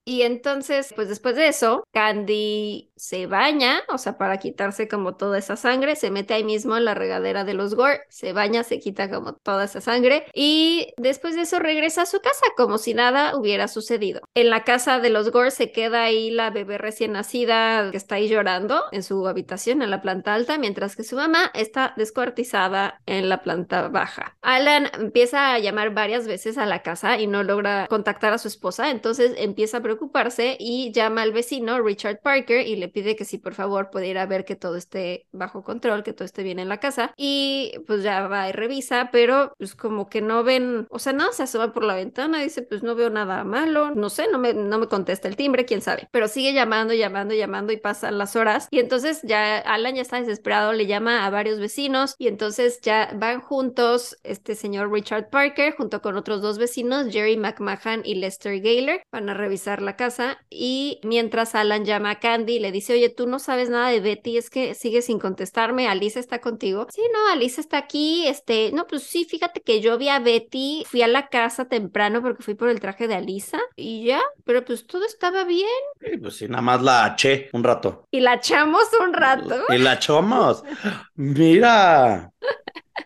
Y 0.06 0.24
entonces, 0.24 0.92
pues 0.96 1.08
después 1.08 1.36
de 1.36 1.50
eso, 1.50 1.84
Candy 1.92 2.92
se 2.96 3.28
baña, 3.28 3.82
o 3.90 4.00
sea, 4.00 4.18
para 4.18 4.38
quitarse 4.38 4.88
como 4.88 5.16
toda 5.16 5.38
esa 5.38 5.56
sangre, 5.56 5.96
se 5.96 6.10
mete 6.10 6.34
ahí 6.34 6.44
mismo 6.44 6.76
en 6.76 6.86
la 6.86 6.96
regadera 6.96 7.44
de 7.44 7.54
los 7.54 7.76
Gore, 7.76 8.02
se 8.10 8.34
baña, 8.34 8.64
se 8.64 8.80
quita 8.80 9.12
como 9.12 9.34
toda 9.36 9.66
esa 9.66 9.82
sangre 9.82 10.26
y 10.34 10.94
después 10.98 11.36
de 11.36 11.42
eso 11.42 11.60
regresa 11.60 12.04
a 12.04 12.06
su 12.08 12.22
casa 12.22 12.46
como 12.58 12.78
si 12.78 12.94
nada 12.94 13.36
hubiera 13.44 13.68
sucedido. 13.68 14.22
En 14.34 14.50
la 14.50 14.64
casa 14.64 15.00
de 15.00 15.10
los 15.10 15.32
Gore 15.32 15.52
se 15.52 15.72
queda 15.72 16.04
ahí 16.04 16.32
la 16.32 16.50
bebé 16.50 16.78
recién 16.78 17.12
nacida 17.12 17.92
que 17.92 17.98
está 17.98 18.16
ahí 18.16 18.30
llorando 18.30 18.84
en 18.92 19.04
su 19.04 19.28
habitación 19.28 19.82
en 19.82 19.92
la 19.92 20.02
planta 20.02 20.34
alta, 20.34 20.58
mientras 20.58 20.96
que 20.96 21.04
su 21.04 21.18
mamá 21.18 21.52
está 21.54 21.94
descuartizada 21.98 23.02
en 23.06 23.28
la 23.28 23.44
planta 23.44 23.90
baja. 23.90 24.38
Alan 24.42 24.90
empieza 24.98 25.54
a 25.54 25.60
llamar 25.60 25.94
varias 25.94 26.26
veces 26.26 26.58
a 26.58 26.66
la 26.66 26.82
casa 26.82 27.20
y 27.20 27.28
no 27.28 27.44
logra 27.44 27.88
contactar 27.88 28.32
a 28.34 28.38
su 28.38 28.48
esposa, 28.48 28.92
entonces 28.92 29.34
empieza 29.38 29.78
a 29.78 29.82
preocuparse 29.82 30.56
y 30.58 30.92
llama 30.94 31.22
al 31.22 31.34
vecino 31.34 31.82
Richard 31.82 32.22
Parker 32.22 32.66
y 32.66 32.78
le 32.78 32.88
pide 32.88 33.18
que 33.18 33.26
si 33.26 33.38
por 33.38 33.54
favor 33.56 33.90
pudiera 33.90 34.26
ver 34.26 34.46
que 34.46 34.56
todo 34.56 34.78
esté 34.78 35.28
bajo 35.34 35.64
control, 35.64 36.04
que 36.04 36.14
todo 36.14 36.26
esté 36.26 36.44
bien 36.44 36.60
en 36.60 36.70
la 36.70 36.80
casa 36.80 37.14
y 37.18 37.74
pues 37.88 38.04
ya 38.04 38.28
va 38.28 38.48
y 38.48 38.54
revisa, 38.54 39.10
pero 39.12 39.54
pues 39.58 39.76
como 39.76 40.08
que 40.08 40.22
no 40.22 40.44
ven, 40.44 40.88
o 40.90 41.00
sea, 41.00 41.12
no 41.12 41.34
se 41.34 41.44
asoma 41.44 41.74
por 41.74 41.84
la 41.84 41.96
ventana, 41.96 42.42
dice 42.42 42.62
pues 42.62 42.84
no 42.84 42.96
veo 42.96 43.10
nada 43.10 43.33
malo, 43.44 43.92
no 43.92 44.10
sé, 44.10 44.28
no 44.32 44.38
me, 44.38 44.54
no 44.54 44.78
me 44.78 44.88
contesta 44.88 45.28
el 45.28 45.36
timbre, 45.36 45.66
quién 45.66 45.82
sabe, 45.82 46.08
pero 46.12 46.28
sigue 46.28 46.54
llamando, 46.54 46.94
llamando, 46.94 47.34
llamando 47.34 47.74
y 47.74 47.78
pasan 47.78 48.18
las 48.18 48.36
horas 48.36 48.68
y 48.70 48.80
entonces 48.80 49.22
ya 49.24 49.58
Alan 49.58 49.96
ya 49.96 50.02
está 50.02 50.20
desesperado, 50.20 50.74
le 50.74 50.86
llama 50.86 51.26
a 51.26 51.30
varios 51.30 51.60
vecinos 51.60 52.16
y 52.18 52.28
entonces 52.28 52.80
ya 52.82 53.12
van 53.16 53.42
juntos 53.42 54.18
este 54.24 54.56
señor 54.56 54.92
Richard 54.92 55.30
Parker 55.30 55.76
junto 55.76 56.02
con 56.02 56.18
otros 56.18 56.42
dos 56.42 56.58
vecinos, 56.58 57.08
Jerry 57.12 57.38
McMahon 57.38 58.02
y 58.04 58.16
Lester 58.16 58.60
Gaylor, 58.62 59.02
van 59.12 59.30
a 59.30 59.34
revisar 59.34 59.82
la 59.82 59.96
casa 59.96 60.38
y 60.50 61.00
mientras 61.04 61.56
Alan 61.56 61.86
llama 61.86 62.12
a 62.12 62.20
Candy 62.20 62.60
le 62.60 62.72
dice, 62.72 62.94
oye, 62.94 63.10
tú 63.10 63.28
no 63.28 63.40
sabes 63.40 63.70
nada 63.70 63.90
de 63.90 64.00
Betty, 64.00 64.38
es 64.38 64.50
que 64.50 64.76
sigue 64.76 65.02
sin 65.02 65.20
contestarme, 65.20 65.88
Alice 65.88 66.20
está 66.20 66.40
contigo. 66.42 66.88
Sí, 66.92 67.02
no, 67.14 67.32
Alice 67.32 67.60
está 67.60 67.78
aquí, 67.78 68.28
este, 68.28 68.72
no, 68.74 68.88
pues 68.88 69.04
sí, 69.04 69.26
fíjate 69.26 69.62
que 69.62 69.82
yo 69.82 69.98
vi 69.98 70.10
a 70.10 70.20
Betty, 70.20 70.84
fui 70.88 71.02
a 71.02 71.08
la 71.08 71.28
casa 71.28 71.66
temprano 71.66 72.22
porque 72.22 72.44
fui 72.44 72.56
por 72.56 72.70
el 72.70 72.80
traje 72.80 73.08
de 73.08 73.16
Alisa 73.24 73.60
y 73.76 74.06
ya, 74.06 74.22
pero 74.46 74.64
pues 74.66 74.86
todo 74.86 75.06
estaba 75.06 75.46
bien. 75.46 75.68
Sí, 76.02 76.18
pues 76.18 76.36
sí, 76.36 76.48
nada 76.48 76.62
más 76.62 76.82
la 76.82 77.08
eché 77.14 77.50
un 77.54 77.64
rato. 77.64 78.06
Y 78.12 78.20
la 78.20 78.36
echamos 78.36 78.84
un 79.02 79.14
rato. 79.14 79.64
Y 79.70 79.78
la 79.78 79.94
echamos. 79.94 80.64
Mira. 81.16 82.30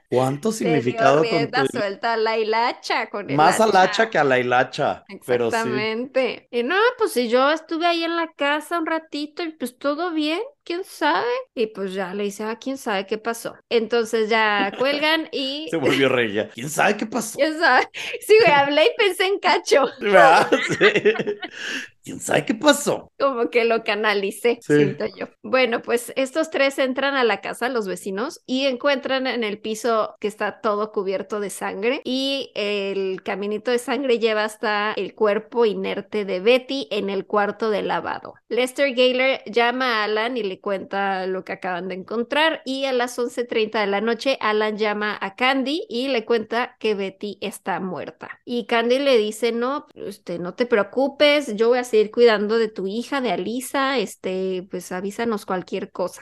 ¿Cuánto 0.10 0.52
significado 0.54 1.24
con 1.24 1.52
tu... 1.52 1.66
suelta 1.68 2.14
a 2.14 2.18
la 2.18 2.38
hilacha 2.38 3.10
con 3.10 3.34
Más 3.36 3.60
a 3.60 3.68
la 3.68 3.82
hacha 3.82 4.10
que 4.10 4.18
a 4.18 4.24
la 4.24 4.40
hilacha. 4.40 5.04
Exactamente. 5.10 6.48
Y 6.50 6.64
no, 6.64 6.78
pues 6.98 7.12
si 7.12 7.28
yo 7.28 7.52
estuve 7.52 7.86
ahí 7.86 8.04
en 8.04 8.16
la 8.16 8.32
casa 8.36 8.80
un 8.80 8.86
ratito 8.86 9.44
y 9.44 9.52
pues 9.52 9.78
todo 9.78 10.12
bien, 10.12 10.40
quién 10.64 10.84
sabe. 10.86 11.28
Y 11.54 11.68
pues 11.68 11.94
ya 11.94 12.14
le 12.14 12.24
dice, 12.24 12.44
ah, 12.44 12.58
quién 12.60 12.78
sabe 12.78 13.06
qué 13.06 13.18
pasó. 13.18 13.56
Entonces 13.70 14.30
ya 14.30 14.72
cuelgan 14.78 15.28
y. 15.32 15.68
Se 15.70 15.78
volvió 15.78 16.08
rey 16.08 16.50
¿Quién 16.54 16.70
sabe 16.70 16.96
qué 16.96 17.06
pasó? 17.06 17.38
¿Quién 17.38 17.60
sabe? 17.60 17.90
Sí, 18.26 18.36
güey, 18.40 18.52
hablé 18.52 18.86
y 18.86 18.90
pensé 18.98 19.26
en 19.26 19.40
cacho. 19.40 19.88
¿Quién 22.08 22.22
sabe 22.22 22.46
qué 22.46 22.56
pasó? 22.56 23.12
Como 23.20 23.50
que 23.50 23.66
lo 23.66 23.84
canalicé, 23.84 24.60
siento 24.62 25.08
yo. 25.08 25.26
Bueno, 25.44 25.82
pues 25.82 26.14
estos 26.16 26.50
tres 26.50 26.80
entran 26.80 27.16
a 27.16 27.26
la 27.26 27.42
casa, 27.42 27.68
los 27.68 27.86
vecinos, 27.86 28.42
y 28.46 28.66
encuentran 28.66 29.28
en 29.28 29.44
el 29.44 29.60
piso 29.60 30.16
que 30.22 30.30
está 30.30 30.62
todo 30.62 30.94
cubierto 30.94 31.42
de 31.42 31.50
sangre 31.50 32.00
y 32.06 32.52
el 32.56 33.24
caminito 33.24 33.72
de 33.72 33.80
sangre 33.80 34.20
lleva 34.20 34.46
hasta 34.46 34.94
el 34.94 35.16
cuerpo 35.16 35.66
inerte 35.66 36.24
de 36.24 36.40
Betty 36.40 36.88
en 36.92 37.10
el 37.10 37.26
cuarto 37.26 37.72
de 37.72 37.82
lavado. 37.82 38.36
Lester 38.48 38.96
Gaylor 38.96 39.42
llama 39.46 40.00
a 40.00 40.04
Alan 40.06 40.38
y 40.38 40.44
le 40.44 40.62
cuenta 40.62 41.28
lo 41.28 41.44
que 41.44 41.52
acaban 41.52 41.90
de 41.90 41.96
encontrar 41.96 42.62
y 42.64 42.86
a 42.86 42.94
las 42.94 43.20
11.30 43.20 43.82
de 43.82 43.88
la 43.88 44.00
noche 44.00 44.38
Alan 44.40 44.78
llama 44.78 45.18
a 45.20 45.36
Candy 45.36 45.86
y 45.90 46.08
le 46.08 46.24
cuenta 46.24 46.78
que 46.80 46.96
Betty 46.96 47.38
está 47.42 47.82
muerta. 47.82 48.40
Y 48.46 48.66
Candy 48.66 49.00
le 49.00 49.18
dice, 49.18 49.52
no, 49.52 49.88
este, 49.94 50.40
no 50.40 50.54
te 50.54 50.66
preocupes, 50.66 51.54
yo 51.58 51.68
voy 51.68 51.80
a 51.80 51.84
seguir 51.84 51.97
cuidando 52.12 52.58
de 52.58 52.70
tu 52.70 52.88
hija, 52.88 53.22
de 53.22 53.32
Alisa, 53.32 53.98
este, 53.98 54.68
pues 54.72 54.92
avísanos 54.92 55.46
cualquier 55.46 55.92
cosa. 55.92 56.22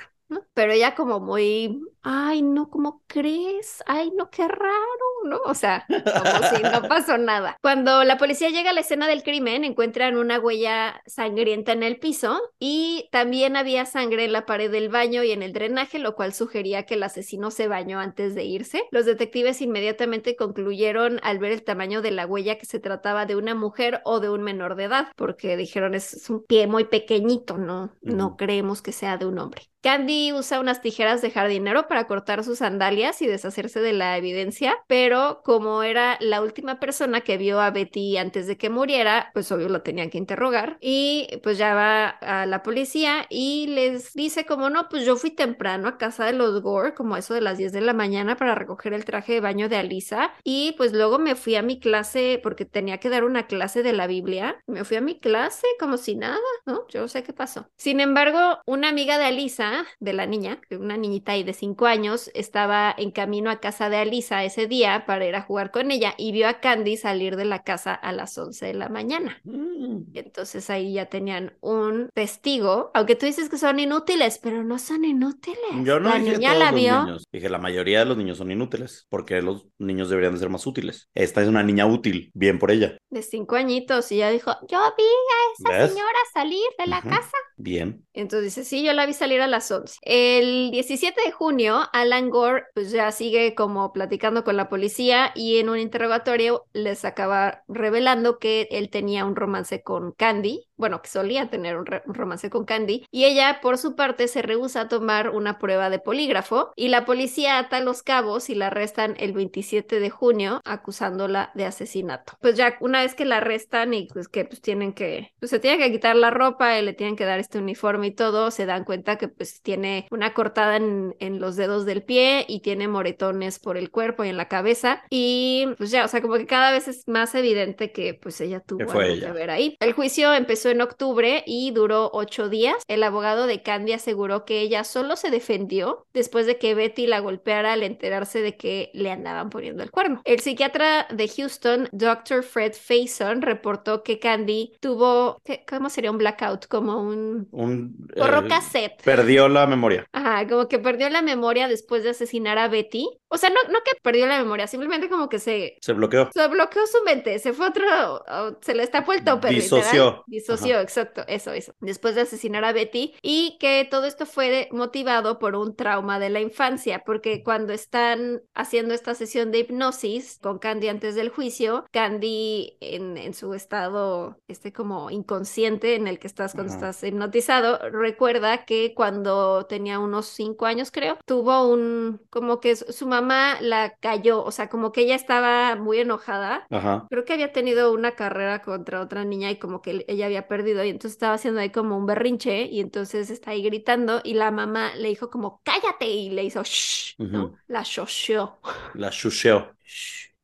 Pero 0.53 0.71
ella 0.73 0.95
como 0.95 1.19
muy, 1.19 1.81
ay, 2.01 2.41
no, 2.41 2.69
¿cómo 2.69 3.03
crees? 3.07 3.83
Ay, 3.85 4.11
no, 4.15 4.29
qué 4.29 4.47
raro, 4.47 5.04
¿no? 5.25 5.39
O 5.45 5.53
sea, 5.53 5.85
como 5.88 6.49
si 6.49 6.63
no 6.63 6.81
pasó 6.89 7.17
nada. 7.17 7.57
Cuando 7.61 8.03
la 8.03 8.17
policía 8.17 8.49
llega 8.49 8.69
a 8.69 8.73
la 8.73 8.81
escena 8.81 9.07
del 9.07 9.23
crimen, 9.23 9.63
encuentran 9.63 10.17
una 10.17 10.39
huella 10.39 11.01
sangrienta 11.05 11.71
en 11.73 11.83
el 11.83 11.97
piso 11.97 12.39
y 12.59 13.09
también 13.11 13.57
había 13.57 13.85
sangre 13.85 14.25
en 14.25 14.33
la 14.33 14.45
pared 14.45 14.71
del 14.71 14.89
baño 14.89 15.23
y 15.23 15.31
en 15.31 15.43
el 15.43 15.53
drenaje, 15.53 15.99
lo 15.99 16.15
cual 16.15 16.33
sugería 16.33 16.83
que 16.83 16.95
el 16.95 17.03
asesino 17.03 17.51
se 17.51 17.67
bañó 17.67 17.99
antes 17.99 18.35
de 18.35 18.43
irse. 18.43 18.83
Los 18.91 19.05
detectives 19.05 19.61
inmediatamente 19.61 20.35
concluyeron 20.35 21.19
al 21.23 21.39
ver 21.39 21.51
el 21.51 21.63
tamaño 21.63 22.01
de 22.01 22.11
la 22.11 22.25
huella 22.25 22.57
que 22.57 22.65
se 22.65 22.79
trataba 22.79 23.25
de 23.25 23.35
una 23.35 23.55
mujer 23.55 24.01
o 24.05 24.19
de 24.19 24.29
un 24.29 24.43
menor 24.43 24.75
de 24.75 24.85
edad, 24.85 25.07
porque 25.15 25.57
dijeron 25.57 25.95
es 25.95 26.29
un 26.29 26.43
pie 26.43 26.67
muy 26.67 26.85
pequeñito, 26.85 27.57
no, 27.57 27.91
no 28.01 28.35
creemos 28.38 28.81
que 28.81 28.91
sea 28.91 29.17
de 29.17 29.25
un 29.25 29.39
hombre. 29.39 29.63
Candy 29.85 30.33
usa 30.33 30.59
unas 30.59 30.81
tijeras 30.81 31.21
de 31.21 31.29
jardinero 31.29 31.87
para 31.87 32.07
cortar 32.07 32.43
sus 32.43 32.57
sandalias 32.57 33.21
y 33.21 33.27
deshacerse 33.27 33.81
de 33.81 33.93
la 33.93 34.17
evidencia, 34.17 34.79
pero 34.87 35.43
como 35.45 35.83
era 35.83 36.17
la 36.21 36.41
última 36.41 36.79
persona 36.79 37.21
que 37.21 37.37
vio 37.37 37.61
a 37.61 37.69
Betty 37.69 38.17
antes 38.17 38.47
de 38.47 38.57
que 38.57 38.71
muriera, 38.71 39.29
pues 39.35 39.51
obvio 39.51 39.69
lo 39.69 39.83
tenían 39.83 40.09
que 40.09 40.17
interrogar 40.17 40.79
y 40.81 41.27
pues 41.43 41.59
ya 41.59 41.75
va 41.75 42.07
a 42.07 42.47
la 42.47 42.63
policía 42.63 43.27
y 43.29 43.67
les 43.67 44.11
dice 44.13 44.47
como 44.47 44.71
no, 44.71 44.89
pues 44.89 45.05
yo 45.05 45.17
fui 45.17 45.29
temprano 45.29 45.87
a 45.87 45.99
casa 45.99 46.25
de 46.25 46.33
los 46.33 46.63
Gore, 46.63 46.95
como 46.95 47.15
eso 47.15 47.35
de 47.35 47.41
las 47.41 47.59
10 47.59 47.71
de 47.71 47.81
la 47.81 47.93
mañana 47.93 48.37
para 48.37 48.55
recoger 48.55 48.91
el 48.93 49.05
traje 49.05 49.33
de 49.33 49.41
baño 49.41 49.69
de 49.69 49.75
Alisa 49.75 50.33
y 50.43 50.73
pues 50.77 50.93
luego 50.93 51.19
me 51.19 51.35
fui 51.35 51.57
a 51.57 51.61
mi 51.61 51.79
clase 51.79 52.39
porque 52.41 52.65
tenía 52.65 52.97
que 52.97 53.09
dar 53.09 53.23
una 53.23 53.45
clase 53.45 53.83
de 53.83 53.93
la 53.93 54.07
Biblia, 54.07 54.57
me 54.65 54.83
fui 54.83 54.97
a 54.97 55.01
mi 55.01 55.19
clase 55.19 55.67
como 55.79 55.97
si 55.97 56.15
nada, 56.15 56.39
¿no? 56.65 56.87
Yo 56.87 57.01
no 57.01 57.07
sé 57.07 57.21
qué 57.21 57.33
pasó. 57.33 57.67
Sin 57.75 57.99
embargo, 57.99 58.57
una 58.65 58.89
amiga 58.89 59.19
de 59.19 59.25
Alisa 59.25 59.74
de 59.99 60.13
la 60.13 60.25
niña, 60.25 60.59
una 60.71 60.97
niñita 60.97 61.33
ahí 61.33 61.43
de 61.43 61.53
cinco 61.53 61.85
años, 61.85 62.31
estaba 62.33 62.93
en 62.97 63.11
camino 63.11 63.49
a 63.49 63.59
casa 63.59 63.89
de 63.89 63.97
Alisa 63.97 64.43
ese 64.43 64.67
día 64.67 65.05
para 65.05 65.25
ir 65.25 65.35
a 65.35 65.41
jugar 65.41 65.71
con 65.71 65.91
ella 65.91 66.13
y 66.17 66.31
vio 66.31 66.47
a 66.47 66.59
Candy 66.59 66.97
salir 66.97 67.35
de 67.35 67.45
la 67.45 67.63
casa 67.63 67.93
a 67.93 68.11
las 68.11 68.38
11 68.38 68.65
de 68.65 68.73
la 68.73 68.89
mañana. 68.89 69.41
Mm. 69.43 70.11
Entonces 70.13 70.69
ahí 70.69 70.93
ya 70.93 71.07
tenían 71.07 71.57
un 71.61 72.09
testigo, 72.13 72.91
aunque 72.93 73.15
tú 73.15 73.25
dices 73.25 73.49
que 73.49 73.57
son 73.57 73.79
inútiles, 73.79 74.39
pero 74.41 74.63
no 74.63 74.79
son 74.79 75.05
inútiles. 75.05 75.59
Yo 75.83 75.99
no 75.99 76.09
la 76.09 76.19
niña 76.19 76.55
la 76.55 76.71
vio. 76.71 77.17
Dije, 77.31 77.49
la 77.49 77.57
mayoría 77.57 77.99
de 77.99 78.05
los 78.05 78.17
niños 78.17 78.38
son 78.38 78.51
inútiles, 78.51 79.05
porque 79.09 79.41
los 79.41 79.67
niños 79.77 80.09
deberían 80.09 80.33
de 80.33 80.39
ser 80.39 80.49
más 80.49 80.65
útiles. 80.67 81.09
Esta 81.13 81.41
es 81.41 81.47
una 81.47 81.63
niña 81.63 81.85
útil, 81.85 82.31
bien 82.33 82.59
por 82.59 82.71
ella. 82.71 82.97
De 83.09 83.21
cinco 83.21 83.55
añitos 83.55 84.11
y 84.11 84.17
ya 84.17 84.29
dijo, 84.29 84.51
yo 84.67 84.79
vi 84.97 85.03
a 85.03 85.73
esa 85.77 85.88
señora 85.88 86.19
salir 86.33 86.65
de 86.77 86.88
la 86.88 87.01
casa. 87.01 87.38
Bien. 87.57 88.05
Entonces 88.13 88.55
dice, 88.55 88.67
sí, 88.67 88.83
yo 88.83 88.93
la 88.93 89.05
vi 89.05 89.13
salir 89.13 89.41
a 89.41 89.47
las 89.47 89.64
el 90.01 90.71
17 90.71 91.21
de 91.25 91.32
junio, 91.32 91.82
Alan 91.93 92.30
Gore 92.30 92.63
pues 92.73 92.91
ya 92.91 93.12
sigue 93.12 93.56
como 93.56 93.93
platicando 93.93 94.43
con 94.43 94.58
la 94.58 94.69
policía 94.69 95.32
y 95.36 95.58
en 95.58 95.69
un 95.69 95.78
interrogatorio 95.78 96.65
les 96.73 97.06
acaba 97.06 97.63
revelando 97.67 98.39
que 98.39 98.67
él 98.71 98.89
tenía 98.89 99.25
un 99.25 99.36
romance 99.36 99.84
con 99.84 100.12
Candy, 100.12 100.67
bueno, 100.77 101.01
que 101.01 101.09
solía 101.09 101.49
tener 101.49 101.77
un, 101.77 101.85
romance 101.85 102.49
con 102.49 102.65
Candy, 102.65 103.05
y 103.11 103.25
ella 103.25 103.59
por 103.61 103.77
su 103.77 103.95
parte 103.95 104.27
se 104.27 104.41
rehúsa 104.41 104.81
a 104.81 104.88
tomar 104.88 105.29
una 105.29 105.59
prueba 105.59 105.89
de 105.89 105.99
polígrafo 105.99 106.71
y 106.75 106.89
la 106.89 107.05
policía 107.05 107.59
ata 107.59 107.79
los 107.79 108.03
cabos 108.03 108.49
y 108.49 108.55
la 108.55 108.67
arrestan 108.67 109.15
el 109.19 109.33
27 109.33 109.99
de 109.99 110.09
junio 110.09 110.61
acusándola 110.65 111.51
de 111.55 111.65
asesinato. 111.65 112.33
Pues 112.41 112.55
ya 112.55 112.77
una 112.79 113.01
vez 113.01 113.15
que 113.15 113.25
la 113.25 113.38
arrestan 113.38 113.93
y 113.93 114.07
pues 114.07 114.27
que 114.27 114.45
pues 114.45 114.61
tienen 114.61 114.93
que, 114.93 115.31
pues 115.39 115.49
se 115.49 115.59
tiene 115.59 115.77
que 115.77 115.91
quitar 115.91 116.15
la 116.15 116.31
ropa 116.31 116.77
y 116.77 116.81
le 116.83 116.93
tienen 116.93 117.15
que 117.15 117.25
dar 117.25 117.39
este 117.39 117.59
uniforme 117.59 118.07
y 118.07 118.11
todo, 118.11 118.51
se 118.51 118.65
dan 118.65 118.83
cuenta 118.83 119.17
que 119.17 119.27
pues 119.27 119.61
tiene 119.61 120.07
una 120.11 120.33
cortada 120.33 120.77
en, 120.77 121.15
en 121.19 121.39
los 121.39 121.55
dedos 121.55 121.85
del 121.85 122.03
pie 122.03 122.45
y 122.47 122.59
tiene 122.61 122.88
moretones 122.88 123.59
por 123.59 123.77
el 123.77 123.91
cuerpo 123.91 124.23
y 124.23 124.29
en 124.29 124.38
la 124.38 124.47
cabeza 124.47 125.03
y 125.09 125.67
pues 125.77 125.91
ya, 125.91 126.05
o 126.05 126.07
sea, 126.07 126.21
como 126.21 126.35
que 126.35 126.45
cada 126.45 126.71
vez 126.71 126.88
es 126.88 127.07
más 127.07 127.35
evidente 127.35 127.91
que 127.91 128.13
pues 128.13 128.39
ella 128.41 128.59
tuvo 128.59 128.91
algo 128.91 129.25
que 129.25 129.31
ver 129.31 129.49
ahí. 129.49 129.77
El 129.79 129.93
juicio 129.93 130.33
empezó 130.33 130.64
en 130.69 130.82
octubre 130.82 131.43
y 131.45 131.71
duró 131.71 132.10
ocho 132.13 132.49
días. 132.49 132.75
El 132.88 133.04
abogado 133.04 133.47
de 133.47 133.62
Candy 133.62 133.93
aseguró 133.93 134.45
que 134.45 134.62
ella 134.62 134.84
solo 134.84 135.15
se 135.15 135.30
defendió 135.32 136.06
después 136.13 136.45
de 136.45 136.58
que 136.58 136.75
Betty 136.75 137.08
la 137.08 137.19
golpeara 137.19 137.73
al 137.73 137.84
enterarse 137.84 138.41
de 138.41 138.58
que 138.58 138.91
le 138.93 139.12
andaban 139.12 139.49
poniendo 139.49 139.84
el 139.84 139.91
cuerno. 139.91 140.21
El 140.25 140.39
psiquiatra 140.39 141.08
de 141.12 141.28
Houston, 141.28 141.89
Dr. 141.91 142.43
Fred 142.43 142.73
Faison, 142.73 143.41
reportó 143.41 144.04
que 144.04 144.19
Candy 144.19 144.73
tuvo, 144.80 145.38
¿cómo 145.67 145.89
sería 145.89 146.12
un 146.12 146.17
blackout? 146.17 146.67
Como 146.67 147.01
un 147.01 147.47
un... 147.51 147.95
Borró 148.15 148.39
eh, 148.39 148.47
cassette. 148.47 149.01
Perdió 149.04 149.47
la 149.49 149.67
memoria. 149.67 150.06
Ajá, 150.12 150.47
como 150.47 150.67
que 150.67 150.80
perdió 150.80 151.10
la 151.10 151.21
memoria 151.21 151.67
después 151.67 152.04
de 152.04 152.12
asesinar 152.12 152.58
a 152.58 152.67
Betty. 152.67 153.08
O 153.28 153.38
sea, 153.38 153.49
no, 153.49 153.58
no 153.71 153.80
que 153.84 153.91
perdió 154.01 154.28
la 154.28 154.38
memoria, 154.38 154.67
simplemente 154.67 155.10
como 155.10 155.30
que 155.30 155.39
se, 155.39 155.78
Se 155.82 155.93
bloqueó. 155.93 156.30
se 156.34 156.47
bloqueó 156.47 156.86
su 156.88 157.04
mente, 157.04 157.39
se 157.39 157.54
fue 157.54 157.67
otro, 157.67 157.84
o- 158.28 158.58
se 158.62 158.75
le 158.75 158.84
está 158.84 158.99
el 158.99 159.23
topper. 159.23 159.51
literal. 159.51 159.62
Disoció. 159.62 160.23
Disoció, 160.55 160.79
exacto, 160.79 161.23
eso, 161.27 161.51
eso. 161.51 161.73
Después 161.79 162.15
de 162.15 162.21
asesinar 162.21 162.65
a 162.65 162.73
Betty 162.73 163.13
y 163.21 163.57
que 163.59 163.87
todo 163.89 164.05
esto 164.05 164.25
fue 164.25 164.69
motivado 164.71 165.39
por 165.39 165.55
un 165.55 165.75
trauma 165.75 166.19
de 166.19 166.29
la 166.29 166.39
infancia, 166.39 167.03
porque 167.05 167.43
cuando 167.43 167.73
están 167.73 168.41
haciendo 168.53 168.93
esta 168.93 169.15
sesión 169.15 169.51
de 169.51 169.59
hipnosis 169.59 170.39
con 170.41 170.59
Candy 170.59 170.87
antes 170.87 171.15
del 171.15 171.29
juicio, 171.29 171.85
Candy 171.91 172.77
en, 172.81 173.17
en 173.17 173.33
su 173.33 173.53
estado, 173.53 174.37
este 174.47 174.73
como 174.73 175.09
inconsciente 175.09 175.95
en 175.95 176.07
el 176.07 176.19
que 176.19 176.27
estás 176.27 176.53
cuando 176.53 176.73
estás 176.73 177.03
hipnotizado, 177.03 177.79
recuerda 177.89 178.65
que 178.65 178.93
cuando 178.93 179.65
tenía 179.65 179.99
unos 179.99 180.27
cinco 180.27 180.65
años, 180.65 180.91
creo, 180.91 181.17
tuvo 181.25 181.67
un, 181.67 182.21
como 182.29 182.59
que 182.59 182.75
su 182.75 183.07
mamá 183.07 183.59
la 183.61 183.95
cayó, 183.99 184.43
o 184.43 184.51
sea, 184.51 184.69
como 184.69 184.91
que 184.91 185.01
ella 185.01 185.15
estaba 185.15 185.75
muy 185.75 185.99
enojada. 185.99 186.65
Creo 187.09 187.25
que 187.25 187.33
había 187.33 187.51
tenido 187.51 187.93
una 187.93 188.11
carrera 188.11 188.61
contra 188.61 189.01
otra 189.01 189.25
niña 189.25 189.51
y 189.51 189.57
como 189.57 189.81
que 189.81 190.05
ella 190.07 190.25
había 190.25 190.44
perdido 190.47 190.84
y 190.84 190.89
entonces 190.89 191.13
estaba 191.13 191.34
haciendo 191.36 191.59
ahí 191.61 191.72
como 191.72 191.97
un 191.97 192.05
berrinche 192.05 192.63
y 192.65 192.80
entonces 192.82 193.30
está 193.30 193.51
ahí 193.51 193.63
gritando 193.63 194.22
y 194.24 194.34
la 194.36 194.51
mamá 194.51 194.95
le 194.95 195.09
dijo 195.09 195.30
como 195.30 195.61
cállate 195.63 196.07
y 196.07 196.30
le 196.30 196.43
hizo 196.43 196.63
shh, 196.63 197.15
¿no? 197.32 197.51
Ujú. 197.51 197.57
La 197.67 197.84
shosheó. 197.84 198.59
La 198.93 199.11
chucheó. 199.11 199.76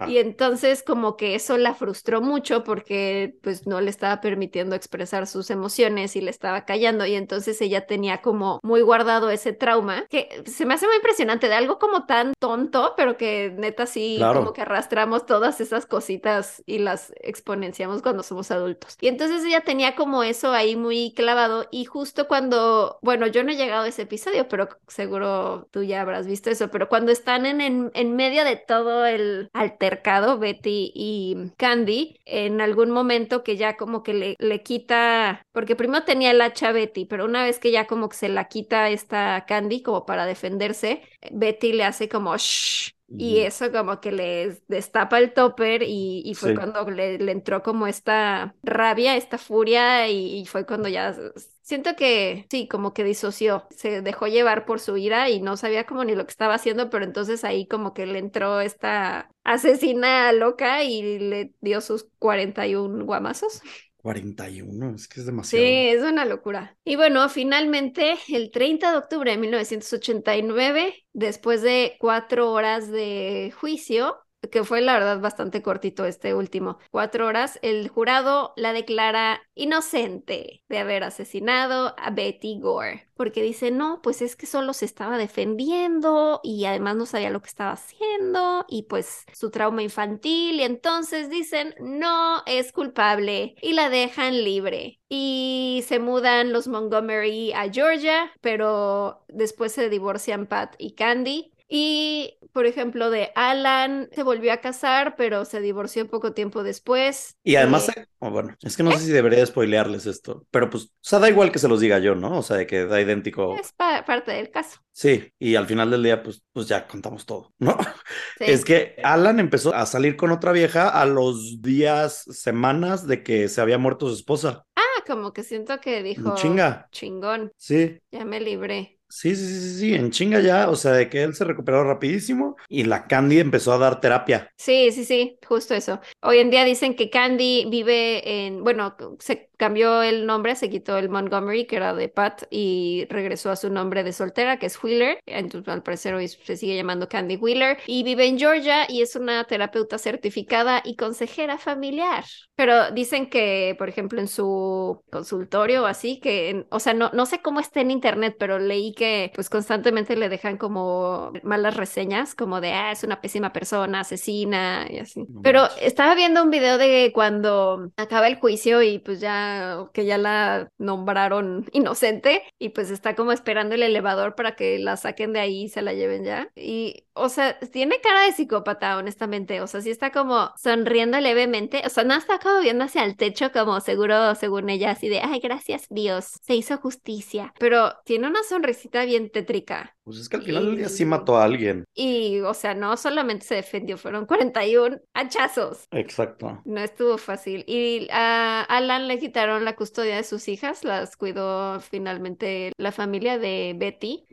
Ah. 0.02 0.10
Y 0.10 0.18
entonces 0.18 0.84
como 0.84 1.16
que 1.18 1.36
eso 1.36 1.58
la 1.58 1.74
frustró 1.76 2.22
mucho 2.22 2.64
porque 2.64 3.36
pues 3.42 3.68
no 3.68 3.82
le 3.82 3.90
estaba 3.90 4.22
permitiendo 4.22 4.76
expresar 4.76 5.28
sus 5.28 5.50
emociones 5.50 6.16
y 6.16 6.22
le 6.22 6.32
estaba 6.32 6.66
callando 6.66 7.06
y 7.06 7.16
entonces 7.16 7.62
ella 7.62 7.86
tenía 7.86 8.22
como 8.22 8.60
muy 8.64 8.82
guardado 8.82 9.30
ese 9.30 9.54
trauma 9.54 10.06
que 10.10 10.44
se 10.46 10.66
me 10.66 10.74
hace 10.74 10.88
muy 10.88 10.96
impresionante 10.98 11.48
de 11.48 11.54
algo 11.56 11.78
como 11.80 12.06
tan 12.06 12.34
tonto 12.40 12.94
pero 12.98 13.18
que 13.18 13.54
neta 13.58 13.86
sí 13.86 14.16
Claro. 14.18 14.40
como 14.40 14.54
que 14.54 14.62
arrastramos 14.62 15.26
todas 15.26 15.62
esas 15.62 15.86
cositas 15.86 16.64
y 16.66 16.80
las 16.80 17.14
exponenciamos 17.22 18.02
cuando 18.02 18.24
somos 18.24 18.52
adultos. 18.52 18.98
Y 19.02 19.08
entonces 19.08 19.44
ella 19.46 19.62
tenía 19.62 19.96
como 19.96 20.24
eso 20.24 20.52
ahí 20.54 20.76
muy 20.76 21.14
clavado 21.16 21.68
y 21.72 21.86
justo 21.86 22.28
cuando, 22.28 23.00
bueno, 23.02 23.28
yo 23.28 23.44
no 23.44 23.52
he 23.52 23.56
llegado 23.56 23.84
a 23.84 23.88
ese 23.88 24.04
episodio, 24.04 24.48
pero 24.48 24.70
seguro 24.88 25.68
tú 25.72 25.84
ya 25.84 26.02
habrás 26.02 26.28
visto 26.28 26.50
eso, 26.50 26.70
pero 26.72 26.90
cuando 26.90 27.12
están 27.12 27.46
en, 27.46 27.62
en, 27.62 27.92
en 27.94 28.16
medio 28.16 28.44
de 28.46 28.56
todo 28.56 29.06
el 29.06 29.50
altercado, 29.92 30.40
Betty 30.40 30.92
y 30.96 31.52
Candy, 31.58 32.20
en 32.26 32.62
algún 32.62 32.92
momento 32.92 33.44
que 33.44 33.58
ya 33.58 33.76
como 33.78 34.04
que 34.04 34.14
le, 34.14 34.36
le 34.40 34.64
quita, 34.64 35.44
porque 35.52 35.76
primero 35.76 36.04
tenía 36.06 36.32
el 36.32 36.42
hacha 36.42 36.72
Betty, 36.72 37.06
pero 37.06 37.26
una 37.26 37.44
vez 37.44 37.60
que 37.60 37.72
ya 37.72 37.88
como 37.88 38.10
que 38.10 38.18
se 38.18 38.30
la 38.30 38.46
quita 38.48 38.90
esta 38.90 39.46
Candy 39.48 39.82
como 39.84 40.06
para 40.06 40.26
defenderse, 40.26 41.04
Betty 41.32 41.74
le 41.74 41.84
hace 41.86 42.10
como 42.10 42.36
shh. 42.38 42.92
Y 43.18 43.40
eso 43.42 43.72
como 43.72 44.00
que 44.02 44.12
le 44.12 44.62
destapa 44.68 45.20
el 45.20 45.34
topper 45.34 45.84
y, 45.84 46.24
y 46.26 46.34
fue 46.36 46.54
Sí. 46.54 46.56
cuando 46.56 46.90
le, 46.90 47.20
le 47.20 47.32
entró 47.32 47.62
como 47.62 47.86
esta 47.88 48.56
rabia, 48.64 49.16
esta 49.16 49.38
furia 49.38 50.08
y, 50.10 50.40
y 50.40 50.46
fue 50.48 50.66
cuando 50.66 50.90
ya 50.90 51.14
siento 51.62 51.96
que 51.96 52.46
sí, 52.50 52.68
como 52.68 52.94
que 52.94 53.04
disoció, 53.04 53.68
se 53.72 54.02
dejó 54.02 54.28
llevar 54.28 54.66
por 54.66 54.80
su 54.80 54.98
ira 54.98 55.30
y 55.30 55.42
no 55.42 55.58
sabía 55.58 55.86
como 55.86 56.04
ni 56.04 56.16
lo 56.16 56.26
que 56.26 56.32
estaba 56.32 56.56
haciendo, 56.56 56.90
pero 56.90 57.06
entonces 57.06 57.44
ahí 57.44 57.68
como 57.68 57.94
que 57.94 58.06
le 58.06 58.20
entró 58.20 58.62
esta 58.62 59.30
asesina 59.44 60.32
loca 60.32 60.84
y 60.84 61.20
le 61.20 61.54
dio 61.62 61.82
sus 61.82 62.10
41 62.20 63.06
guamazos. 63.06 63.62
41, 63.98 64.96
es 64.96 65.08
que 65.08 65.20
es 65.20 65.26
demasiado. 65.28 65.64
Sí, 65.64 65.72
es 65.90 66.02
una 66.04 66.26
locura. 66.26 66.76
Y 66.84 66.96
bueno, 66.96 67.28
finalmente, 67.30 68.16
el 68.30 68.50
30 68.52 68.92
de 68.92 68.98
octubre 68.98 69.32
de 69.32 69.38
1989, 69.38 71.06
después 71.14 71.62
de 71.62 71.98
cuatro 72.00 72.52
horas 72.52 72.90
de 72.90 73.54
juicio, 73.60 74.18
que 74.50 74.64
fue 74.64 74.82
la 74.82 74.94
verdad 74.94 75.20
bastante 75.20 75.62
cortito 75.62 76.06
este 76.06 76.34
último, 76.34 76.80
cuatro 76.90 77.28
horas, 77.28 77.60
el 77.62 77.88
jurado 77.90 78.54
la 78.56 78.74
declara 78.74 79.42
inocente 79.56 80.64
de 80.68 80.78
haber 80.80 81.04
asesinado 81.04 81.94
a 81.98 82.10
Betty 82.10 82.60
Gore, 82.60 83.08
porque 83.16 83.44
dice, 83.44 83.70
no, 83.72 84.02
pues 84.02 84.22
es 84.22 84.36
que 84.36 84.48
solo 84.48 84.74
se 84.74 84.86
estaba 84.86 85.18
defendiendo 85.18 86.40
y 86.44 86.66
además 86.66 86.96
no 86.96 87.06
sabía 87.06 87.30
lo 87.30 87.42
que 87.42 87.50
estaba 87.50 87.74
haciendo 87.74 88.66
y 88.68 88.84
pues 88.84 89.26
su 89.34 89.52
trauma 89.52 89.84
infantil 89.84 90.60
y 90.60 90.64
entonces 90.64 91.30
dicen, 91.30 91.76
no 91.80 92.44
es 92.46 92.72
culpable 92.72 93.56
y 93.62 93.74
la 93.74 93.90
dejan 93.90 94.44
libre. 94.44 95.00
Y 95.10 95.84
se 95.88 96.00
mudan 96.00 96.54
los 96.54 96.68
Montgomery 96.68 97.52
a 97.52 97.70
Georgia, 97.70 98.32
pero 98.40 99.26
después 99.28 99.74
se 99.74 99.90
divorcian 99.90 100.48
Pat 100.48 100.76
y 100.78 100.94
Candy. 100.94 101.52
Y, 101.74 102.38
por 102.52 102.66
ejemplo, 102.66 103.10
de 103.10 103.32
Alan 103.34 104.10
se 104.12 104.24
volvió 104.24 104.52
a 104.52 104.58
casar, 104.58 105.16
pero 105.16 105.46
se 105.46 105.62
divorció 105.62 106.06
poco 106.10 106.34
tiempo 106.34 106.64
después. 106.64 107.38
Y 107.46 107.56
además, 107.56 107.88
Eh, 107.96 108.06
oh, 108.20 108.30
bueno, 108.30 108.56
es 108.62 108.76
que 108.76 108.84
no 108.84 108.92
sé 108.92 109.00
si 109.06 109.12
debería 109.14 109.46
spoilearles 109.46 110.06
esto, 110.06 110.46
pero 110.52 110.70
pues, 110.70 110.84
o 110.86 110.90
sea, 111.00 111.20
da 111.20 111.30
igual 111.30 111.50
que 111.52 111.60
se 111.60 111.70
los 111.70 111.80
diga 111.80 112.00
yo, 112.00 112.14
¿no? 112.14 112.40
O 112.40 112.44
sea, 112.44 112.58
de 112.58 112.68
que 112.68 112.86
da 112.86 113.00
idéntico. 113.00 113.56
es 113.58 113.72
pa- 113.72 114.04
parte 114.06 114.32
del 114.32 114.52
caso. 114.52 114.80
Sí, 114.92 115.32
y 115.40 115.56
al 115.56 115.66
final 115.68 115.90
del 115.90 116.04
día, 116.04 116.22
pues, 116.22 116.44
pues 116.52 116.68
ya 116.68 116.86
contamos 116.88 117.26
todo, 117.26 117.54
¿no? 117.60 117.78
Sí. 118.40 118.46
Es 118.46 118.66
que 118.66 118.98
Alan 119.04 119.40
empezó 119.40 119.74
a 119.74 119.86
salir 119.86 120.18
con 120.18 120.32
otra 120.32 120.52
vieja 120.52 120.90
a 120.90 121.06
los 121.06 121.62
días, 121.62 122.24
semanas 122.30 123.08
de 123.08 123.24
que 123.24 123.48
se 123.48 123.62
había 123.62 123.78
muerto 123.78 124.10
su 124.10 124.16
esposa. 124.16 124.66
Ah, 124.76 125.04
como 125.08 125.32
que 125.34 125.44
siento 125.44 125.80
que 125.80 126.04
dijo, 126.04 126.36
chinga. 126.36 126.90
chingón, 126.92 127.52
Sí, 127.58 128.00
ya 128.12 128.26
me 128.26 128.40
libré. 128.42 129.00
Sí, 129.12 129.36
sí, 129.36 129.46
sí, 129.46 129.80
sí, 129.80 129.94
en 129.94 130.10
chinga 130.12 130.40
ya, 130.40 130.70
o 130.70 130.76
sea, 130.76 130.94
de 130.94 131.10
que 131.10 131.22
él 131.22 131.36
se 131.36 131.44
recuperó 131.44 131.84
rapidísimo 131.84 132.56
y 132.70 132.86
la 132.86 133.08
Candy 133.08 133.40
empezó 133.40 133.74
a 133.74 133.78
dar 133.78 134.00
terapia. 134.00 134.52
Sí, 134.58 134.92
sí, 134.92 135.06
sí, 135.06 135.38
justo 135.48 135.74
eso. 135.76 136.00
Hoy 136.22 136.40
en 136.40 136.50
día 136.50 136.64
dicen 136.64 136.96
que 136.96 137.10
Candy 137.10 137.66
vive 137.70 138.46
en, 138.48 138.64
bueno, 138.64 138.96
se 139.20 139.51
cambió 139.62 140.02
el 140.02 140.26
nombre, 140.26 140.56
se 140.56 140.72
quitó 140.72 140.98
el 140.98 141.08
Montgomery, 141.08 141.68
que 141.68 141.76
era 141.76 141.94
de 141.94 142.10
Pat, 142.10 142.46
y 142.50 143.06
regresó 143.12 143.52
a 143.52 143.56
su 143.56 143.70
nombre 143.70 144.04
de 144.04 144.12
soltera, 144.12 144.58
que 144.58 144.66
es 144.66 144.84
Wheeler. 144.84 145.20
Entonces, 145.28 145.72
al 145.72 145.84
parecer 145.84 146.16
hoy 146.16 146.28
se 146.30 146.58
sigue 146.58 146.76
llamando 146.76 147.08
Candy 147.08 147.36
Wheeler. 147.36 147.78
Y 147.86 148.02
vive 148.02 148.26
en 148.26 148.40
Georgia 148.40 148.88
y 148.90 149.04
es 149.04 149.16
una 149.16 149.44
terapeuta 149.44 150.00
certificada 150.00 150.82
y 150.84 150.96
consejera 150.96 151.60
familiar. 151.60 152.24
Pero 152.56 152.90
dicen 152.90 153.30
que, 153.30 153.76
por 153.78 153.88
ejemplo, 153.88 154.20
en 154.20 154.28
su 154.28 155.04
consultorio 155.12 155.84
o 155.84 155.86
así, 155.86 156.20
que, 156.20 156.66
o 156.72 156.80
sea, 156.80 156.96
no, 156.96 157.12
no 157.14 157.28
sé 157.28 157.44
cómo 157.44 157.60
está 157.60 157.82
en 157.82 157.92
internet, 157.92 158.38
pero 158.40 158.58
leí 158.58 158.94
que 158.94 159.32
pues 159.36 159.50
constantemente 159.50 160.16
le 160.16 160.28
dejan 160.30 160.58
como 160.58 161.34
malas 161.44 161.78
reseñas, 161.78 162.34
como 162.34 162.62
de, 162.62 162.72
ah, 162.72 162.92
es 162.92 163.04
una 163.04 163.22
pésima 163.22 163.54
persona, 163.54 164.00
asesina 164.00 164.88
y 164.90 164.98
así. 164.98 165.26
No 165.30 165.42
Pero 165.44 165.68
estaba 165.80 166.16
viendo 166.16 166.44
un 166.44 166.50
video 166.50 166.80
de 166.80 167.12
cuando 167.14 167.92
acaba 167.98 168.28
el 168.28 168.40
juicio 168.40 168.82
y 168.82 168.98
pues 169.00 169.20
ya, 169.20 169.51
que 169.94 170.06
ya 170.06 170.18
la 170.18 170.70
nombraron 170.78 171.66
inocente 171.74 172.44
y 172.60 172.70
pues 172.70 172.92
está 172.92 173.16
como 173.16 173.32
esperando 173.32 173.76
el 173.76 173.84
elevador 173.84 174.36
para 174.36 174.56
que 174.56 174.80
la 174.80 174.98
saquen 174.98 175.34
de 175.34 175.40
ahí 175.40 175.64
y 175.64 175.70
se 175.70 175.82
la 175.82 175.94
lleven 175.94 176.24
ya. 176.24 176.50
Y, 176.56 177.06
o 177.14 177.30
sea, 177.30 177.60
tiene 177.60 178.00
cara 178.02 178.26
de 178.26 178.32
psicópata, 178.32 178.98
honestamente. 178.98 179.62
O 179.62 179.68
sea, 179.68 179.82
sí 179.82 179.90
está 179.90 180.12
como 180.12 180.52
sonriendo 180.58 181.20
levemente. 181.20 181.82
O 181.86 181.90
sea, 181.90 182.04
no 182.04 182.16
está 182.16 182.40
como 182.40 182.62
viendo 182.62 182.86
hacia 182.86 183.04
el 183.04 183.18
techo 183.18 183.52
como 183.52 183.80
seguro, 183.82 184.36
según 184.36 184.70
ella, 184.70 184.92
así 184.92 185.10
de, 185.10 185.20
ay, 185.22 185.40
gracias 185.40 185.88
Dios, 185.90 186.26
se 186.42 186.56
hizo 186.56 186.78
justicia. 186.78 187.54
Pero 187.60 187.94
tiene 188.06 188.28
una 188.28 188.44
sonrisita 188.44 189.06
bien 189.06 189.30
tétrica. 189.30 189.96
Pues 190.04 190.18
es 190.18 190.30
que 190.30 190.38
al 190.38 190.44
final 190.44 190.66
del 190.66 190.78
día 190.78 190.90
sí 190.90 191.06
mató 191.06 191.38
a 191.38 191.44
alguien. 191.44 191.86
Y, 191.94 192.40
o 192.40 192.54
sea, 192.54 192.74
no 192.74 192.98
solamente 192.98 193.46
se 193.46 193.56
defendió, 193.56 193.98
fueron 193.98 194.26
41 194.26 194.98
hachazos. 195.14 195.86
Exacto. 195.92 196.60
No 196.66 196.82
estuvo 196.82 197.18
fácil. 197.18 197.64
Y 197.68 198.08
a 198.12 198.62
Alan 198.64 199.08
le 199.08 199.20
quitaron 199.20 199.64
la 199.64 199.76
custodia 199.76 200.16
de 200.16 200.24
sus 200.24 200.48
hijas, 200.48 200.84
las 200.84 201.16
cuidó 201.16 201.80
finalmente 201.82 202.72
la 202.78 202.92
familia 202.92 203.38
de 203.38 203.76
Betty. 203.78 204.26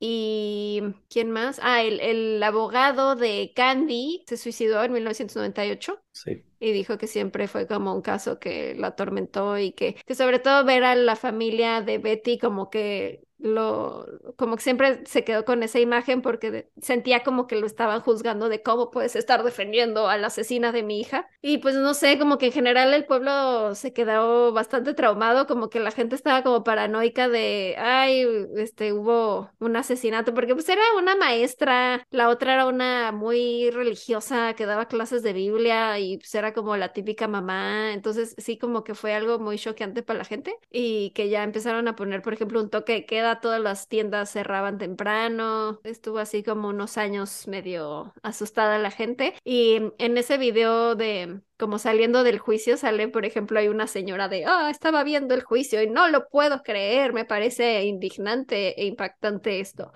¿Y 0.00 0.82
quién 1.08 1.30
más? 1.30 1.60
Ah, 1.62 1.82
el, 1.82 2.00
el 2.00 2.31
abogado 2.40 3.16
de 3.16 3.52
Candy 3.56 4.24
se 4.28 4.36
suicidó 4.36 4.82
en 4.84 4.92
1998 4.92 6.00
Sí. 6.12 6.44
y 6.60 6.72
dijo 6.72 6.98
que 6.98 7.06
siempre 7.08 7.48
fue 7.48 7.66
como 7.66 7.92
un 7.94 8.02
caso 8.02 8.38
que 8.38 8.74
la 8.76 8.88
atormentó 8.88 9.58
y 9.58 9.72
que, 9.72 9.96
que 10.06 10.14
sobre 10.14 10.38
todo 10.38 10.64
ver 10.64 10.84
a 10.84 10.94
la 10.94 11.16
familia 11.16 11.80
de 11.80 11.98
Betty 11.98 12.38
como 12.38 12.70
que 12.70 13.24
lo, 13.42 14.06
como 14.36 14.56
que 14.56 14.62
siempre 14.62 15.02
se 15.04 15.24
quedó 15.24 15.44
con 15.44 15.62
esa 15.62 15.80
imagen 15.80 16.22
porque 16.22 16.70
sentía 16.80 17.22
como 17.24 17.46
que 17.46 17.56
lo 17.56 17.66
estaban 17.66 18.00
juzgando 18.00 18.48
de 18.48 18.62
cómo 18.62 18.90
puedes 18.90 19.16
estar 19.16 19.42
defendiendo 19.42 20.08
a 20.08 20.16
la 20.16 20.28
asesina 20.28 20.72
de 20.72 20.82
mi 20.82 21.00
hija. 21.00 21.28
Y 21.42 21.58
pues 21.58 21.74
no 21.74 21.92
sé, 21.94 22.18
como 22.18 22.38
que 22.38 22.46
en 22.46 22.52
general 22.52 22.94
el 22.94 23.04
pueblo 23.04 23.74
se 23.74 23.92
quedó 23.92 24.52
bastante 24.52 24.94
traumado, 24.94 25.46
como 25.46 25.68
que 25.70 25.80
la 25.80 25.90
gente 25.90 26.14
estaba 26.14 26.42
como 26.42 26.62
paranoica 26.64 27.28
de, 27.28 27.74
ay, 27.78 28.24
este, 28.56 28.92
hubo 28.92 29.50
un 29.58 29.76
asesinato, 29.76 30.34
porque 30.34 30.54
pues 30.54 30.68
era 30.68 30.82
una 30.96 31.16
maestra, 31.16 32.06
la 32.10 32.28
otra 32.28 32.54
era 32.54 32.66
una 32.66 33.10
muy 33.12 33.70
religiosa 33.70 34.54
que 34.54 34.66
daba 34.66 34.86
clases 34.86 35.22
de 35.22 35.32
Biblia 35.32 35.98
y 35.98 36.18
pues 36.18 36.34
era 36.34 36.52
como 36.52 36.76
la 36.76 36.92
típica 36.92 37.26
mamá, 37.28 37.92
entonces 37.92 38.34
sí 38.38 38.58
como 38.58 38.84
que 38.84 38.94
fue 38.94 39.14
algo 39.14 39.38
muy 39.38 39.58
choqueante 39.58 40.02
para 40.02 40.18
la 40.20 40.24
gente 40.24 40.54
y 40.70 41.10
que 41.10 41.28
ya 41.28 41.42
empezaron 41.42 41.88
a 41.88 41.96
poner, 41.96 42.22
por 42.22 42.32
ejemplo, 42.34 42.60
un 42.60 42.70
toque 42.70 42.92
de 42.92 43.06
queda, 43.06 43.31
todas 43.40 43.60
las 43.60 43.88
tiendas 43.88 44.30
cerraban 44.30 44.78
temprano, 44.78 45.80
estuvo 45.84 46.18
así 46.18 46.42
como 46.42 46.68
unos 46.68 46.98
años 46.98 47.46
medio 47.48 48.12
asustada 48.22 48.78
la 48.78 48.90
gente 48.90 49.34
y 49.44 49.80
en 49.98 50.18
ese 50.18 50.38
video 50.38 50.94
de 50.94 51.40
como 51.58 51.78
saliendo 51.78 52.24
del 52.24 52.38
juicio 52.38 52.76
sale, 52.76 53.06
por 53.08 53.24
ejemplo, 53.24 53.58
hay 53.60 53.68
una 53.68 53.86
señora 53.86 54.28
de, 54.28 54.44
ah, 54.46 54.68
estaba 54.70 55.04
viendo 55.04 55.34
el 55.34 55.44
juicio 55.44 55.80
y 55.82 55.88
no 55.88 56.08
lo 56.08 56.28
puedo 56.28 56.62
creer, 56.62 57.12
me 57.12 57.24
parece 57.24 57.84
indignante 57.84 58.80
e 58.80 58.86
impactante 58.86 59.60
esto. 59.60 59.92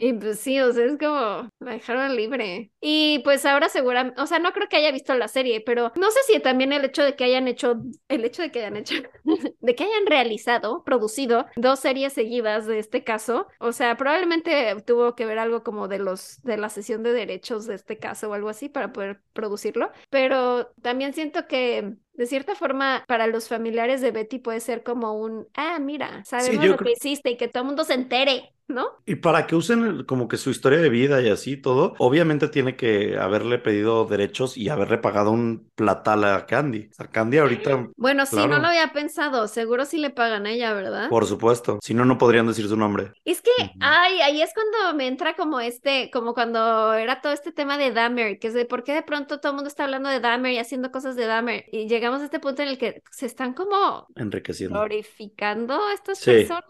Y 0.00 0.12
pues 0.12 0.38
sí, 0.38 0.60
o 0.60 0.72
sea, 0.72 0.84
es 0.84 0.96
como 0.96 1.50
la 1.58 1.72
dejaron 1.72 2.14
libre. 2.14 2.70
Y 2.80 3.18
pues 3.24 3.44
ahora 3.44 3.68
seguramente, 3.68 4.20
o 4.20 4.26
sea, 4.26 4.38
no 4.38 4.52
creo 4.52 4.68
que 4.68 4.76
haya 4.76 4.92
visto 4.92 5.12
la 5.14 5.26
serie, 5.26 5.60
pero 5.60 5.92
no 5.96 6.10
sé 6.12 6.20
si 6.26 6.38
también 6.38 6.72
el 6.72 6.84
hecho 6.84 7.02
de 7.02 7.16
que 7.16 7.24
hayan 7.24 7.48
hecho, 7.48 7.82
el 8.06 8.24
hecho 8.24 8.42
de 8.42 8.52
que 8.52 8.60
hayan 8.60 8.76
hecho, 8.76 8.94
de 9.60 9.74
que 9.74 9.84
hayan 9.84 10.06
realizado, 10.06 10.84
producido 10.84 11.46
dos 11.56 11.80
series 11.80 12.12
seguidas 12.12 12.66
de 12.66 12.78
este 12.78 13.02
caso, 13.02 13.48
o 13.58 13.72
sea, 13.72 13.96
probablemente 13.96 14.76
tuvo 14.86 15.16
que 15.16 15.26
ver 15.26 15.40
algo 15.40 15.64
como 15.64 15.88
de 15.88 15.98
los, 15.98 16.40
de 16.42 16.56
la 16.56 16.68
sesión 16.68 17.02
de 17.02 17.12
derechos 17.12 17.66
de 17.66 17.74
este 17.74 17.98
caso 17.98 18.30
o 18.30 18.34
algo 18.34 18.50
así 18.50 18.68
para 18.68 18.92
poder 18.92 19.20
producirlo, 19.32 19.90
pero 20.10 20.68
también 20.80 21.12
siento 21.12 21.48
que 21.48 21.96
de 22.12 22.26
cierta 22.26 22.56
forma, 22.56 23.04
para 23.06 23.28
los 23.28 23.46
familiares 23.46 24.00
de 24.00 24.10
Betty 24.10 24.40
puede 24.40 24.58
ser 24.58 24.82
como 24.82 25.12
un, 25.12 25.46
ah, 25.54 25.78
mira, 25.78 26.24
sabemos 26.24 26.66
lo 26.66 26.76
que 26.76 26.90
hiciste 26.90 27.30
y 27.30 27.36
que 27.36 27.46
todo 27.46 27.62
el 27.62 27.68
mundo 27.68 27.84
se 27.84 27.94
entere. 27.94 28.52
¿No? 28.68 28.88
Y 29.06 29.16
para 29.16 29.46
que 29.46 29.56
usen 29.56 30.04
como 30.04 30.28
que 30.28 30.36
su 30.36 30.50
historia 30.50 30.80
de 30.80 30.88
vida 30.88 31.20
y 31.20 31.28
así 31.28 31.56
todo, 31.56 31.94
obviamente 31.98 32.48
tiene 32.48 32.76
que 32.76 33.18
haberle 33.18 33.58
pedido 33.58 34.04
derechos 34.04 34.56
y 34.56 34.68
haberle 34.68 34.98
pagado 34.98 35.30
un 35.30 35.70
platal 35.74 36.24
a 36.24 36.46
Candy. 36.46 36.88
Sea, 36.92 37.06
Candy 37.06 37.38
ahorita. 37.38 37.88
Bueno, 37.96 38.26
sí, 38.26 38.36
no 38.36 38.58
lo 38.58 38.68
había 38.68 38.92
pensado. 38.92 39.48
Seguro 39.48 39.84
sí 39.84 39.98
le 39.98 40.10
pagan 40.10 40.46
a 40.46 40.50
ella, 40.50 40.72
¿verdad? 40.74 41.08
Por 41.08 41.26
supuesto. 41.26 41.78
Si 41.82 41.94
no, 41.94 42.04
no 42.04 42.18
podrían 42.18 42.46
decir 42.46 42.68
su 42.68 42.76
nombre. 42.76 43.12
Es 43.24 43.40
que, 43.40 43.50
ay, 43.80 44.20
ahí 44.20 44.42
es 44.42 44.52
cuando 44.54 44.96
me 44.96 45.06
entra 45.06 45.34
como 45.34 45.60
este, 45.60 46.10
como 46.12 46.34
cuando 46.34 46.92
era 46.94 47.20
todo 47.20 47.32
este 47.32 47.52
tema 47.52 47.78
de 47.78 47.92
Dahmer, 47.92 48.38
que 48.38 48.48
es 48.48 48.54
de 48.54 48.64
por 48.64 48.84
qué 48.84 48.92
de 48.94 49.02
pronto 49.02 49.40
todo 49.40 49.52
el 49.52 49.56
mundo 49.56 49.68
está 49.68 49.84
hablando 49.84 50.08
de 50.08 50.20
Dahmer 50.20 50.52
y 50.52 50.58
haciendo 50.58 50.90
cosas 50.90 51.16
de 51.16 51.26
Dahmer. 51.26 51.64
Y 51.72 51.88
llegamos 51.88 52.20
a 52.20 52.24
este 52.24 52.40
punto 52.40 52.62
en 52.62 52.68
el 52.68 52.78
que 52.78 53.02
se 53.10 53.26
están 53.26 53.54
como 53.54 54.06
enriqueciendo. 54.16 54.78
Glorificando 54.78 55.74
a 55.74 55.94
estas 55.94 56.22
personas. 56.22 56.64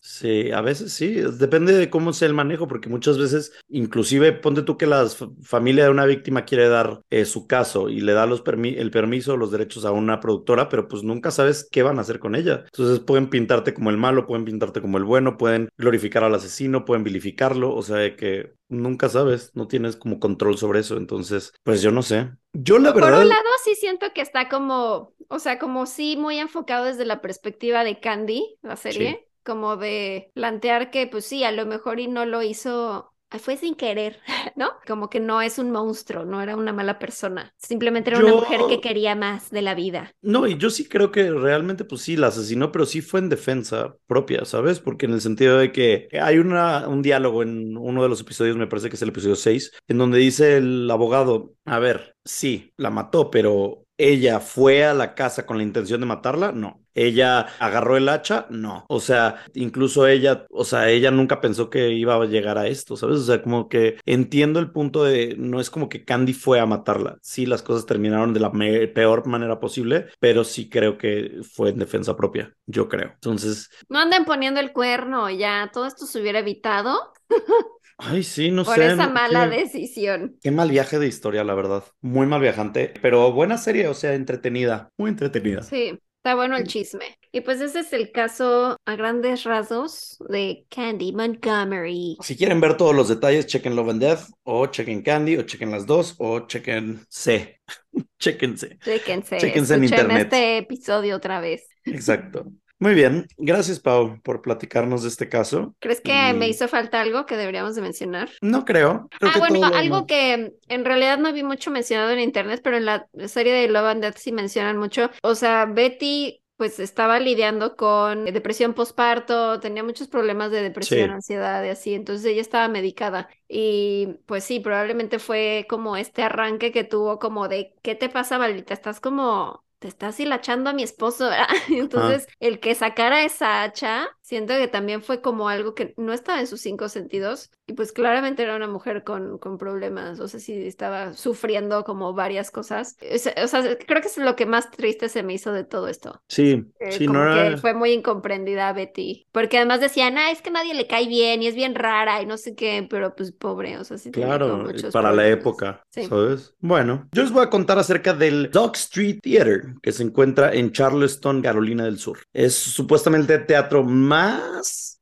Sí, 0.00 0.50
a 0.50 0.60
veces 0.60 0.92
sí 0.92 1.20
depende 1.44 1.74
de 1.74 1.90
cómo 1.90 2.14
sea 2.14 2.26
el 2.26 2.34
manejo, 2.34 2.66
porque 2.66 2.88
muchas 2.88 3.18
veces, 3.18 3.52
inclusive, 3.68 4.32
ponte 4.32 4.62
tú 4.62 4.78
que 4.78 4.86
la 4.86 5.06
familia 5.42 5.84
de 5.84 5.90
una 5.90 6.06
víctima 6.06 6.46
quiere 6.46 6.68
dar 6.68 7.02
eh, 7.10 7.26
su 7.26 7.46
caso 7.46 7.90
y 7.90 8.00
le 8.00 8.14
da 8.14 8.24
los 8.24 8.42
el 8.46 8.90
permiso, 8.90 9.36
los 9.36 9.50
derechos 9.50 9.84
a 9.84 9.90
una 9.90 10.20
productora, 10.20 10.70
pero 10.70 10.88
pues 10.88 11.02
nunca 11.02 11.30
sabes 11.30 11.68
qué 11.70 11.82
van 11.82 11.98
a 11.98 12.00
hacer 12.00 12.18
con 12.18 12.34
ella. 12.34 12.64
Entonces 12.64 13.00
pueden 13.00 13.28
pintarte 13.28 13.74
como 13.74 13.90
el 13.90 13.98
malo, 13.98 14.26
pueden 14.26 14.46
pintarte 14.46 14.80
como 14.80 14.96
el 14.96 15.04
bueno, 15.04 15.36
pueden 15.36 15.68
glorificar 15.76 16.24
al 16.24 16.34
asesino, 16.34 16.86
pueden 16.86 17.04
vilificarlo, 17.04 17.74
o 17.74 17.82
sea 17.82 18.16
que 18.16 18.54
nunca 18.68 19.10
sabes, 19.10 19.50
no 19.54 19.68
tienes 19.68 19.96
como 19.96 20.18
control 20.18 20.56
sobre 20.56 20.80
eso, 20.80 20.96
entonces, 20.96 21.52
pues 21.62 21.82
yo 21.82 21.90
no 21.90 22.02
sé. 22.02 22.30
Yo 22.54 22.78
la 22.78 22.92
verdad... 22.92 23.10
Por 23.10 23.22
un 23.22 23.28
lado 23.28 23.50
sí 23.62 23.74
siento 23.74 24.06
que 24.14 24.22
está 24.22 24.48
como, 24.48 25.12
o 25.28 25.38
sea, 25.38 25.58
como 25.58 25.84
sí 25.84 26.16
muy 26.16 26.38
enfocado 26.38 26.86
desde 26.86 27.04
la 27.04 27.20
perspectiva 27.20 27.84
de 27.84 28.00
Candy, 28.00 28.56
la 28.62 28.76
serie 28.76 29.28
como 29.44 29.76
de 29.76 30.30
plantear 30.34 30.90
que 30.90 31.06
pues 31.06 31.26
sí, 31.26 31.44
a 31.44 31.52
lo 31.52 31.66
mejor 31.66 32.00
y 32.00 32.08
no 32.08 32.26
lo 32.26 32.42
hizo 32.42 33.14
fue 33.38 33.56
sin 33.56 33.74
querer, 33.74 34.18
¿no? 34.56 34.70
Como 34.86 35.10
que 35.10 35.20
no 35.20 35.40
es 35.40 35.58
un 35.58 35.70
monstruo, 35.70 36.24
no 36.24 36.40
era 36.42 36.56
una 36.56 36.72
mala 36.72 36.98
persona, 36.98 37.52
simplemente 37.56 38.10
era 38.10 38.20
una 38.20 38.34
mujer 38.34 38.60
que 38.68 38.80
quería 38.80 39.14
más 39.14 39.50
de 39.50 39.62
la 39.62 39.74
vida. 39.74 40.12
No, 40.22 40.46
y 40.46 40.56
yo 40.56 40.70
sí 40.70 40.86
creo 40.88 41.10
que 41.10 41.30
realmente, 41.30 41.84
pues 41.84 42.02
sí, 42.02 42.16
la 42.16 42.28
asesinó, 42.28 42.72
pero 42.72 42.86
sí 42.86 43.00
fue 43.00 43.20
en 43.20 43.28
defensa 43.28 43.96
propia, 44.06 44.44
¿sabes? 44.44 44.80
Porque 44.80 45.06
en 45.06 45.12
el 45.12 45.20
sentido 45.20 45.58
de 45.58 45.72
que 45.72 46.08
hay 46.20 46.38
una, 46.38 46.88
un 46.88 47.02
diálogo 47.02 47.42
en 47.42 47.76
uno 47.76 48.02
de 48.02 48.08
los 48.08 48.20
episodios, 48.20 48.56
me 48.56 48.66
parece 48.66 48.88
que 48.88 48.96
es 48.96 49.02
el 49.02 49.08
episodio 49.10 49.36
6, 49.36 49.72
en 49.88 49.98
donde 49.98 50.18
dice 50.18 50.56
el 50.56 50.90
abogado, 50.90 51.54
a 51.64 51.78
ver, 51.78 52.16
sí, 52.24 52.72
la 52.76 52.90
mató, 52.90 53.30
pero 53.30 53.83
ella 53.96 54.40
fue 54.40 54.84
a 54.84 54.94
la 54.94 55.14
casa 55.14 55.46
con 55.46 55.56
la 55.56 55.62
intención 55.62 56.00
de 56.00 56.06
matarla, 56.06 56.52
no. 56.52 56.80
Ella 56.94 57.40
agarró 57.58 57.96
el 57.96 58.08
hacha, 58.08 58.46
no. 58.50 58.84
O 58.88 59.00
sea, 59.00 59.44
incluso 59.54 60.06
ella, 60.06 60.46
o 60.50 60.64
sea, 60.64 60.90
ella 60.90 61.10
nunca 61.10 61.40
pensó 61.40 61.68
que 61.68 61.90
iba 61.90 62.14
a 62.14 62.24
llegar 62.26 62.56
a 62.56 62.68
esto, 62.68 62.96
¿sabes? 62.96 63.18
O 63.18 63.24
sea, 63.24 63.42
como 63.42 63.68
que 63.68 63.98
entiendo 64.04 64.60
el 64.60 64.70
punto 64.70 65.04
de, 65.04 65.34
no 65.36 65.60
es 65.60 65.70
como 65.70 65.88
que 65.88 66.04
Candy 66.04 66.32
fue 66.32 66.60
a 66.60 66.66
matarla. 66.66 67.18
Sí, 67.20 67.46
las 67.46 67.62
cosas 67.62 67.86
terminaron 67.86 68.32
de 68.32 68.40
la 68.40 68.52
peor 68.94 69.26
manera 69.26 69.58
posible, 69.58 70.06
pero 70.20 70.44
sí 70.44 70.68
creo 70.68 70.96
que 70.96 71.40
fue 71.52 71.70
en 71.70 71.78
defensa 71.78 72.16
propia, 72.16 72.54
yo 72.66 72.88
creo. 72.88 73.10
Entonces... 73.14 73.70
No 73.88 73.98
anden 73.98 74.24
poniendo 74.24 74.60
el 74.60 74.72
cuerno, 74.72 75.30
ya, 75.30 75.70
todo 75.72 75.86
esto 75.86 76.06
se 76.06 76.20
hubiera 76.20 76.38
evitado. 76.40 77.12
Ay, 77.98 78.22
sí, 78.22 78.50
no 78.50 78.64
sé. 78.64 78.72
Por 78.72 78.82
esa 78.82 79.08
mala 79.08 79.46
decisión. 79.46 80.36
Qué 80.42 80.50
mal 80.50 80.70
viaje 80.70 80.98
de 80.98 81.06
historia, 81.06 81.44
la 81.44 81.54
verdad. 81.54 81.84
Muy 82.00 82.26
mal 82.26 82.40
viajante, 82.40 82.92
pero 83.00 83.32
buena 83.32 83.58
serie, 83.58 83.88
o 83.88 83.94
sea, 83.94 84.14
entretenida. 84.14 84.88
Muy 84.98 85.10
entretenida. 85.10 85.62
Sí. 85.62 85.98
Está 86.24 86.36
bueno 86.36 86.56
el 86.56 86.66
chisme. 86.66 87.18
Y 87.32 87.42
pues 87.42 87.60
ese 87.60 87.80
es 87.80 87.92
el 87.92 88.10
caso 88.10 88.78
a 88.86 88.96
grandes 88.96 89.44
rasgos 89.44 90.16
de 90.26 90.64
Candy 90.70 91.12
Montgomery. 91.12 92.16
Si 92.22 92.34
quieren 92.34 92.62
ver 92.62 92.78
todos 92.78 92.94
los 92.94 93.10
detalles, 93.10 93.46
chequen 93.46 93.76
Love 93.76 93.90
and 93.90 94.00
Death, 94.00 94.20
o 94.42 94.66
chequen 94.68 95.02
Candy, 95.02 95.36
o 95.36 95.42
chequen 95.42 95.70
las 95.70 95.84
dos, 95.84 96.14
o 96.16 96.46
chequen 96.46 97.04
C. 97.10 97.60
Chequense. 98.18 98.78
Chequense. 98.82 99.36
Chequense 99.36 99.74
en 99.74 99.84
internet. 99.84 100.22
este 100.22 100.56
episodio 100.56 101.14
otra 101.16 101.40
vez. 101.40 101.68
Exacto. 101.84 102.46
Muy 102.84 102.92
bien, 102.92 103.26
gracias 103.38 103.80
Pau 103.80 104.20
por 104.22 104.42
platicarnos 104.42 105.04
de 105.04 105.08
este 105.08 105.30
caso. 105.30 105.74
¿Crees 105.78 106.02
que 106.02 106.34
me 106.34 106.48
hizo 106.48 106.68
falta 106.68 107.00
algo 107.00 107.24
que 107.24 107.34
deberíamos 107.34 107.74
de 107.74 107.80
mencionar? 107.80 108.28
No 108.42 108.66
creo. 108.66 109.08
ah, 109.22 109.38
bueno, 109.38 109.64
algo 109.74 110.06
que 110.06 110.52
en 110.68 110.84
realidad 110.84 111.16
no 111.16 111.32
vi 111.32 111.42
mucho 111.42 111.70
mencionado 111.70 112.10
en 112.10 112.20
internet, 112.20 112.60
pero 112.62 112.76
en 112.76 112.84
la 112.84 113.08
serie 113.24 113.54
de 113.54 113.68
Love 113.68 113.86
and 113.86 114.02
Death 114.02 114.18
sí 114.18 114.32
mencionan 114.32 114.76
mucho. 114.76 115.10
O 115.22 115.34
sea, 115.34 115.64
Betty 115.64 116.42
pues 116.56 116.78
estaba 116.78 117.18
lidiando 117.20 117.74
con 117.74 118.26
depresión 118.26 118.74
postparto, 118.74 119.60
tenía 119.60 119.82
muchos 119.82 120.08
problemas 120.08 120.50
de 120.50 120.60
depresión, 120.60 121.10
ansiedad 121.10 121.64
y 121.64 121.70
así, 121.70 121.94
entonces 121.94 122.26
ella 122.26 122.42
estaba 122.42 122.68
medicada 122.68 123.30
y 123.48 124.18
pues 124.26 124.44
sí, 124.44 124.60
probablemente 124.60 125.18
fue 125.18 125.66
como 125.70 125.96
este 125.96 126.22
arranque 126.22 126.70
que 126.70 126.84
tuvo 126.84 127.18
como 127.18 127.48
de, 127.48 127.74
¿qué 127.82 127.94
te 127.94 128.10
pasa, 128.10 128.36
Valita? 128.36 128.74
Estás 128.74 129.00
como 129.00 129.63
te 129.84 129.88
estás 129.88 130.18
hilachando 130.18 130.70
a 130.70 130.72
mi 130.72 130.82
esposo, 130.82 131.28
¿verdad? 131.28 131.46
Entonces, 131.68 132.26
el 132.40 132.58
que 132.58 132.74
sacara 132.74 133.22
esa 133.22 133.62
hacha, 133.62 134.08
siento 134.24 134.54
que 134.54 134.68
también 134.68 135.02
fue 135.02 135.20
como 135.20 135.50
algo 135.50 135.74
que 135.74 135.92
no 135.98 136.14
estaba 136.14 136.40
en 136.40 136.46
sus 136.46 136.62
cinco 136.62 136.88
sentidos. 136.88 137.50
Y 137.66 137.74
pues 137.74 137.92
claramente 137.92 138.42
era 138.42 138.56
una 138.56 138.66
mujer 138.66 139.04
con, 139.04 139.38
con 139.38 139.58
problemas, 139.58 140.18
o 140.18 140.28
sea, 140.28 140.40
sí 140.40 140.66
estaba 140.66 141.12
sufriendo 141.12 141.84
como 141.84 142.14
varias 142.14 142.50
cosas. 142.50 142.96
O 143.42 143.46
sea, 143.46 143.76
creo 143.86 144.00
que 144.00 144.08
es 144.08 144.16
lo 144.18 144.34
que 144.34 144.46
más 144.46 144.70
triste 144.70 145.08
se 145.08 145.22
me 145.22 145.34
hizo 145.34 145.52
de 145.52 145.64
todo 145.64 145.88
esto. 145.88 146.22
Sí, 146.28 146.64
eh, 146.80 146.92
sí, 146.92 147.06
no 147.06 147.34
que 147.34 147.58
fue 147.58 147.74
muy 147.74 147.92
incomprendida 147.92 148.72
Betty. 148.72 149.26
Porque 149.30 149.58
además 149.58 149.80
decían, 149.80 150.16
ah, 150.16 150.30
es 150.30 150.40
que 150.40 150.50
nadie 150.50 150.74
le 150.74 150.86
cae 150.86 151.06
bien 151.06 151.42
y 151.42 151.46
es 151.46 151.54
bien 151.54 151.74
rara 151.74 152.22
y 152.22 152.26
no 152.26 152.38
sé 152.38 152.54
qué, 152.54 152.86
pero 152.88 153.14
pues 153.14 153.32
pobre, 153.32 153.76
o 153.78 153.84
sea, 153.84 153.98
sí 153.98 154.10
Claro, 154.10 154.66
para 154.92 155.12
la 155.12 155.28
época, 155.28 155.82
¿sabes? 155.90 156.54
Bueno, 156.60 157.08
yo 157.12 157.22
les 157.22 157.32
voy 157.32 157.44
a 157.44 157.50
contar 157.50 157.78
acerca 157.78 158.14
del 158.14 158.50
Dog 158.50 158.76
Street 158.76 159.18
Theater, 159.22 159.74
que 159.82 159.92
se 159.92 160.02
encuentra 160.02 160.54
en 160.54 160.72
Charleston, 160.72 161.42
Carolina 161.42 161.84
del 161.84 161.98
Sur. 161.98 162.20
Es 162.32 162.54
supuestamente 162.54 163.34
el 163.34 163.46
teatro 163.46 163.84
más 163.84 164.13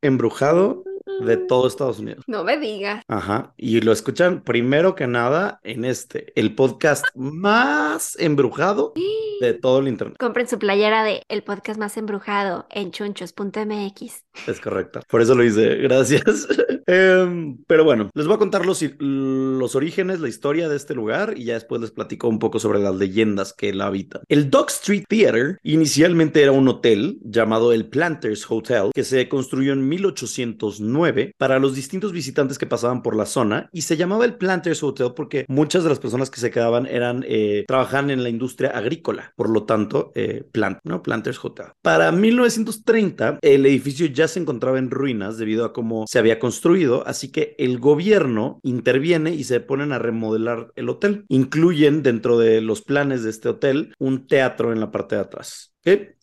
embrujado 0.02 0.84
de 1.24 1.36
todo 1.36 1.66
Estados 1.66 1.98
Unidos. 1.98 2.24
No 2.26 2.44
me 2.44 2.58
digas. 2.58 3.02
Ajá. 3.08 3.54
Y 3.56 3.80
lo 3.80 3.92
escuchan 3.92 4.42
primero 4.42 4.94
que 4.94 5.06
nada 5.06 5.60
en 5.62 5.84
este, 5.84 6.32
el 6.38 6.54
podcast 6.54 7.04
más 7.14 8.16
embrujado 8.18 8.92
de 9.40 9.54
todo 9.60 9.80
el 9.80 9.88
internet. 9.88 10.16
Compren 10.18 10.48
su 10.48 10.58
playera 10.58 11.04
de 11.04 11.22
el 11.28 11.42
podcast 11.42 11.78
más 11.78 11.96
embrujado 11.96 12.66
en 12.70 12.90
chunchos.mx. 12.90 14.24
Es 14.46 14.60
correcto. 14.60 15.00
Por 15.08 15.22
eso 15.22 15.34
lo 15.34 15.44
hice. 15.44 15.76
Gracias. 15.76 16.48
Em, 16.86 17.58
pero 17.68 17.84
bueno, 17.84 18.10
les 18.12 18.26
voy 18.26 18.34
a 18.34 18.38
contar 18.38 18.66
los, 18.66 18.84
los 18.98 19.76
orígenes, 19.76 20.18
la 20.18 20.28
historia 20.28 20.68
de 20.68 20.76
este 20.76 20.94
lugar 20.94 21.34
y 21.36 21.44
ya 21.44 21.54
después 21.54 21.80
les 21.80 21.92
platico 21.92 22.28
un 22.28 22.40
poco 22.40 22.58
sobre 22.58 22.80
las 22.80 22.96
leyendas 22.96 23.52
que 23.52 23.72
la 23.72 23.86
habitan. 23.86 24.22
El 24.28 24.50
Dog 24.50 24.68
Street 24.70 25.04
Theater 25.08 25.58
inicialmente 25.62 26.42
era 26.42 26.50
un 26.50 26.66
hotel 26.66 27.18
llamado 27.22 27.72
el 27.72 27.88
Planters 27.88 28.50
Hotel 28.50 28.90
que 28.92 29.04
se 29.04 29.28
construyó 29.28 29.72
en 29.72 29.88
1809 29.88 31.11
para 31.38 31.58
los 31.58 31.74
distintos 31.74 32.12
visitantes 32.12 32.58
que 32.58 32.66
pasaban 32.66 33.02
por 33.02 33.16
la 33.16 33.26
zona 33.26 33.68
y 33.72 33.82
se 33.82 33.96
llamaba 33.96 34.24
el 34.24 34.34
Planters 34.34 34.82
Hotel 34.82 35.12
porque 35.14 35.44
muchas 35.48 35.82
de 35.82 35.88
las 35.88 35.98
personas 35.98 36.30
que 36.30 36.40
se 36.40 36.50
quedaban 36.50 36.86
eran 36.86 37.24
eh, 37.28 37.64
trabajaban 37.66 38.10
en 38.10 38.22
la 38.22 38.28
industria 38.28 38.70
agrícola, 38.70 39.32
por 39.36 39.50
lo 39.50 39.64
tanto, 39.64 40.12
eh, 40.14 40.44
plant, 40.52 40.78
¿no? 40.84 41.02
Planters 41.02 41.44
Hotel. 41.44 41.66
Para 41.82 42.12
1930 42.12 43.38
el 43.42 43.66
edificio 43.66 44.06
ya 44.06 44.28
se 44.28 44.40
encontraba 44.40 44.78
en 44.78 44.90
ruinas 44.90 45.38
debido 45.38 45.64
a 45.64 45.72
cómo 45.72 46.06
se 46.06 46.18
había 46.18 46.38
construido, 46.38 47.06
así 47.06 47.30
que 47.30 47.54
el 47.58 47.78
gobierno 47.78 48.60
interviene 48.62 49.34
y 49.34 49.44
se 49.44 49.60
ponen 49.60 49.92
a 49.92 49.98
remodelar 49.98 50.72
el 50.76 50.88
hotel. 50.88 51.24
Incluyen 51.28 52.02
dentro 52.02 52.38
de 52.38 52.60
los 52.60 52.82
planes 52.82 53.22
de 53.22 53.30
este 53.30 53.48
hotel 53.48 53.94
un 53.98 54.26
teatro 54.26 54.72
en 54.72 54.80
la 54.80 54.90
parte 54.90 55.16
de 55.16 55.22
atrás. 55.22 55.72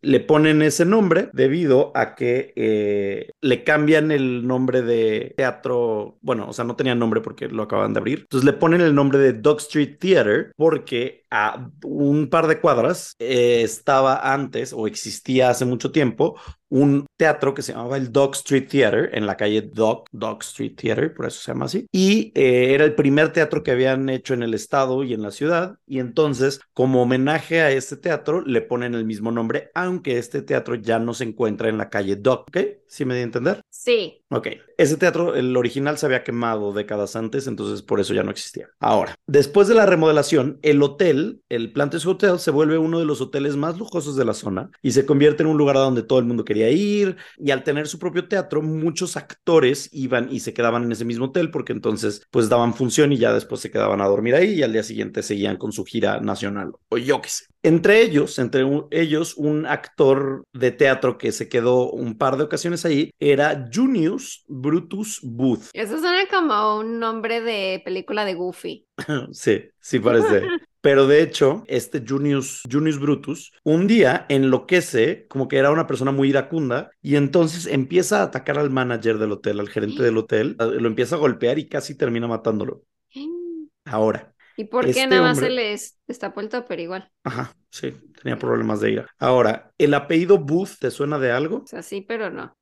Le 0.02 0.20
ponen 0.20 0.62
ese 0.62 0.86
nombre 0.86 1.30
debido 1.34 1.92
a 1.96 2.16
que 2.16 2.54
eh, 2.56 3.32
le 3.42 3.64
cambian 3.64 4.12
el 4.12 4.48
nombre 4.48 4.82
de 4.82 5.34
teatro, 5.38 6.18
bueno, 6.22 6.48
o 6.50 6.54
sea, 6.54 6.66
no 6.66 6.76
tenía 6.76 6.96
nombre 6.96 7.22
porque 7.22 7.48
lo 7.48 7.64
acaban 7.64 7.94
de 7.94 8.00
abrir. 8.00 8.20
Entonces 8.20 8.46
le 8.46 8.54
ponen 8.54 8.82
el 8.82 8.96
nombre 8.96 9.20
de 9.20 9.34
Dog 9.34 9.60
Street 9.60 9.98
Theater 10.00 10.52
porque 10.56 11.26
a 11.32 11.70
un 11.84 12.30
par 12.30 12.48
de 12.48 12.60
cuadras 12.60 13.16
eh, 13.20 13.62
estaba 13.64 14.34
antes 14.34 14.74
o 14.74 14.88
existía 14.88 15.50
hace 15.50 15.66
mucho 15.66 15.92
tiempo 15.92 16.36
un 16.70 17.08
teatro 17.18 17.54
que 17.54 17.62
se 17.62 17.74
llamaba 17.74 17.98
el 17.98 18.12
Dog 18.12 18.36
Street 18.36 18.68
Theater 18.70 19.10
en 19.14 19.26
la 19.26 19.36
calle 19.36 19.62
Dog, 19.62 20.06
Dog 20.12 20.42
Street 20.42 20.76
Theater, 20.76 21.14
por 21.14 21.26
eso 21.26 21.42
se 21.42 21.52
llama 21.52 21.66
así. 21.66 21.88
Y 21.92 22.32
eh, 22.36 22.74
era 22.74 22.86
el 22.86 22.96
primer 22.96 23.34
teatro 23.34 23.64
que 23.64 23.72
habían 23.72 24.08
hecho 24.10 24.34
en 24.34 24.44
el 24.44 24.54
estado 24.54 25.04
y 25.04 25.14
en 25.14 25.24
la 25.24 25.32
ciudad. 25.32 25.78
Y 25.88 26.00
entonces, 26.00 26.62
como 26.74 27.02
homenaje 27.02 27.62
a 27.62 27.72
este 27.72 27.98
teatro, 27.98 28.42
le 28.42 28.62
ponen 28.62 28.94
el 28.94 29.06
mismo 29.06 29.32
nombre, 29.32 29.72
aunque 29.90 30.18
este 30.18 30.42
teatro 30.42 30.76
ya 30.76 31.00
no 31.00 31.14
se 31.14 31.26
encuentra 31.26 31.70
en 31.70 31.78
la 31.78 31.90
calle 31.90 32.16
Dog. 32.16 32.46
¿Ok? 32.48 32.58
¿Sí 32.88 33.06
me 33.06 33.14
di 33.14 33.22
a 33.22 33.24
entender? 33.24 33.62
Sí. 33.70 34.24
Ok. 34.30 34.48
Ese 34.78 34.98
teatro, 34.98 35.36
el 35.36 35.56
original 35.58 35.98
se 35.98 36.06
había 36.06 36.24
quemado 36.24 36.72
décadas 36.74 37.16
antes, 37.16 37.48
entonces 37.48 37.82
por 37.82 38.00
eso 38.00 38.14
ya 38.14 38.24
no 38.24 38.32
existía. 38.32 38.70
Ahora, 38.80 39.16
después 39.28 39.68
de 39.68 39.76
la 39.76 39.86
remodelación, 39.86 40.58
el 40.62 40.82
hotel, 40.82 41.42
el 41.50 41.72
Plantes 41.72 42.06
Hotel, 42.06 42.40
se 42.40 42.52
vuelve 42.52 42.78
uno 42.78 43.00
de 43.00 43.06
los 43.06 43.22
hoteles 43.22 43.56
más 43.56 43.78
lujosos 43.78 44.16
de 44.16 44.26
la 44.26 44.34
zona 44.34 44.72
y 44.82 44.92
se 44.92 45.06
convierte 45.06 45.44
en 45.44 45.50
un 45.50 45.58
lugar 45.58 45.78
a 45.78 45.82
donde 45.82 46.04
todo 46.04 46.20
el 46.20 46.26
mundo 46.26 46.46
quería 46.46 46.70
ir. 46.70 47.18
Y 47.38 47.52
al 47.52 47.64
tener 47.64 47.88
su 47.88 48.00
propio 48.00 48.28
teatro, 48.28 48.62
muchos 48.62 49.18
actores 49.18 49.90
iban 49.92 50.32
y 50.32 50.40
se 50.40 50.54
quedaban 50.54 50.84
en 50.84 50.92
ese 50.92 51.06
mismo 51.06 51.26
hotel 51.26 51.52
porque 51.52 51.74
entonces 51.74 52.26
pues 52.32 52.50
daban 52.50 52.74
función 52.74 53.12
y 53.12 53.18
ya 53.18 53.34
después 53.34 53.62
se 53.62 53.72
quedaban 53.72 54.02
a 54.02 54.08
dormir 54.08 54.36
ahí 54.36 54.54
y 54.54 54.64
al 54.64 54.74
día 54.74 54.84
siguiente 54.84 55.24
seguían 55.24 55.58
con 55.58 55.72
su 55.72 55.86
gira 55.86 56.20
nacional 56.20 56.72
o 56.90 56.98
yo 56.98 57.22
qué 57.22 57.30
sé. 57.30 57.46
Entre 57.62 58.02
ellos, 58.02 58.40
entre 58.40 58.66
ellos, 58.92 59.36
un 59.36 59.66
actor 59.66 60.44
de 60.54 60.72
teatro 60.72 61.18
que 61.18 61.34
se 61.34 61.50
quedó 61.50 61.92
un 61.92 62.18
par 62.18 62.38
de 62.38 62.44
ocasiones 62.44 62.86
ahí 62.86 63.12
era 63.20 63.68
Junius 63.74 64.46
Brutus 64.48 65.20
Booth. 65.22 65.70
Eso 65.74 66.00
suena 66.00 66.26
como 66.30 66.80
un 66.80 67.00
nombre 67.00 67.42
de 67.42 67.82
película 67.84 68.24
de 68.24 68.36
Goofy. 68.36 68.86
sí, 69.32 69.64
sí 69.80 70.00
parece. 70.00 70.44
Pero 70.82 71.08
de 71.08 71.22
hecho, 71.22 71.64
este 71.68 72.04
Junius, 72.08 72.62
Junius 72.72 73.00
Brutus, 73.00 73.52
un 73.64 73.88
día 73.88 74.26
enloquece, 74.30 75.28
como 75.28 75.50
que 75.50 75.58
era 75.58 75.72
una 75.72 75.88
persona 75.88 76.12
muy 76.12 76.30
iracunda, 76.30 76.90
y 77.02 77.18
entonces 77.18 77.66
empieza 77.66 78.22
a 78.22 78.24
atacar 78.24 78.58
al 78.58 78.70
manager 78.70 79.18
del 79.18 79.34
hotel, 79.34 79.60
al 79.60 79.68
gerente 79.68 80.04
del 80.04 80.18
hotel, 80.18 80.56
lo 80.58 80.88
empieza 80.88 81.16
a 81.16 81.20
golpear 81.20 81.60
y 81.60 81.68
casi 81.68 81.96
termina 81.96 82.28
matándolo. 82.28 82.84
Ahora, 83.86 84.34
¿Y 84.60 84.66
por 84.66 84.84
qué 84.84 84.90
Este 84.92 85.08
nada 85.08 85.22
más 85.22 85.38
hombre- 85.38 85.50
se 85.50 85.56
les 85.56 86.00
destapó 86.06 86.42
el 86.42 86.50
topper 86.50 86.82
igual? 86.82 87.10
Ajá, 87.24 87.56
sí, 87.72 87.96
tenía 88.22 88.38
problemas 88.38 88.82
de 88.82 88.92
ira. 88.92 89.08
Ahora, 89.18 89.72
¿el 89.78 89.94
apellido 89.94 90.38
Booth 90.38 90.72
te 90.82 90.92
suena 90.92 91.18
de 91.18 91.32
algo? 91.32 91.60
O 91.60 91.68
sea, 91.68 91.82
sí, 91.82 92.02
pero 92.02 92.30
no. 92.30 92.54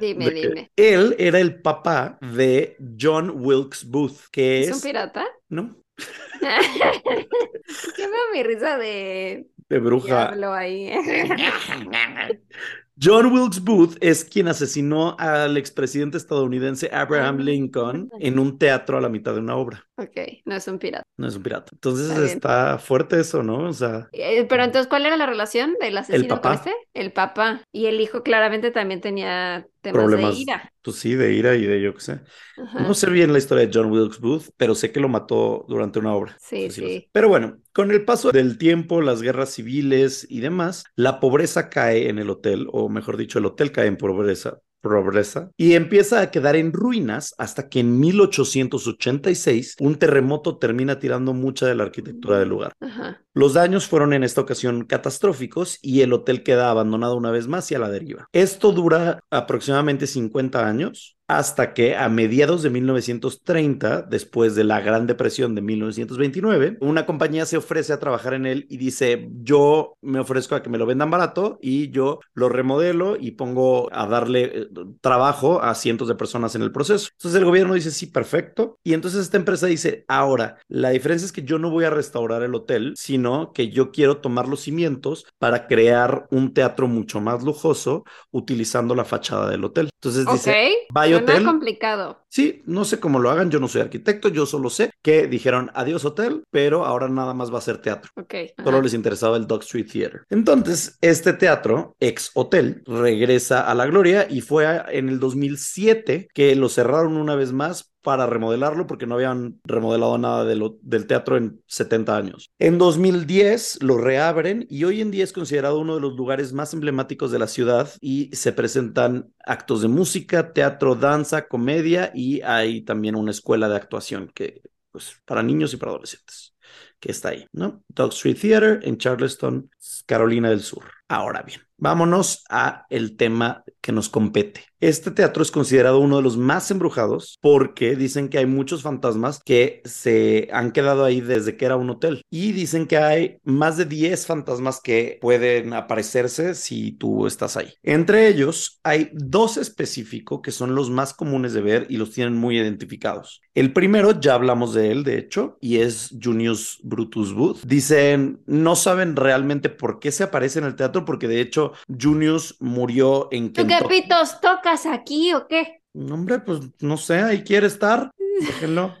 Dime, 0.00 0.30
dime. 0.30 0.70
Él 0.74 1.14
era 1.18 1.38
el 1.38 1.62
papá 1.62 2.18
de 2.20 2.76
John 3.00 3.30
Wilkes 3.36 3.84
Booth, 3.88 4.18
que 4.32 4.62
¿Es 4.62 4.68
es... 4.70 4.74
un 4.76 4.80
pirata? 4.82 5.24
¿No? 5.48 5.76
¿Qué 6.40 8.06
veo 8.08 8.32
mi 8.32 8.42
risa 8.42 8.76
de 8.76 9.46
De 9.68 9.78
bruja. 9.78 10.34
ahí? 10.54 10.90
John 13.02 13.26
Wilkes 13.32 13.60
Booth 13.62 13.96
es 14.00 14.24
quien 14.24 14.48
asesinó 14.48 15.16
al 15.18 15.56
expresidente 15.56 16.16
estadounidense 16.16 16.88
Abraham 16.92 17.36
Ah. 17.40 17.42
Lincoln 17.42 18.10
en 18.20 18.38
un 18.38 18.58
teatro 18.58 18.96
a 18.98 19.00
la 19.00 19.08
mitad 19.08 19.34
de 19.34 19.40
una 19.40 19.56
obra. 19.56 19.86
ok, 19.96 20.16
no 20.44 20.54
es 20.56 20.66
un 20.68 20.78
pirata. 20.78 21.02
No 21.18 21.26
es 21.28 21.36
un 21.36 21.42
pirata. 21.42 21.70
Entonces 21.72 22.16
Está 22.18 22.78
fuerte 22.78 23.20
eso, 23.20 23.42
¿no? 23.42 23.68
O 23.68 23.72
sea, 23.72 24.08
Eh, 24.12 24.46
Pero 24.48 24.64
entonces, 24.64 24.88
¿cuál 24.88 25.06
era 25.06 25.16
la 25.16 25.26
relación 25.26 25.74
del 25.80 25.96
asesino 25.98 26.28
con 26.28 26.40
papá. 26.40 26.54
este? 26.54 26.74
El 26.94 27.12
papá. 27.12 27.62
Y 27.72 27.86
el 27.86 28.00
hijo 28.00 28.22
claramente 28.22 28.70
también 28.70 29.00
tenía 29.00 29.66
temas 29.92 30.14
problemas, 30.14 30.34
de 30.34 30.42
ira. 30.42 30.72
pues 30.82 30.96
sí, 30.96 31.14
de 31.14 31.32
ira 31.34 31.54
y 31.56 31.64
de 31.66 31.80
yo 31.82 31.94
qué 31.94 32.00
sé. 32.00 32.20
Ajá. 32.56 32.80
No 32.80 32.94
sé 32.94 33.10
bien 33.10 33.32
la 33.32 33.38
historia 33.38 33.66
de 33.66 33.70
John 33.72 33.90
Wilkes 33.90 34.20
Booth, 34.20 34.50
pero 34.56 34.74
sé 34.74 34.92
que 34.92 35.00
lo 35.00 35.08
mató 35.08 35.64
durante 35.68 35.98
una 35.98 36.14
obra. 36.14 36.36
Sí, 36.40 36.64
Eso 36.64 36.82
lo 36.82 36.88
sí. 36.88 36.94
sé. 37.00 37.08
Pero 37.12 37.28
bueno, 37.28 37.58
con 37.72 37.90
el 37.90 38.04
paso 38.04 38.30
del 38.32 38.58
tiempo, 38.58 39.00
las 39.02 39.22
guerras 39.22 39.50
civiles 39.54 40.26
y 40.28 40.40
demás, 40.40 40.84
la 40.94 41.20
pobreza 41.20 41.68
cae 41.70 42.08
en 42.08 42.18
el 42.18 42.30
hotel, 42.30 42.68
o 42.72 42.88
mejor 42.88 43.16
dicho, 43.16 43.38
el 43.38 43.46
hotel 43.46 43.72
cae 43.72 43.86
en 43.86 43.96
pobreza. 43.96 44.58
Pobreza 44.80 45.50
y 45.56 45.72
empieza 45.72 46.20
a 46.20 46.30
quedar 46.30 46.54
en 46.54 46.72
ruinas 46.72 47.34
hasta 47.38 47.68
que 47.68 47.80
en 47.80 47.98
1886 47.98 49.74
un 49.80 49.96
terremoto 49.96 50.58
termina 50.58 51.00
tirando 51.00 51.34
mucha 51.34 51.66
de 51.66 51.74
la 51.74 51.82
arquitectura 51.84 52.38
del 52.38 52.50
lugar. 52.50 52.72
Ajá. 52.80 53.25
Los 53.36 53.52
daños 53.52 53.86
fueron 53.86 54.14
en 54.14 54.24
esta 54.24 54.40
ocasión 54.40 54.86
catastróficos 54.86 55.78
y 55.82 56.00
el 56.00 56.14
hotel 56.14 56.42
queda 56.42 56.70
abandonado 56.70 57.18
una 57.18 57.30
vez 57.30 57.48
más 57.48 57.70
y 57.70 57.74
a 57.74 57.78
la 57.78 57.90
deriva. 57.90 58.30
Esto 58.32 58.72
dura 58.72 59.20
aproximadamente 59.30 60.06
50 60.06 60.66
años 60.66 61.16
hasta 61.28 61.74
que 61.74 61.96
a 61.96 62.08
mediados 62.08 62.62
de 62.62 62.70
1930, 62.70 64.02
después 64.02 64.54
de 64.54 64.64
la 64.64 64.80
Gran 64.80 65.06
Depresión 65.06 65.54
de 65.54 65.62
1929, 65.62 66.78
una 66.80 67.04
compañía 67.04 67.46
se 67.46 67.56
ofrece 67.56 67.92
a 67.92 67.98
trabajar 67.98 68.34
en 68.34 68.46
él 68.46 68.66
y 68.68 68.76
dice, 68.76 69.28
yo 69.42 69.96
me 70.02 70.20
ofrezco 70.20 70.54
a 70.54 70.62
que 70.62 70.70
me 70.70 70.78
lo 70.78 70.86
vendan 70.86 71.10
barato 71.10 71.58
y 71.60 71.90
yo 71.90 72.20
lo 72.34 72.48
remodelo 72.48 73.16
y 73.18 73.32
pongo 73.32 73.92
a 73.92 74.06
darle 74.06 74.44
eh, 74.44 74.68
trabajo 75.00 75.62
a 75.62 75.74
cientos 75.74 76.08
de 76.08 76.14
personas 76.14 76.54
en 76.54 76.62
el 76.62 76.72
proceso. 76.72 77.08
Entonces 77.12 77.38
el 77.38 77.44
gobierno 77.44 77.74
dice, 77.74 77.90
sí, 77.90 78.06
perfecto. 78.06 78.78
Y 78.84 78.94
entonces 78.94 79.22
esta 79.22 79.36
empresa 79.36 79.66
dice, 79.66 80.04
ahora, 80.08 80.58
la 80.68 80.90
diferencia 80.90 81.26
es 81.26 81.32
que 81.32 81.42
yo 81.42 81.58
no 81.58 81.70
voy 81.70 81.84
a 81.84 81.90
restaurar 81.90 82.42
el 82.42 82.54
hotel, 82.54 82.94
sino 82.96 83.25
que 83.54 83.70
yo 83.70 83.90
quiero 83.92 84.18
tomar 84.20 84.48
los 84.48 84.60
cimientos 84.62 85.26
para 85.38 85.66
crear 85.66 86.26
un 86.30 86.54
teatro 86.54 86.88
mucho 86.88 87.20
más 87.20 87.42
lujoso 87.44 88.04
utilizando 88.30 88.94
la 88.94 89.04
fachada 89.04 89.50
del 89.50 89.64
hotel. 89.64 89.90
Entonces 90.00 90.28
dice, 90.28 90.50
Ok, 90.52 90.56
"Vaya 90.88 91.16
suena 91.16 91.24
hotel". 91.24 91.44
complicado. 91.44 92.25
Sí, 92.36 92.62
no 92.66 92.84
sé 92.84 93.00
cómo 93.00 93.18
lo 93.18 93.30
hagan, 93.30 93.50
yo 93.50 93.58
no 93.60 93.66
soy 93.66 93.80
arquitecto, 93.80 94.28
yo 94.28 94.44
solo 94.44 94.68
sé 94.68 94.90
que 95.02 95.26
dijeron 95.26 95.70
adiós 95.72 96.04
hotel, 96.04 96.42
pero 96.50 96.84
ahora 96.84 97.08
nada 97.08 97.32
más 97.32 97.50
va 97.50 97.56
a 97.56 97.62
ser 97.62 97.78
teatro. 97.78 98.10
Ok. 98.14 98.34
Solo 98.62 98.76
ajá. 98.76 98.82
les 98.82 98.92
interesaba 98.92 99.38
el 99.38 99.46
Dog 99.46 99.62
Street 99.62 99.86
Theater. 99.90 100.20
Entonces, 100.28 100.98
este 101.00 101.32
teatro, 101.32 101.96
ex 101.98 102.32
hotel, 102.34 102.82
regresa 102.84 103.62
a 103.62 103.74
la 103.74 103.86
gloria 103.86 104.26
y 104.28 104.42
fue 104.42 104.66
en 104.90 105.08
el 105.08 105.18
2007 105.18 106.28
que 106.34 106.54
lo 106.56 106.68
cerraron 106.68 107.16
una 107.16 107.36
vez 107.36 107.54
más 107.54 107.94
para 108.02 108.26
remodelarlo 108.26 108.86
porque 108.86 109.04
no 109.06 109.16
habían 109.16 109.58
remodelado 109.64 110.16
nada 110.16 110.44
de 110.44 110.54
lo- 110.54 110.78
del 110.82 111.08
teatro 111.08 111.36
en 111.36 111.60
70 111.66 112.16
años. 112.16 112.50
En 112.60 112.78
2010 112.78 113.82
lo 113.82 113.98
reabren 113.98 114.64
y 114.70 114.84
hoy 114.84 115.00
en 115.00 115.10
día 115.10 115.24
es 115.24 115.32
considerado 115.32 115.80
uno 115.80 115.96
de 115.96 116.00
los 116.02 116.14
lugares 116.14 116.52
más 116.52 116.72
emblemáticos 116.72 117.32
de 117.32 117.40
la 117.40 117.48
ciudad 117.48 117.90
y 118.00 118.30
se 118.32 118.52
presentan 118.52 119.32
actos 119.46 119.82
de 119.82 119.88
música, 119.88 120.52
teatro, 120.52 120.94
danza, 120.96 121.48
comedia 121.48 122.12
y 122.14 122.42
hay 122.42 122.82
también 122.82 123.16
una 123.16 123.30
escuela 123.32 123.68
de 123.68 123.76
actuación 123.76 124.30
que 124.34 124.62
pues 124.92 125.20
para 125.26 125.42
niños 125.42 125.74
y 125.74 125.78
para 125.78 125.92
adolescentes 125.92 126.54
que 127.00 127.12
está 127.12 127.30
ahí, 127.30 127.46
¿no? 127.52 127.84
Dog 127.88 128.12
Street 128.12 128.38
Theater 128.40 128.80
en 128.82 128.98
Charleston, 128.98 129.70
Carolina 130.06 130.50
del 130.50 130.60
Sur. 130.62 130.95
Ahora 131.08 131.42
bien, 131.42 131.60
vámonos 131.76 132.44
a 132.50 132.84
el 132.90 133.16
tema 133.16 133.62
que 133.80 133.92
nos 133.92 134.08
compete. 134.08 134.64
Este 134.80 135.10
teatro 135.10 135.42
es 135.42 135.50
considerado 135.50 136.00
uno 136.00 136.16
de 136.16 136.22
los 136.22 136.36
más 136.36 136.70
embrujados 136.70 137.38
porque 137.40 137.96
dicen 137.96 138.28
que 138.28 138.38
hay 138.38 138.46
muchos 138.46 138.82
fantasmas 138.82 139.40
que 139.42 139.80
se 139.84 140.48
han 140.52 140.72
quedado 140.72 141.04
ahí 141.04 141.20
desde 141.20 141.56
que 141.56 141.64
era 141.64 141.76
un 141.76 141.88
hotel 141.88 142.22
y 142.28 142.52
dicen 142.52 142.86
que 142.86 142.98
hay 142.98 143.38
más 143.44 143.76
de 143.76 143.86
10 143.86 144.26
fantasmas 144.26 144.80
que 144.82 145.18
pueden 145.20 145.72
aparecerse 145.72 146.54
si 146.54 146.92
tú 146.92 147.26
estás 147.26 147.56
ahí. 147.56 147.72
Entre 147.82 148.28
ellos 148.28 148.80
hay 148.82 149.10
dos 149.14 149.56
específicos 149.56 150.40
que 150.42 150.52
son 150.52 150.74
los 150.74 150.90
más 150.90 151.14
comunes 151.14 151.52
de 151.52 151.62
ver 151.62 151.86
y 151.88 151.96
los 151.96 152.10
tienen 152.10 152.34
muy 152.34 152.58
identificados. 152.58 153.40
El 153.54 153.72
primero, 153.72 154.20
ya 154.20 154.34
hablamos 154.34 154.74
de 154.74 154.90
él, 154.90 155.02
de 155.02 155.16
hecho, 155.18 155.56
y 155.62 155.78
es 155.78 156.14
Junius 156.22 156.78
Brutus 156.82 157.32
Booth. 157.32 157.62
Dicen, 157.64 158.42
no 158.44 158.76
saben 158.76 159.16
realmente 159.16 159.70
por 159.70 159.98
qué 159.98 160.12
se 160.12 160.24
aparece 160.24 160.58
en 160.58 160.66
el 160.66 160.76
teatro 160.76 160.95
porque 161.04 161.28
de 161.28 161.40
hecho 161.40 161.72
Junius 161.88 162.56
murió 162.60 163.28
en 163.30 163.52
¿Tú 163.52 163.66
qué 163.66 163.78
pitos 163.88 164.40
tocas 164.40 164.86
aquí 164.86 165.32
o 165.34 165.46
qué? 165.46 165.80
Hombre, 165.94 166.40
pues 166.40 166.60
no 166.80 166.96
sé, 166.96 167.18
ahí 167.18 167.42
quiere 167.42 167.66
estar. 167.66 168.10
Déjenlo. 168.40 168.94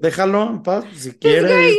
Déjalo 0.00 0.42
en 0.50 0.62
paz 0.62 0.84
si 0.94 1.10
Pues, 1.10 1.18
quieres. 1.20 1.50
güey, 1.50 1.72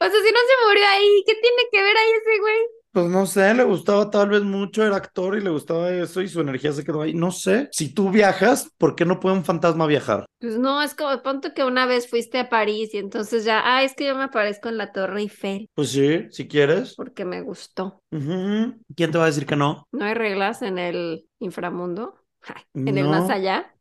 o 0.00 0.04
sea, 0.04 0.10
si 0.10 0.32
no 0.32 0.38
se 0.38 0.66
murió 0.66 0.84
ahí, 0.88 1.22
¿qué 1.26 1.34
tiene 1.34 1.62
que 1.70 1.82
ver 1.82 1.96
ahí 1.96 2.10
ese 2.10 2.40
güey? 2.40 2.56
Pues 2.96 3.08
no 3.10 3.26
sé, 3.26 3.52
le 3.52 3.62
gustaba 3.62 4.08
tal 4.08 4.30
vez 4.30 4.42
mucho, 4.42 4.82
era 4.82 4.96
actor 4.96 5.36
y 5.36 5.42
le 5.42 5.50
gustaba 5.50 5.90
eso 5.90 6.22
y 6.22 6.28
su 6.28 6.40
energía 6.40 6.72
se 6.72 6.82
quedó 6.82 7.02
ahí. 7.02 7.12
No 7.12 7.30
sé. 7.30 7.68
Si 7.70 7.92
tú 7.92 8.10
viajas, 8.10 8.70
¿por 8.78 8.94
qué 8.94 9.04
no 9.04 9.20
puede 9.20 9.36
un 9.36 9.44
fantasma 9.44 9.86
viajar? 9.86 10.24
Pues 10.40 10.56
no, 10.56 10.80
es 10.80 10.94
como, 10.94 11.22
ponte 11.22 11.52
que 11.52 11.62
una 11.62 11.84
vez 11.84 12.08
fuiste 12.08 12.38
a 12.38 12.48
París 12.48 12.94
y 12.94 12.96
entonces 12.96 13.44
ya, 13.44 13.60
ah, 13.66 13.82
es 13.82 13.92
que 13.94 14.06
yo 14.06 14.14
me 14.14 14.22
aparezco 14.22 14.70
en 14.70 14.78
la 14.78 14.92
Torre 14.92 15.20
Eiffel 15.20 15.68
Pues 15.74 15.90
sí, 15.90 16.26
si 16.30 16.48
quieres. 16.48 16.94
porque 16.94 17.26
me 17.26 17.42
gustó. 17.42 18.00
¿Quién 18.10 19.10
te 19.12 19.18
va 19.18 19.24
a 19.24 19.26
decir 19.26 19.44
que 19.44 19.56
no? 19.56 19.86
¿No 19.92 20.06
hay 20.06 20.14
reglas 20.14 20.62
en 20.62 20.78
el 20.78 21.26
inframundo? 21.38 22.18
¿En 22.72 22.96
el 22.96 23.08
más 23.08 23.28
allá? 23.28 23.74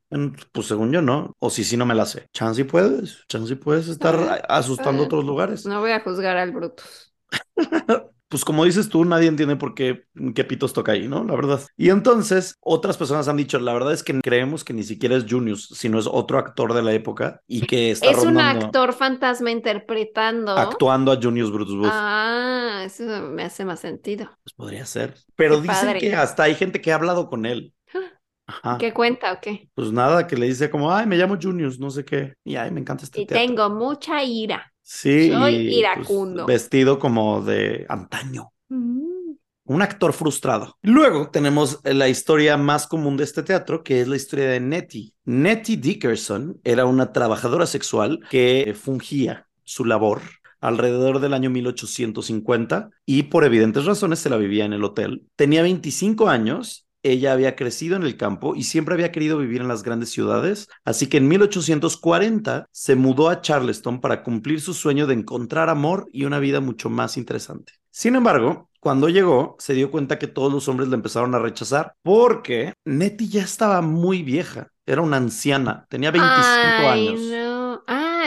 Pues 0.51 0.67
según 0.67 0.91
yo 0.91 1.01
no. 1.01 1.33
O 1.39 1.49
si 1.49 1.63
sí 1.63 1.77
no 1.77 1.85
me 1.85 1.95
la 1.95 2.05
sé. 2.05 2.27
Chance 2.33 2.61
y 2.61 2.63
puedes. 2.65 3.23
Chance 3.29 3.53
y 3.53 3.55
puedes 3.55 3.87
estar 3.87 4.45
asustando 4.49 5.03
a 5.03 5.05
otros 5.05 5.23
lugares. 5.23 5.65
No 5.65 5.79
voy 5.79 5.91
a 5.91 6.01
juzgar 6.01 6.35
al 6.35 6.51
Brutus. 6.51 7.13
Pues 8.35 8.43
como 8.43 8.65
dices 8.65 8.89
tú, 8.89 9.05
nadie 9.05 9.29
entiende 9.29 9.55
por 9.55 9.73
qué, 9.73 10.03
qué 10.35 10.43
pitos 10.43 10.73
toca 10.73 10.91
ahí, 10.91 11.07
¿no? 11.07 11.23
La 11.23 11.35
verdad. 11.35 11.61
Y 11.77 11.89
entonces, 11.89 12.57
otras 12.59 12.97
personas 12.97 13.29
han 13.29 13.37
dicho, 13.37 13.57
la 13.59 13.71
verdad 13.71 13.93
es 13.93 14.03
que 14.03 14.19
creemos 14.19 14.65
que 14.65 14.73
ni 14.73 14.83
siquiera 14.83 15.15
es 15.15 15.23
Junius, 15.23 15.69
sino 15.73 15.97
es 15.97 16.05
otro 16.05 16.37
actor 16.37 16.73
de 16.73 16.83
la 16.83 16.91
época 16.91 17.39
y 17.47 17.61
que 17.61 17.91
está 17.91 18.07
Es 18.09 18.17
un 18.25 18.37
actor 18.37 18.91
fantasma 18.91 19.51
interpretando. 19.51 20.51
actuando 20.51 21.13
a 21.13 21.15
Junius 21.15 21.49
Brutus 21.49 21.77
Booth. 21.77 21.87
Ah, 21.89 22.83
eso 22.85 23.03
me 23.21 23.43
hace 23.43 23.63
más 23.63 23.79
sentido. 23.79 24.25
Pues 24.43 24.53
podría 24.53 24.85
ser. 24.85 25.15
Pero 25.37 25.55
Qué 25.55 25.69
dicen 25.69 25.85
padre. 25.85 25.99
que 26.01 26.13
hasta 26.13 26.43
hay 26.43 26.55
gente 26.55 26.81
que 26.81 26.91
ha 26.91 26.95
hablado 26.95 27.29
con 27.29 27.45
él. 27.45 27.73
Ajá. 28.47 28.77
¿Qué 28.77 28.93
cuenta 28.93 29.31
o 29.31 29.39
qué? 29.41 29.69
Pues 29.75 29.93
nada, 29.93 30.27
que 30.27 30.35
le 30.35 30.47
dice 30.47 30.69
como, 30.69 30.93
ay, 30.93 31.05
me 31.05 31.15
llamo 31.15 31.37
Junius, 31.41 31.79
no 31.79 31.89
sé 31.89 32.03
qué. 32.03 32.33
Y 32.43 32.57
ay, 32.57 32.69
me 32.71 32.81
encanta 32.81 33.05
este 33.05 33.21
Y 33.21 33.25
teatro. 33.25 33.47
tengo 33.47 33.69
mucha 33.69 34.21
ira. 34.25 34.73
Sí, 34.87 35.29
soy 35.31 35.55
y, 35.55 35.63
pues, 35.65 35.77
iracundo. 35.77 36.45
vestido 36.45 36.99
como 36.99 37.41
de 37.41 37.87
antaño. 37.89 38.51
Mm. 38.69 39.33
Un 39.67 39.81
actor 39.81 40.13
frustrado. 40.13 40.77
Luego 40.83 41.31
tenemos 41.31 41.79
la 41.83 42.07
historia 42.07 42.55
más 42.55 42.85
común 42.85 43.17
de 43.17 43.23
este 43.23 43.41
teatro, 43.41 43.83
que 43.83 43.99
es 43.99 44.07
la 44.07 44.15
historia 44.15 44.47
de 44.47 44.59
Nettie. 44.59 45.13
Nettie 45.23 45.77
Dickerson 45.77 46.61
era 46.63 46.85
una 46.85 47.11
trabajadora 47.11 47.65
sexual 47.65 48.19
que 48.29 48.75
fungía 48.79 49.47
su 49.63 49.83
labor 49.83 50.21
alrededor 50.59 51.19
del 51.19 51.33
año 51.33 51.49
1850 51.49 52.91
y 53.07 53.23
por 53.23 53.43
evidentes 53.43 53.85
razones 53.85 54.19
se 54.19 54.29
la 54.29 54.37
vivía 54.37 54.65
en 54.65 54.73
el 54.73 54.83
hotel. 54.83 55.23
Tenía 55.35 55.63
25 55.63 56.29
años. 56.29 56.84
Ella 57.05 57.33
había 57.33 57.55
crecido 57.55 57.95
en 57.95 58.03
el 58.03 58.17
campo 58.17 58.55
y 58.55 58.63
siempre 58.63 58.93
había 58.95 59.11
querido 59.11 59.37
vivir 59.37 59.61
en 59.61 59.67
las 59.67 59.83
grandes 59.83 60.09
ciudades, 60.09 60.67
así 60.83 61.07
que 61.07 61.17
en 61.17 61.27
1840 61.27 62.67
se 62.71 62.95
mudó 62.95 63.29
a 63.29 63.41
Charleston 63.41 64.01
para 64.01 64.23
cumplir 64.23 64.59
su 64.61 64.73
sueño 64.73 65.05
de 65.07 65.13
encontrar 65.13 65.69
amor 65.69 66.07
y 66.11 66.25
una 66.25 66.39
vida 66.39 66.61
mucho 66.61 66.89
más 66.89 67.17
interesante. 67.17 67.73
Sin 67.91 68.15
embargo, 68.15 68.69
cuando 68.79 69.09
llegó, 69.09 69.55
se 69.59 69.73
dio 69.73 69.89
cuenta 69.91 70.19
que 70.19 70.27
todos 70.27 70.51
los 70.51 70.67
hombres 70.67 70.89
la 70.89 70.95
empezaron 70.95 71.33
a 71.35 71.39
rechazar 71.39 71.93
porque 72.03 72.73
Nettie 72.85 73.27
ya 73.27 73.43
estaba 73.43 73.81
muy 73.81 74.21
vieja. 74.23 74.71
Era 74.85 75.01
una 75.01 75.17
anciana, 75.17 75.85
tenía 75.89 76.11
25 76.11 76.87
Ay, 76.87 77.07
años. 77.07 77.21
no. 77.21 77.44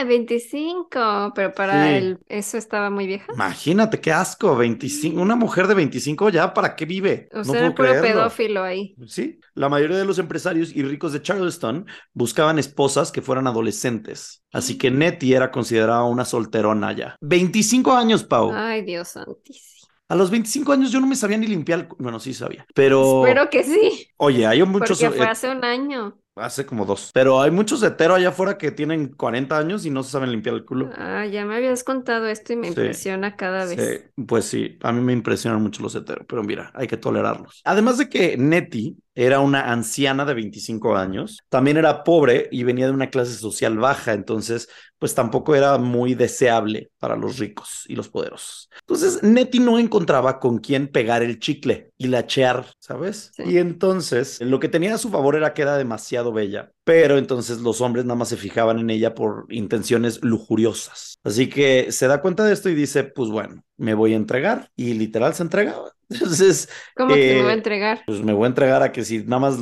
Ah, 0.01 0.03
25, 0.05 1.31
pero 1.35 1.53
para 1.53 1.73
Sí. 1.73 1.95
él 1.97 2.19
eso 2.27 2.57
estaba 2.57 2.89
muy 2.89 3.07
vieja. 3.07 3.31
Imagínate 3.33 4.01
qué 4.01 4.11
asco, 4.11 4.55
25, 4.55 5.21
una 5.21 5.35
mujer 5.35 5.67
de 5.67 5.75
25 5.75 6.29
ya, 6.29 6.53
¿para 6.53 6.75
qué 6.75 6.85
vive? 6.85 7.29
O 7.33 7.43
No 7.43 7.43
sea, 7.43 7.53
puedo 7.55 7.65
era 7.67 7.75
puro 7.75 7.87
creerlo. 7.89 8.01
pedófilo 8.01 8.63
ahí. 8.63 8.95
Sí, 9.07 9.39
la 9.53 9.69
mayoría 9.69 9.97
de 9.97 10.05
los 10.05 10.19
empresarios 10.19 10.75
y 10.75 10.83
ricos 10.83 11.13
de 11.13 11.21
Charleston 11.21 11.85
buscaban 12.13 12.59
esposas 12.59 13.11
que 13.11 13.21
fueran 13.21 13.47
adolescentes. 13.47 14.43
Así 14.51 14.77
que 14.77 14.91
Nettie 14.91 15.35
era 15.35 15.51
considerada 15.51 16.03
una 16.03 16.25
solterona 16.25 16.91
ya. 16.93 17.15
25 17.21 17.93
años, 17.93 18.23
Pau. 18.23 18.51
Ay, 18.53 18.81
Dios 18.83 19.09
santísimo. 19.09 19.87
A 20.09 20.15
los 20.15 20.31
25 20.31 20.71
años 20.73 20.91
yo 20.91 20.99
no 20.99 21.07
me 21.07 21.15
sabía 21.15 21.37
ni 21.37 21.45
limpiar 21.47 21.79
el... 21.81 21.87
Bueno, 21.99 22.19
sí 22.19 22.33
sabía. 22.33 22.65
Pero... 22.73 23.25
Espero 23.25 23.49
que 23.49 23.63
sí, 23.63 24.07
Oye, 24.17 24.45
hay 24.47 24.63
muchos... 24.63 24.99
porque 24.99 25.15
fue 25.15 25.25
eh, 25.25 25.29
hace 25.29 25.49
un 25.51 25.63
año. 25.63 26.19
Hace 26.39 26.65
como 26.65 26.85
dos. 26.85 27.11
Pero 27.13 27.41
hay 27.41 27.51
muchos 27.51 27.83
heteros 27.83 28.17
allá 28.17 28.29
afuera 28.29 28.57
que 28.57 28.71
tienen 28.71 29.09
40 29.09 29.57
años 29.57 29.85
y 29.85 29.89
no 29.89 30.03
se 30.03 30.11
saben 30.11 30.31
limpiar 30.31 30.55
el 30.55 30.65
culo. 30.65 30.89
Ah, 30.97 31.25
ya 31.25 31.45
me 31.45 31.55
habías 31.55 31.83
contado 31.83 32.27
esto 32.27 32.53
y 32.53 32.55
me 32.55 32.67
Sí, 32.67 32.69
impresiona 32.69 33.35
cada 33.35 33.65
vez. 33.65 33.79
Sí, 33.79 34.23
pues 34.27 34.45
sí, 34.45 34.77
a 34.81 34.91
mí 34.91 35.01
me 35.01 35.13
impresionan 35.13 35.61
mucho 35.61 35.81
los 35.83 35.95
heteros, 35.95 36.25
pero 36.27 36.43
mira, 36.43 36.71
hay 36.73 36.87
que 36.87 36.97
tolerarlos. 36.97 37.61
Además 37.65 37.97
de 37.97 38.09
que 38.09 38.37
Nettie 38.37 38.95
era 39.15 39.39
una 39.39 39.71
anciana 39.71 40.25
de 40.25 40.33
25 40.33 40.95
años, 40.95 41.39
también 41.49 41.77
era 41.77 42.03
pobre 42.03 42.47
y 42.51 42.63
venía 42.63 42.85
de 42.85 42.93
una 42.93 43.09
clase 43.09 43.33
social 43.33 43.77
baja, 43.77 44.13
entonces 44.13 44.69
pues 44.97 45.15
tampoco 45.15 45.55
era 45.55 45.77
muy 45.77 46.13
deseable 46.13 46.91
para 46.99 47.15
los 47.15 47.37
ricos 47.39 47.85
y 47.87 47.95
los 47.95 48.09
poderosos. 48.09 48.69
Entonces 48.81 49.23
Nettie 49.23 49.61
no 49.61 49.79
encontraba 49.79 50.39
con 50.39 50.59
quién 50.59 50.87
pegar 50.87 51.23
el 51.23 51.39
chicle 51.39 51.91
y 51.97 52.07
lachear, 52.07 52.65
¿sabes? 52.79 53.31
Sí. 53.35 53.43
Y 53.45 53.57
entonces 53.57 54.41
lo 54.41 54.59
que 54.59 54.69
tenía 54.69 54.95
a 54.95 54.97
su 54.97 55.09
favor 55.09 55.35
era 55.35 55.53
que 55.53 55.61
era 55.61 55.77
demasiado 55.77 56.33
bella, 56.33 56.71
pero 56.83 57.17
entonces 57.17 57.61
los 57.61 57.81
hombres 57.81 58.05
nada 58.05 58.17
más 58.17 58.29
se 58.29 58.37
fijaban 58.37 58.79
en 58.79 58.89
ella 58.89 59.15
por 59.15 59.45
intenciones 59.49 60.23
lujuriosas. 60.23 61.19
Así 61.23 61.49
que 61.49 61.91
se 61.91 62.07
da 62.07 62.21
cuenta 62.21 62.43
de 62.45 62.53
esto 62.53 62.69
y 62.69 62.75
dice, 62.75 63.03
pues 63.03 63.29
bueno, 63.29 63.63
me 63.79 63.93
voy 63.95 64.13
a 64.13 64.17
entregar 64.17 64.69
y 64.75 64.93
literal 64.93 65.33
se 65.35 65.43
entregaba. 65.43 65.91
Entonces, 66.09 66.69
¿Cómo 66.95 67.19
que 67.19 67.33
me 67.33 67.41
va 67.43 67.49
a 67.51 67.53
eh, 67.53 67.53
entregar? 67.53 67.99
pues 68.05 68.21
me 68.21 68.33
voy 68.33 68.45
a 68.45 68.47
entregar 68.47 68.83
a 68.83 68.91
que 68.91 69.03
si 69.05 69.19
nada 69.19 69.39
más 69.39 69.57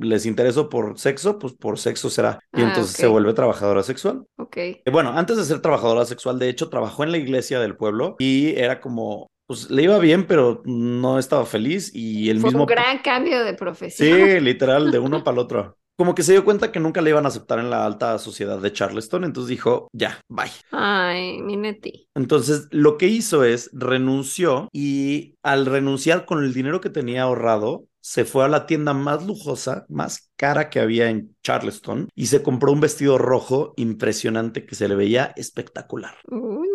les 0.00 0.26
intereso 0.26 0.68
por 0.68 0.98
sexo, 0.98 1.38
pues 1.38 1.54
por 1.54 1.78
sexo 1.78 2.10
será. 2.10 2.38
Y 2.52 2.62
Ah, 2.62 2.68
entonces 2.68 2.96
se 2.96 3.06
vuelve 3.06 3.32
trabajadora 3.32 3.82
sexual. 3.82 4.24
Ok. 4.36 4.56
Eh, 4.56 4.82
Bueno, 4.92 5.10
antes 5.16 5.36
de 5.36 5.44
ser 5.44 5.60
trabajadora 5.60 6.04
sexual, 6.04 6.38
de 6.38 6.48
hecho, 6.48 6.68
trabajó 6.68 7.04
en 7.04 7.12
la 7.12 7.18
iglesia 7.18 7.60
del 7.60 7.76
pueblo 7.76 8.16
y 8.18 8.50
era 8.58 8.80
como, 8.80 9.30
pues 9.46 9.70
le 9.70 9.82
iba 9.84 9.98
bien, 9.98 10.26
pero 10.26 10.62
no 10.66 11.18
estaba 11.18 11.46
feliz 11.46 11.90
y 11.94 12.30
el 12.30 12.40
Fue 12.40 12.50
mismo... 12.50 12.64
un 12.64 12.66
gran 12.66 12.98
cambio 12.98 13.44
de 13.44 13.54
profesión. 13.54 14.08
Sí, 14.08 14.40
literal, 14.40 14.90
de 14.90 14.98
uno 14.98 15.24
para 15.24 15.34
el 15.34 15.38
otro. 15.40 15.76
Como 16.00 16.14
que 16.14 16.22
se 16.22 16.32
dio 16.32 16.46
cuenta 16.46 16.72
que 16.72 16.80
nunca 16.80 17.02
le 17.02 17.10
iban 17.10 17.26
a 17.26 17.28
aceptar 17.28 17.58
en 17.58 17.68
la 17.68 17.84
alta 17.84 18.18
sociedad 18.18 18.58
de 18.58 18.72
Charleston, 18.72 19.22
entonces 19.22 19.50
dijo, 19.50 19.90
ya, 19.92 20.18
bye. 20.30 20.50
Ay, 20.70 21.42
mi 21.42 21.58
Neti. 21.58 22.08
Entonces, 22.14 22.68
lo 22.70 22.96
que 22.96 23.08
hizo 23.08 23.44
es 23.44 23.68
renunció 23.74 24.70
y 24.72 25.34
al 25.42 25.66
renunciar 25.66 26.24
con 26.24 26.42
el 26.42 26.54
dinero 26.54 26.80
que 26.80 26.88
tenía 26.88 27.24
ahorrado, 27.24 27.84
se 28.00 28.24
fue 28.24 28.44
a 28.44 28.48
la 28.48 28.66
tienda 28.66 28.94
más 28.94 29.26
lujosa, 29.26 29.84
más 29.88 30.30
cara 30.36 30.70
que 30.70 30.80
había 30.80 31.10
en 31.10 31.36
Charleston 31.42 32.08
y 32.14 32.26
se 32.26 32.42
compró 32.42 32.72
un 32.72 32.80
vestido 32.80 33.18
rojo 33.18 33.74
impresionante 33.76 34.66
que 34.66 34.74
se 34.74 34.88
le 34.88 34.94
veía 34.94 35.32
espectacular. 35.36 36.14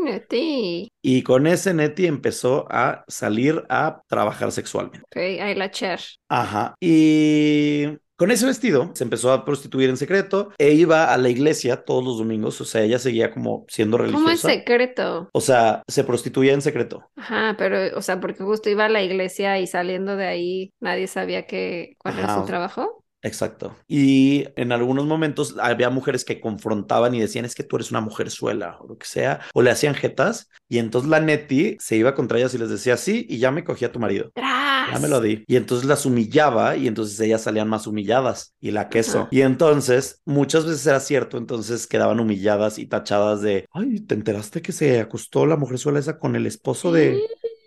Neti. 0.05 0.88
Y 1.01 1.23
con 1.23 1.47
ese 1.47 1.73
Nettie 1.73 2.07
empezó 2.07 2.67
a 2.69 3.03
salir 3.07 3.63
a 3.69 4.01
trabajar 4.07 4.51
sexualmente. 4.51 5.05
Ok, 5.05 5.57
la 5.57 5.71
cher. 5.71 5.99
Ajá. 6.30 6.76
Y 6.80 7.88
con 8.17 8.32
ese 8.32 8.45
vestido 8.45 8.91
se 8.93 9.03
empezó 9.03 9.34
a 9.34 9.43
prostituir 9.43 9.89
en 9.89 9.97
secreto 9.97 10.51
e 10.57 10.71
iba 10.71 11.13
a 11.13 11.17
la 11.17 11.30
iglesia 11.30 11.84
todos 11.84 12.03
los 12.03 12.17
domingos. 12.17 12.61
O 12.61 12.65
sea, 12.65 12.82
ella 12.82 12.97
seguía 12.97 13.32
como 13.32 13.65
siendo 13.67 13.97
¿Cómo 13.97 14.07
es 14.07 14.13
religiosa. 14.13 14.49
secreto? 14.49 15.30
O 15.34 15.41
sea, 15.41 15.84
se 15.88 16.03
prostituía 16.05 16.53
en 16.53 16.61
secreto. 16.61 17.09
Ajá, 17.17 17.55
pero, 17.57 17.97
o 17.97 18.01
sea, 18.01 18.21
porque 18.21 18.43
justo 18.43 18.69
iba 18.69 18.86
a 18.86 18.89
la 18.89 19.03
iglesia 19.03 19.59
y 19.59 19.67
saliendo 19.67 20.15
de 20.15 20.28
ahí 20.28 20.73
nadie 20.80 21.07
sabía 21.16 21.47
que 21.47 21.95
cuál 21.97 22.20
era 22.20 22.32
Ajá. 22.32 22.41
su 22.41 22.45
trabajo. 22.45 23.03
Exacto. 23.22 23.76
Y 23.88 24.45
en 24.55 24.72
algunos 24.72 25.07
momentos 25.07 25.55
había 25.59 25.89
mujeres 25.89 26.24
que 26.24 26.39
confrontaban 26.39 27.16
y 27.16 27.20
decían, 27.20 27.43
es 27.43 27.55
que 27.55 27.63
tú 27.63 27.76
eres 27.78 27.89
una 27.89 27.99
mujer 28.01 28.30
suela 28.30 28.78
o 28.80 28.88
lo 28.88 28.97
que 28.99 29.07
sea, 29.07 29.39
o 29.55 29.63
le 29.63 29.72
hacían 29.72 29.95
jetas. 29.95 30.47
Y 30.70 30.78
entonces 30.78 31.09
la 31.09 31.20
Nettie 31.20 31.78
se 31.80 31.95
iba 31.95 32.13
contra 32.13 32.38
ellas 32.38 32.53
y 32.53 32.59
les 32.59 32.70
decía, 32.70 32.97
sí, 32.97 33.26
y 33.28 33.39
ya 33.39 33.49
me 33.49 33.63
cogí 33.63 33.84
a 33.84 33.91
tu 33.91 33.99
marido. 33.99 34.32
Ya 34.36 34.99
me 34.99 35.07
lo 35.07 35.22
di. 35.22 35.43
Y 35.47 35.55
entonces 35.55 35.88
las 35.88 36.05
humillaba 36.05 36.78
y 36.78 36.86
entonces 36.88 37.20
ellas 37.20 37.41
salían 37.41 37.68
más 37.68 37.88
humilladas 37.88 38.53
y 38.59 38.70
la 38.70 38.89
queso. 38.89 39.28
Y 39.32 39.41
entonces 39.41 40.22
muchas 40.26 40.66
veces 40.68 40.86
era 40.86 40.99
cierto, 40.99 41.39
entonces 41.39 41.88
quedaban 41.88 42.20
humilladas 42.20 42.78
y 42.78 42.86
tachadas 42.86 43.41
de, 43.41 43.66
ay, 43.72 44.01
¿te 44.01 44.13
enteraste 44.13 44.61
que 44.61 44.72
se 44.72 44.99
acostó 44.99 45.47
la 45.47 45.57
mujer 45.57 45.80
sola 45.80 45.97
esa 45.99 46.20
con 46.20 46.36
el 46.36 46.45
esposo 46.45 46.91
de 46.91 47.20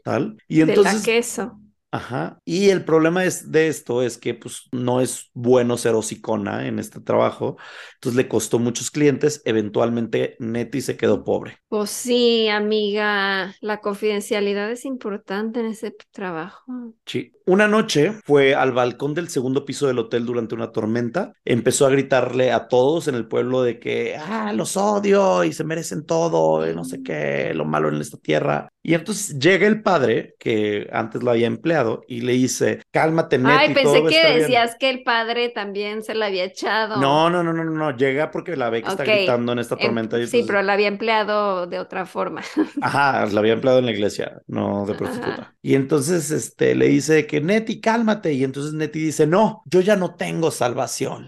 tal? 0.05 0.37
Y 0.47 0.61
De 0.61 0.67
la 0.67 0.73
entonces... 0.75 1.03
queso. 1.03 1.59
Ajá. 1.91 2.39
Y 2.45 2.69
el 2.69 2.85
problema 2.85 3.25
es 3.25 3.51
de 3.51 3.69
esto 3.69 4.03
es 4.03 4.19
que 4.19 4.35
pues 4.35 4.69
no 4.73 5.01
es 5.01 5.31
bueno 5.33 5.79
ser 5.79 5.95
hocicona 5.95 6.67
en 6.67 6.79
este 6.79 7.01
trabajo. 7.01 7.57
Entonces 7.95 8.17
le 8.17 8.29
costó 8.29 8.59
muchos 8.59 8.91
clientes. 8.91 9.41
Eventualmente 9.45 10.37
Nettie 10.39 10.83
se 10.83 10.97
quedó 10.97 11.25
pobre. 11.25 11.59
Pues 11.69 11.91
sí, 11.91 12.49
amiga, 12.49 13.55
la 13.61 13.81
confidencialidad 13.81 14.71
es 14.71 14.85
importante 14.85 15.61
en 15.61 15.67
ese 15.67 15.95
trabajo. 16.13 16.63
Sí. 17.07 17.33
Una 17.47 17.67
noche 17.67 18.13
fue 18.27 18.55
al 18.55 18.73
balcón 18.73 19.15
del 19.15 19.29
segundo 19.31 19.65
piso 19.65 19.87
del 19.87 19.99
hotel 19.99 20.27
durante 20.27 20.55
una 20.55 20.71
tormenta. 20.71 21.33
Empezó 21.47 21.87
a 21.87 21.91
gritarle 21.91 22.53
a 22.53 22.69
todos 22.69 23.09
en 23.09 23.15
el 23.15 23.27
pueblo 23.27 23.63
de 23.63 23.79
que, 23.79 24.17
ah, 24.19 24.53
los 24.53 24.77
odio 24.77 25.45
y 25.45 25.55
se 25.55 25.65
merecen 25.65 26.05
todo 26.05 26.71
y 26.71 26.75
no 26.75 26.85
sé 26.85 27.03
qué, 27.03 27.55
lo 27.55 27.65
malo 27.65 27.89
en 27.89 28.03
esta 28.03 28.19
tierra. 28.19 28.69
Y 28.89 28.95
entonces 28.95 29.39
llega 29.39 29.67
el 29.67 29.83
padre, 29.83 30.35
que 30.39 30.89
antes 30.93 31.23
lo 31.23 31.31
había 31.31 31.47
empleado, 31.47 32.01
y 32.09 32.23
le 32.23 32.33
dice, 32.33 32.81
cálmate, 32.91 33.37
Nettie. 33.37 33.59
Ay, 33.59 33.75
pensé 33.75 33.99
todo 33.99 34.09
que 34.09 34.17
estar 34.17 34.31
bien". 34.31 34.41
decías 34.41 34.77
que 34.81 34.89
el 34.89 35.03
padre 35.03 35.51
también 35.51 36.03
se 36.03 36.15
la 36.15 36.25
había 36.27 36.45
echado. 36.45 36.97
No, 36.97 37.29
no, 37.29 37.43
no, 37.43 37.53
no, 37.53 37.65
no, 37.65 37.71
no, 37.73 37.97
llega 37.97 38.31
porque 38.31 38.57
la 38.57 38.71
ve 38.71 38.83
que 38.83 38.89
está 38.89 39.05
gritando 39.05 39.53
en 39.53 39.59
esta 39.59 39.75
Em, 39.75 39.81
tormenta. 39.83 40.19
y 40.19 40.27
sí, 40.27 40.43
pero 40.47 40.63
la 40.63 40.73
había 40.73 40.89
empleado 40.89 41.67
de 41.67 41.79
otra 41.79 42.07
forma. 42.07 42.41
Ajá, 42.81 43.27
la 43.27 43.41
había 43.41 43.53
empleado 43.53 43.79
en 43.81 43.85
la 43.87 43.93
iglesia, 43.93 44.41
no 44.47 44.87
de 44.87 44.95
prostituta. 44.95 45.43
Ajá. 45.43 45.55
Y 45.61 45.75
entonces 45.75 46.31
este, 46.31 46.75
le 46.75 46.89
dice 46.89 47.27
que 47.27 47.43
Nettie, 47.43 47.81
cálmate. 47.83 48.33
Y 48.33 48.43
entonces 48.43 48.73
Nettie 48.73 49.03
dice, 49.03 49.27
no, 49.27 49.63
yo 49.67 49.81
ya 49.83 49.97
no 49.97 50.15
tengo 50.15 50.51
salvación. 50.51 51.27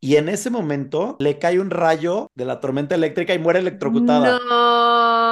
Y 0.00 0.16
en 0.16 0.28
ese 0.28 0.50
momento 0.50 1.16
le 1.18 1.38
cae 1.38 1.58
un 1.60 1.70
rayo 1.70 2.30
de 2.34 2.44
la 2.44 2.60
tormenta 2.60 2.94
eléctrica 2.94 3.32
y 3.34 3.38
muere 3.38 3.58
electrocutada. 3.60 4.38
No. 4.38 5.23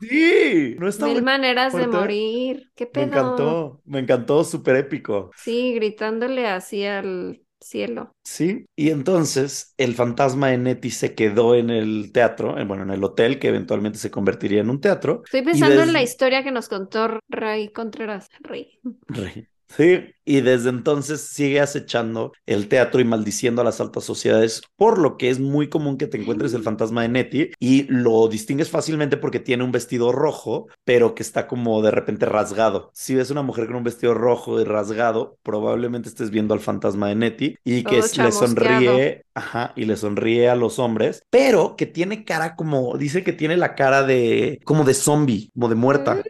Sí, 0.00 0.76
no 0.78 0.88
está 0.88 1.06
Mil 1.06 1.22
maneras 1.22 1.76
de 1.76 1.86
morir. 1.86 2.70
¿Qué 2.74 2.86
Me 2.92 3.02
pedo? 3.02 3.04
encantó, 3.04 3.80
me 3.84 4.00
encantó, 4.00 4.44
súper 4.44 4.76
épico. 4.76 5.30
Sí, 5.34 5.72
gritándole 5.74 6.46
así 6.48 6.84
al 6.84 7.42
cielo. 7.60 8.12
Sí, 8.24 8.66
y 8.76 8.90
entonces 8.90 9.74
el 9.78 9.94
fantasma 9.94 10.48
de 10.48 10.58
Nettie 10.58 10.90
se 10.90 11.14
quedó 11.14 11.54
en 11.54 11.70
el 11.70 12.12
teatro, 12.12 12.58
en- 12.58 12.68
bueno, 12.68 12.82
en 12.82 12.90
el 12.90 13.02
hotel 13.02 13.38
que 13.38 13.48
eventualmente 13.48 13.98
se 13.98 14.10
convertiría 14.10 14.60
en 14.60 14.68
un 14.70 14.80
teatro. 14.80 15.22
Estoy 15.26 15.42
pensando 15.42 15.82
en 15.82 15.92
la 15.92 16.02
historia 16.02 16.42
que 16.42 16.50
nos 16.50 16.68
contó 16.68 17.20
Ray 17.28 17.70
Contreras. 17.72 18.28
Ray. 18.40 18.80
Rey. 19.08 19.48
Sí, 19.68 20.14
y 20.28 20.42
desde 20.42 20.68
entonces 20.68 21.22
sigue 21.22 21.58
acechando 21.60 22.32
el 22.44 22.68
teatro 22.68 23.00
y 23.00 23.04
maldiciendo 23.04 23.62
a 23.62 23.64
las 23.64 23.80
altas 23.80 24.04
sociedades, 24.04 24.62
por 24.76 24.98
lo 24.98 25.16
que 25.16 25.30
es 25.30 25.40
muy 25.40 25.68
común 25.70 25.96
que 25.96 26.06
te 26.06 26.18
encuentres 26.20 26.52
el 26.52 26.62
fantasma 26.62 27.00
de 27.02 27.08
Nettie 27.08 27.52
y 27.58 27.84
lo 27.84 28.28
distingues 28.28 28.68
fácilmente 28.68 29.16
porque 29.16 29.40
tiene 29.40 29.64
un 29.64 29.72
vestido 29.72 30.12
rojo, 30.12 30.66
pero 30.84 31.14
que 31.14 31.22
está 31.22 31.46
como 31.46 31.80
de 31.80 31.90
repente 31.90 32.26
rasgado. 32.26 32.90
Si 32.92 33.14
ves 33.14 33.30
una 33.30 33.40
mujer 33.42 33.66
con 33.66 33.76
un 33.76 33.84
vestido 33.84 34.12
rojo 34.12 34.60
y 34.60 34.64
rasgado, 34.64 35.38
probablemente 35.42 36.10
estés 36.10 36.30
viendo 36.30 36.52
al 36.52 36.60
fantasma 36.60 37.08
de 37.08 37.14
Nettie 37.14 37.56
y 37.64 37.82
que 37.84 38.00
Todo 38.02 38.24
le 38.24 38.32
sonríe, 38.32 39.24
ajá, 39.34 39.72
y 39.76 39.86
le 39.86 39.96
sonríe 39.96 40.50
a 40.50 40.56
los 40.56 40.78
hombres, 40.78 41.22
pero 41.30 41.74
que 41.76 41.86
tiene 41.86 42.24
cara 42.26 42.54
como, 42.54 42.98
dice 42.98 43.24
que 43.24 43.32
tiene 43.32 43.56
la 43.56 43.74
cara 43.74 44.02
de, 44.02 44.60
como 44.64 44.84
de 44.84 44.92
zombie, 44.92 45.50
como 45.54 45.68
de 45.70 45.74
muerta. 45.74 46.22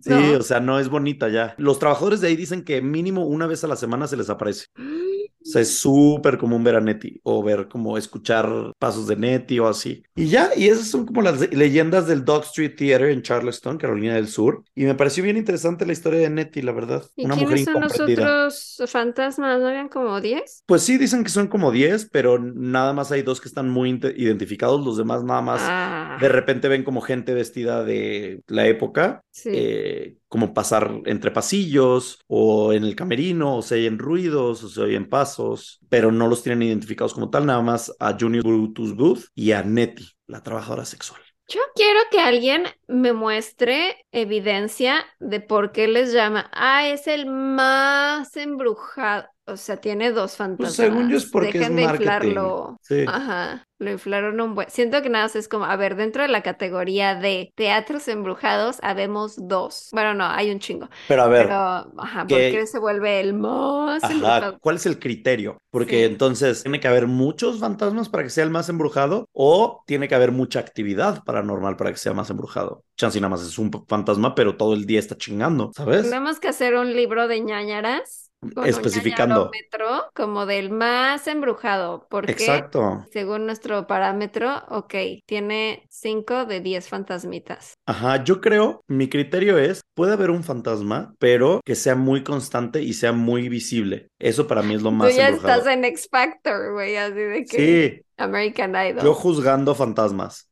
Sí, 0.00 0.12
No. 0.12 0.38
o 0.38 0.42
sea, 0.42 0.60
no 0.60 0.78
es 0.78 0.88
bonita 0.88 1.28
ya. 1.28 1.54
Los 1.58 1.78
trabajadores 1.78 2.20
de 2.20 2.28
ahí 2.28 2.36
dicen 2.36 2.64
que 2.64 2.79
mínimo 2.82 3.26
una 3.26 3.46
vez 3.46 3.64
a 3.64 3.68
la 3.68 3.76
semana 3.76 4.06
se 4.06 4.16
les 4.16 4.30
aparece. 4.30 4.66
O 5.42 5.48
sea, 5.50 5.62
es 5.62 5.78
súper 5.78 6.36
común 6.38 6.62
ver 6.62 6.76
a 6.76 6.80
Nettie 6.80 7.20
o 7.22 7.42
ver 7.42 7.68
como 7.68 7.96
escuchar 7.96 8.72
pasos 8.78 9.06
de 9.06 9.16
Nettie 9.16 9.58
o 9.60 9.68
así. 9.68 10.02
Y 10.14 10.26
ya, 10.28 10.50
y 10.54 10.68
esas 10.68 10.88
son 10.88 11.06
como 11.06 11.22
las 11.22 11.40
leyendas 11.52 12.06
del 12.06 12.24
Dog 12.24 12.44
Street 12.44 12.74
Theater 12.76 13.08
en 13.10 13.22
Charleston, 13.22 13.78
Carolina 13.78 14.14
del 14.14 14.28
Sur. 14.28 14.64
Y 14.74 14.84
me 14.84 14.94
pareció 14.94 15.24
bien 15.24 15.36
interesante 15.38 15.86
la 15.86 15.92
historia 15.92 16.20
de 16.20 16.30
Nettie, 16.30 16.62
la 16.62 16.72
verdad. 16.72 17.04
¿Y 17.16 17.24
Una 17.24 17.36
mujer 17.36 17.48
quiénes 17.56 17.64
son 17.64 17.80
los 17.80 18.00
otros 18.00 18.82
fantasmas? 18.86 19.60
¿No 19.60 19.68
habían 19.68 19.88
como 19.88 20.20
10? 20.20 20.62
Pues 20.66 20.82
sí, 20.82 20.98
dicen 20.98 21.24
que 21.24 21.30
son 21.30 21.48
como 21.48 21.70
10, 21.72 22.10
pero 22.10 22.38
nada 22.38 22.92
más 22.92 23.10
hay 23.10 23.22
dos 23.22 23.40
que 23.40 23.48
están 23.48 23.68
muy 23.70 23.98
identificados. 24.16 24.84
Los 24.84 24.96
demás 24.98 25.24
nada 25.24 25.42
más 25.42 25.60
Ah, 25.62 26.18
de 26.20 26.28
repente 26.28 26.68
ven 26.68 26.84
como 26.84 27.00
gente 27.00 27.34
vestida 27.34 27.84
de 27.84 28.42
la 28.46 28.66
época 28.66 29.22
sí. 29.30 29.50
eh, 29.52 30.16
como 30.28 30.54
pasar 30.54 31.00
entre 31.06 31.30
pasillos 31.30 32.20
o 32.28 32.72
en 32.72 32.84
el 32.84 32.94
camerino, 32.94 33.56
o 33.56 33.62
se 33.62 33.76
oyen 33.76 33.98
ruidos, 33.98 34.62
o 34.62 34.68
se 34.68 34.80
oyen 34.80 35.08
pasos, 35.08 35.19
pero 35.88 36.12
no 36.12 36.28
los 36.28 36.42
tienen 36.42 36.62
identificados 36.62 37.14
como 37.14 37.30
tal, 37.30 37.46
nada 37.46 37.62
más 37.62 37.94
a 37.98 38.16
Junior 38.18 38.44
Brutus 38.44 38.94
Booth 38.94 39.24
y 39.34 39.52
a 39.52 39.62
Nettie, 39.62 40.08
la 40.26 40.42
trabajadora 40.42 40.84
sexual. 40.84 41.20
Yo 41.48 41.60
quiero 41.74 41.98
que 42.12 42.20
alguien 42.20 42.64
me 42.86 43.12
muestre 43.12 44.06
evidencia 44.12 45.04
de 45.18 45.40
por 45.40 45.72
qué 45.72 45.88
les 45.88 46.12
llama. 46.12 46.48
Ah, 46.52 46.86
es 46.86 47.08
el 47.08 47.26
más 47.26 48.36
embrujado. 48.36 49.26
O 49.52 49.56
sea, 49.56 49.76
tiene 49.78 50.12
dos 50.12 50.36
fantasmas. 50.36 50.76
Pues 50.76 50.76
según 50.76 51.08
yo 51.10 51.16
es 51.16 51.26
porque 51.26 51.58
Dejen 51.58 51.72
es 51.72 51.76
de 51.76 51.82
marketing. 51.84 52.02
inflarlo. 52.04 52.76
Sí. 52.82 53.04
Ajá, 53.06 53.64
lo 53.78 53.90
inflaron 53.90 54.40
un 54.40 54.54
buen. 54.54 54.70
Siento 54.70 55.02
que 55.02 55.08
nada 55.08 55.24
más 55.24 55.36
es 55.36 55.48
como, 55.48 55.64
a 55.64 55.76
ver, 55.76 55.96
dentro 55.96 56.22
de 56.22 56.28
la 56.28 56.42
categoría 56.42 57.14
de 57.14 57.50
teatros 57.56 58.08
embrujados, 58.08 58.78
habemos 58.82 59.36
dos. 59.48 59.88
Bueno, 59.92 60.14
no, 60.14 60.24
hay 60.26 60.50
un 60.50 60.58
chingo. 60.60 60.88
Pero 61.08 61.22
a 61.22 61.28
ver, 61.28 61.46
Pero, 61.46 61.56
ajá, 61.56 62.26
¿por 62.26 62.28
que- 62.38 62.50
qué 62.52 62.66
se 62.66 62.78
vuelve 62.78 63.20
el 63.20 63.34
más 63.34 64.04
ajá, 64.04 64.12
embrujado? 64.12 64.58
¿cuál 64.60 64.76
es 64.76 64.86
el 64.86 64.98
criterio? 64.98 65.58
Porque 65.70 65.98
Sí. 65.98 66.04
entonces, 66.04 66.62
¿tiene 66.62 66.80
que 66.80 66.88
haber 66.88 67.06
muchos 67.06 67.58
fantasmas 67.60 68.08
para 68.08 68.24
que 68.24 68.30
sea 68.30 68.44
el 68.44 68.50
más 68.50 68.68
embrujado? 68.68 69.28
¿O 69.32 69.82
tiene 69.86 70.08
que 70.08 70.14
haber 70.14 70.32
mucha 70.32 70.60
actividad 70.60 71.22
paranormal 71.24 71.76
para 71.76 71.90
que 71.92 71.96
sea 71.98 72.12
más 72.12 72.30
embrujado? 72.30 72.84
Chance 72.96 73.20
nada 73.20 73.30
más 73.30 73.42
es 73.42 73.58
un 73.58 73.70
fantasma, 73.88 74.34
pero 74.34 74.56
todo 74.56 74.74
el 74.74 74.84
día 74.84 74.98
está 74.98 75.16
chingando, 75.16 75.70
¿sabes? 75.74 76.02
Tenemos 76.02 76.38
que 76.40 76.48
hacer 76.48 76.74
un 76.74 76.92
libro 76.94 77.28
de 77.28 77.40
ñañaras. 77.40 78.29
Con 78.54 78.64
un 78.64 78.68
Especificando. 78.68 79.50
ñañarómetro 79.52 80.10
como 80.14 80.46
del 80.46 80.70
más 80.70 81.26
embrujado, 81.26 82.06
porque 82.10 82.32
Exacto. 82.32 83.04
según 83.12 83.46
nuestro 83.46 83.86
parámetro, 83.86 84.62
ok, 84.68 84.94
tiene 85.26 85.84
5 85.90 86.46
de 86.46 86.60
10 86.60 86.88
fantasmitas. 86.88 87.74
Ajá, 87.86 88.22
yo 88.24 88.40
creo, 88.40 88.82
mi 88.88 89.08
criterio 89.08 89.58
es, 89.58 89.80
puede 89.94 90.12
haber 90.12 90.30
un 90.30 90.44
fantasma, 90.44 91.14
pero 91.18 91.60
que 91.64 91.74
sea 91.74 91.96
muy 91.96 92.22
constante 92.24 92.82
y 92.82 92.92
sea 92.94 93.12
muy 93.12 93.48
visible. 93.48 94.08
Eso 94.18 94.46
para 94.46 94.62
mí 94.62 94.74
es 94.74 94.82
lo 94.82 94.90
Tú 94.98 95.08
más 95.08 95.16
ya 95.16 95.28
embrujado. 95.28 95.60
estás 95.60 95.66
en 95.72 95.84
X 95.84 96.08
Factor, 96.10 96.72
güey, 96.72 96.96
así 96.96 97.14
de 97.14 97.46
que 97.48 97.56
Sí, 97.56 98.02
American 98.16 98.74
Idol. 98.76 99.04
yo 99.04 99.14
juzgando 99.14 99.74
fantasmas. 99.74 100.49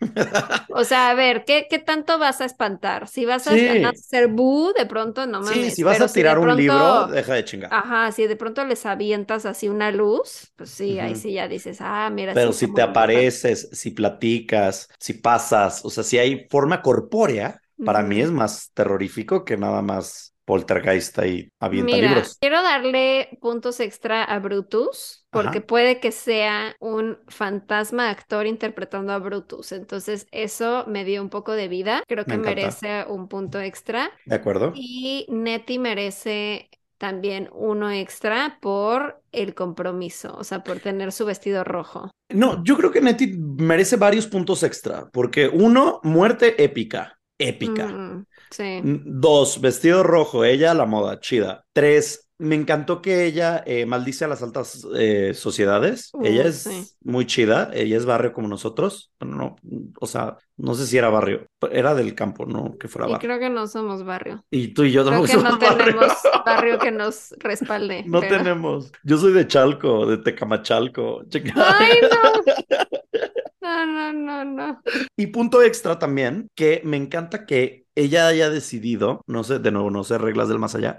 O 0.68 0.84
sea, 0.84 1.10
a 1.10 1.14
ver, 1.14 1.44
¿qué, 1.44 1.66
qué 1.68 1.78
tanto 1.78 2.18
vas 2.18 2.40
a 2.40 2.44
espantar? 2.46 3.08
Si 3.08 3.24
vas 3.26 3.46
a 3.46 3.54
Sí. 3.54 3.58
a 3.84 3.90
hacer 3.90 4.28
bu, 4.28 4.72
de 4.76 4.86
pronto 4.86 5.26
no 5.26 5.40
Sí, 5.40 5.58
mames. 5.58 5.70
si 5.70 5.82
vas 5.82 6.00
pero 6.00 6.06
a 6.06 6.12
tirar 6.12 6.38
un 6.38 6.56
libro, 6.56 7.06
deja 7.06 7.34
de 7.34 7.44
chingar. 7.44 7.74
Ajá, 7.74 8.12
si 8.12 8.26
de 8.26 8.36
pronto 8.36 8.64
les 8.64 8.84
avientas 8.86 9.46
así 9.46 9.68
una 9.68 9.90
luz, 9.90 10.52
pues 10.56 10.70
sí, 10.70 10.98
ahí 11.00 11.14
sí 11.16 11.32
ya 11.34 11.48
dices, 11.48 11.78
ah, 11.80 12.10
mira. 12.12 12.36
Pero 12.36 12.52
sí 12.52 12.52
si 12.52 12.72
te 12.72 12.80
muy 12.80 12.86
embrujado". 12.86 13.26
apareces, 13.30 13.68
si 13.72 13.90
platicas, 13.90 14.88
si 14.98 15.14
pasas, 15.14 15.84
o 15.84 15.90
sea, 15.90 16.02
si 16.04 16.18
hay 16.18 16.46
forma 16.48 16.80
corpórea, 16.82 17.60
para 17.82 18.02
mí 18.02 18.20
es 18.20 18.30
más 18.30 18.70
terrorífico 18.72 19.44
que 19.44 19.56
nada 19.58 19.82
más 19.82 20.31
poltergeist 20.52 21.18
y 21.24 21.48
avienta 21.60 21.96
Mira, 21.96 22.14
libros. 22.14 22.36
quiero 22.38 22.62
darle 22.62 23.38
puntos 23.40 23.80
extra 23.80 24.22
a 24.22 24.38
Brutus, 24.38 25.24
porque 25.30 25.58
Ajá. 25.58 25.66
puede 25.66 25.98
que 25.98 26.12
sea 26.12 26.76
un 26.78 27.16
fantasma 27.28 28.10
actor 28.10 28.46
interpretando 28.46 29.14
a 29.14 29.18
Brutus. 29.18 29.72
Entonces, 29.72 30.26
eso 30.30 30.84
me 30.86 31.06
dio 31.06 31.22
un 31.22 31.30
poco 31.30 31.52
de 31.52 31.68
vida. 31.68 32.02
Creo 32.06 32.26
que 32.26 32.36
merece 32.36 33.06
un 33.08 33.28
punto 33.28 33.60
extra. 33.60 34.10
¿De 34.26 34.34
acuerdo? 34.34 34.74
Y 34.74 35.24
Nettie 35.30 35.78
merece 35.78 36.68
también 36.98 37.48
uno 37.52 37.90
extra 37.90 38.58
por 38.60 39.22
el 39.32 39.54
compromiso, 39.54 40.36
o 40.36 40.44
sea, 40.44 40.62
por 40.62 40.80
tener 40.80 41.12
su 41.12 41.24
vestido 41.24 41.64
rojo. 41.64 42.10
No, 42.28 42.62
yo 42.62 42.76
creo 42.76 42.90
que 42.90 43.00
Nettie 43.00 43.34
merece 43.38 43.96
varios 43.96 44.26
puntos 44.26 44.62
extra, 44.62 45.08
porque 45.12 45.48
uno, 45.48 46.00
muerte 46.02 46.62
épica, 46.62 47.18
épica. 47.38 47.88
Mm, 47.88 48.24
sí. 48.52 48.80
Dos, 48.84 49.60
vestido 49.60 50.02
rojo, 50.02 50.44
ella 50.44 50.74
la 50.74 50.86
moda, 50.86 51.20
chida. 51.20 51.64
Tres, 51.72 52.28
me 52.38 52.56
encantó 52.56 53.00
que 53.02 53.24
ella 53.24 53.62
eh, 53.66 53.86
maldice 53.86 54.24
a 54.24 54.28
las 54.28 54.42
altas 54.42 54.86
eh, 54.96 55.32
sociedades. 55.34 56.10
Uh, 56.12 56.24
ella 56.24 56.44
es 56.44 56.62
sí. 56.64 56.84
muy 57.02 57.26
chida, 57.26 57.70
ella 57.72 57.96
es 57.96 58.04
barrio 58.04 58.32
como 58.32 58.48
nosotros. 58.48 59.12
Bueno, 59.20 59.36
no, 59.36 59.56
o 60.00 60.06
sea, 60.06 60.38
no 60.56 60.74
sé 60.74 60.86
si 60.86 60.98
era 60.98 61.08
barrio, 61.08 61.46
era 61.70 61.94
del 61.94 62.14
campo, 62.16 62.44
no 62.46 62.76
que 62.78 62.88
fuera 62.88 63.08
Y 63.08 63.12
barrio. 63.12 63.28
creo 63.28 63.38
que 63.40 63.50
no 63.50 63.66
somos 63.68 64.04
barrio. 64.04 64.44
Y 64.50 64.68
tú 64.74 64.82
y 64.84 64.90
yo 64.92 65.04
Creo 65.04 65.22
tampoco 65.22 65.26
que 65.38 65.44
no 65.44 65.50
somos 65.50 65.60
barrio. 65.68 65.84
tenemos 65.84 66.12
barrio 66.44 66.78
que 66.80 66.90
nos 66.90 67.30
respalde. 67.38 68.04
No 68.06 68.20
pero- 68.20 68.38
tenemos. 68.38 68.92
Yo 69.04 69.18
soy 69.18 69.32
de 69.32 69.46
Chalco, 69.46 70.06
de 70.06 70.18
Tecamachalco. 70.18 71.22
Ay, 71.54 71.92
no. 72.02 72.88
No, 73.62 73.86
no, 73.86 74.12
no, 74.12 74.44
no. 74.44 74.82
Y 75.16 75.28
punto 75.28 75.62
extra 75.62 75.98
también, 75.98 76.48
que 76.54 76.82
me 76.84 76.96
encanta 76.96 77.46
que 77.46 77.86
ella 77.94 78.26
haya 78.26 78.50
decidido, 78.50 79.22
no 79.26 79.44
sé, 79.44 79.58
de 79.60 79.70
nuevo, 79.70 79.90
no 79.90 80.02
sé 80.02 80.18
reglas 80.18 80.48
del 80.48 80.58
más 80.58 80.74
allá, 80.74 80.98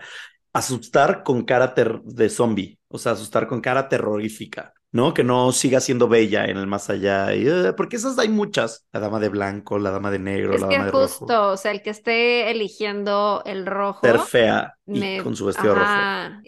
asustar 0.53 1.23
con 1.23 1.43
cara 1.43 1.73
de 1.75 2.29
zombie, 2.29 2.77
o 2.87 2.97
sea, 2.97 3.13
asustar 3.13 3.47
con 3.47 3.59
cara 3.59 3.89
terrorífica, 3.89 4.73
¿no? 4.91 5.13
Que 5.13 5.23
no 5.23 5.51
siga 5.51 5.79
siendo 5.79 6.07
bella 6.07 6.45
en 6.45 6.57
el 6.57 6.67
más 6.67 6.89
allá, 6.89 7.33
y, 7.33 7.47
eh, 7.47 7.73
porque 7.75 7.95
esas 7.95 8.17
hay 8.19 8.29
muchas, 8.29 8.85
la 8.93 8.99
dama 8.99 9.19
de 9.19 9.29
blanco, 9.29 9.79
la 9.79 9.89
dama 9.89 10.11
de 10.11 10.19
negro, 10.19 10.53
Es 10.53 10.61
la 10.61 10.67
que 10.67 10.73
dama 10.75 10.85
de 10.85 10.91
rojo, 10.91 11.07
justo, 11.07 11.49
o 11.49 11.57
sea, 11.57 11.71
el 11.71 11.81
que 11.81 11.89
esté 11.89 12.51
eligiendo 12.51 13.41
el 13.45 13.65
rojo 13.65 14.05
ser 14.05 14.19
fea 14.19 14.73
y 14.85 15.17
con 15.17 15.35
su 15.35 15.47
vestido 15.47 15.73
rojo. 15.73 15.87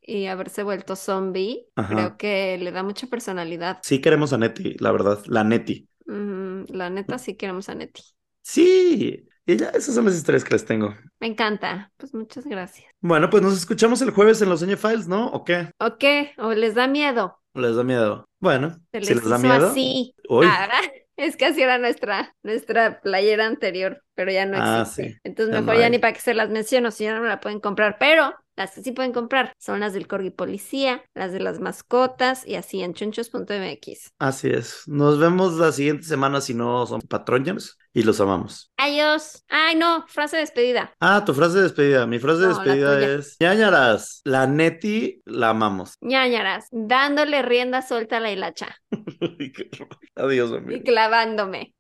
y 0.06 0.28
haberse 0.28 0.62
vuelto 0.64 0.96
zombie, 0.96 1.66
Ajá. 1.76 1.96
creo 1.96 2.18
que 2.18 2.58
le 2.60 2.72
da 2.72 2.84
mucha 2.84 3.08
personalidad. 3.08 3.80
Sí 3.82 4.00
queremos 4.00 4.34
a 4.34 4.38
Nettie, 4.38 4.76
la 4.80 4.92
verdad, 4.92 5.20
la 5.26 5.44
Nettie. 5.44 5.88
La 6.06 6.90
neta, 6.90 7.18
sí 7.18 7.36
queremos 7.36 7.70
a 7.70 7.76
Nettie. 7.76 8.04
Sí, 8.42 9.28
y 9.46 9.58
ya, 9.58 9.70
esas 9.70 9.96
son 9.96 10.06
las 10.06 10.16
historias 10.16 10.44
que 10.44 10.54
les 10.54 10.66
tengo. 10.66 10.96
Me 11.20 11.28
encanta. 11.28 11.92
Pues 11.98 12.14
muchas 12.14 12.46
gracias. 12.46 12.88
Bueno, 13.02 13.30
pues 13.30 13.44
nos 13.44 13.54
escuchamos 13.58 14.02
el 14.02 14.12
jueves 14.12 14.42
en 14.42 14.50
los 14.50 14.60
Sueño 14.60 14.78
Files, 14.78 15.08
¿no? 15.08 15.28
¿O 15.28 15.44
qué? 15.44 15.70
¿O 15.80 15.98
qué? 15.98 16.34
¿O 16.38 16.54
les 16.54 16.76
da 16.76 16.88
miedo? 16.88 17.40
¿O 17.54 17.60
les 17.62 17.76
da 17.76 17.84
miedo? 17.84 18.26
Bueno, 18.40 18.76
Se 18.92 19.02
si 19.02 19.14
les 19.14 19.24
les 19.24 19.30
da 19.30 19.38
miedo. 19.38 19.68
así. 19.72 20.16
Uy. 20.30 20.46
Ah, 20.48 20.70
Es 21.18 21.38
que 21.38 21.46
así 21.46 21.62
era 21.62 21.78
nuestra, 21.78 22.36
nuestra 22.44 23.00
playera 23.00 23.46
anterior, 23.48 24.04
pero 24.16 24.32
ya 24.34 24.46
no 24.46 24.58
Ah, 24.58 24.82
existe. 24.82 25.14
sí. 25.14 25.18
Entonces 25.24 25.54
no 25.56 25.62
mejor 25.62 25.80
ya 25.80 25.90
ni 25.90 25.98
para 25.98 26.12
que 26.12 26.20
se 26.20 26.34
las 26.34 26.50
menciono, 26.50 26.92
si 26.92 27.06
ya 27.06 27.18
no 27.18 27.24
la 27.24 27.40
pueden 27.40 27.62
comprar. 27.62 27.96
Pero 28.00 28.36
las 28.56 28.72
que 28.72 28.82
sí 28.84 28.92
pueden 28.92 29.12
comprar 29.12 29.52
son 29.60 29.80
las 29.82 29.94
del 29.94 30.08
Corgi 30.08 30.30
Policía, 30.30 31.04
las 31.14 31.32
de 31.32 31.40
las 31.40 31.60
mascotas 31.60 32.46
y 32.48 32.56
así 32.56 32.82
en 32.82 32.94
chunchos.mx. 32.94 34.12
Así 34.20 34.48
es. 34.50 34.84
Nos 34.88 35.20
vemos 35.20 35.54
la 35.56 35.72
siguiente 35.72 36.04
semana 36.06 36.40
si 36.42 36.54
no 36.54 36.86
son 36.86 37.02
patrones 37.02 37.78
y 37.94 38.04
los 38.04 38.20
amamos. 38.22 38.72
Adiós. 38.78 39.44
Ay, 39.50 39.76
no, 39.76 40.06
frase 40.08 40.38
de 40.38 40.42
despedida. 40.42 40.94
Ah, 41.00 41.24
tu 41.26 41.34
frase 41.34 41.58
de 41.58 41.64
despedida. 41.64 42.06
Mi 42.08 42.20
frase 42.20 42.42
de 42.42 42.48
No, 42.48 42.54
despedida 42.56 43.16
es 43.16 43.38
ñañaras. 43.40 44.22
La 44.24 44.48
neti 44.48 45.22
la 45.26 45.50
amamos. 45.50 45.96
ñañaras, 46.02 46.68
dándole 46.72 47.42
rienda 47.42 47.82
suelta 47.82 48.18
a 48.18 48.20
la 48.20 48.32
hilacha 48.32 48.78
Adiós, 50.16 50.52
y 50.52 50.56
amigo. 50.56 50.84
clavándome. 50.84 51.74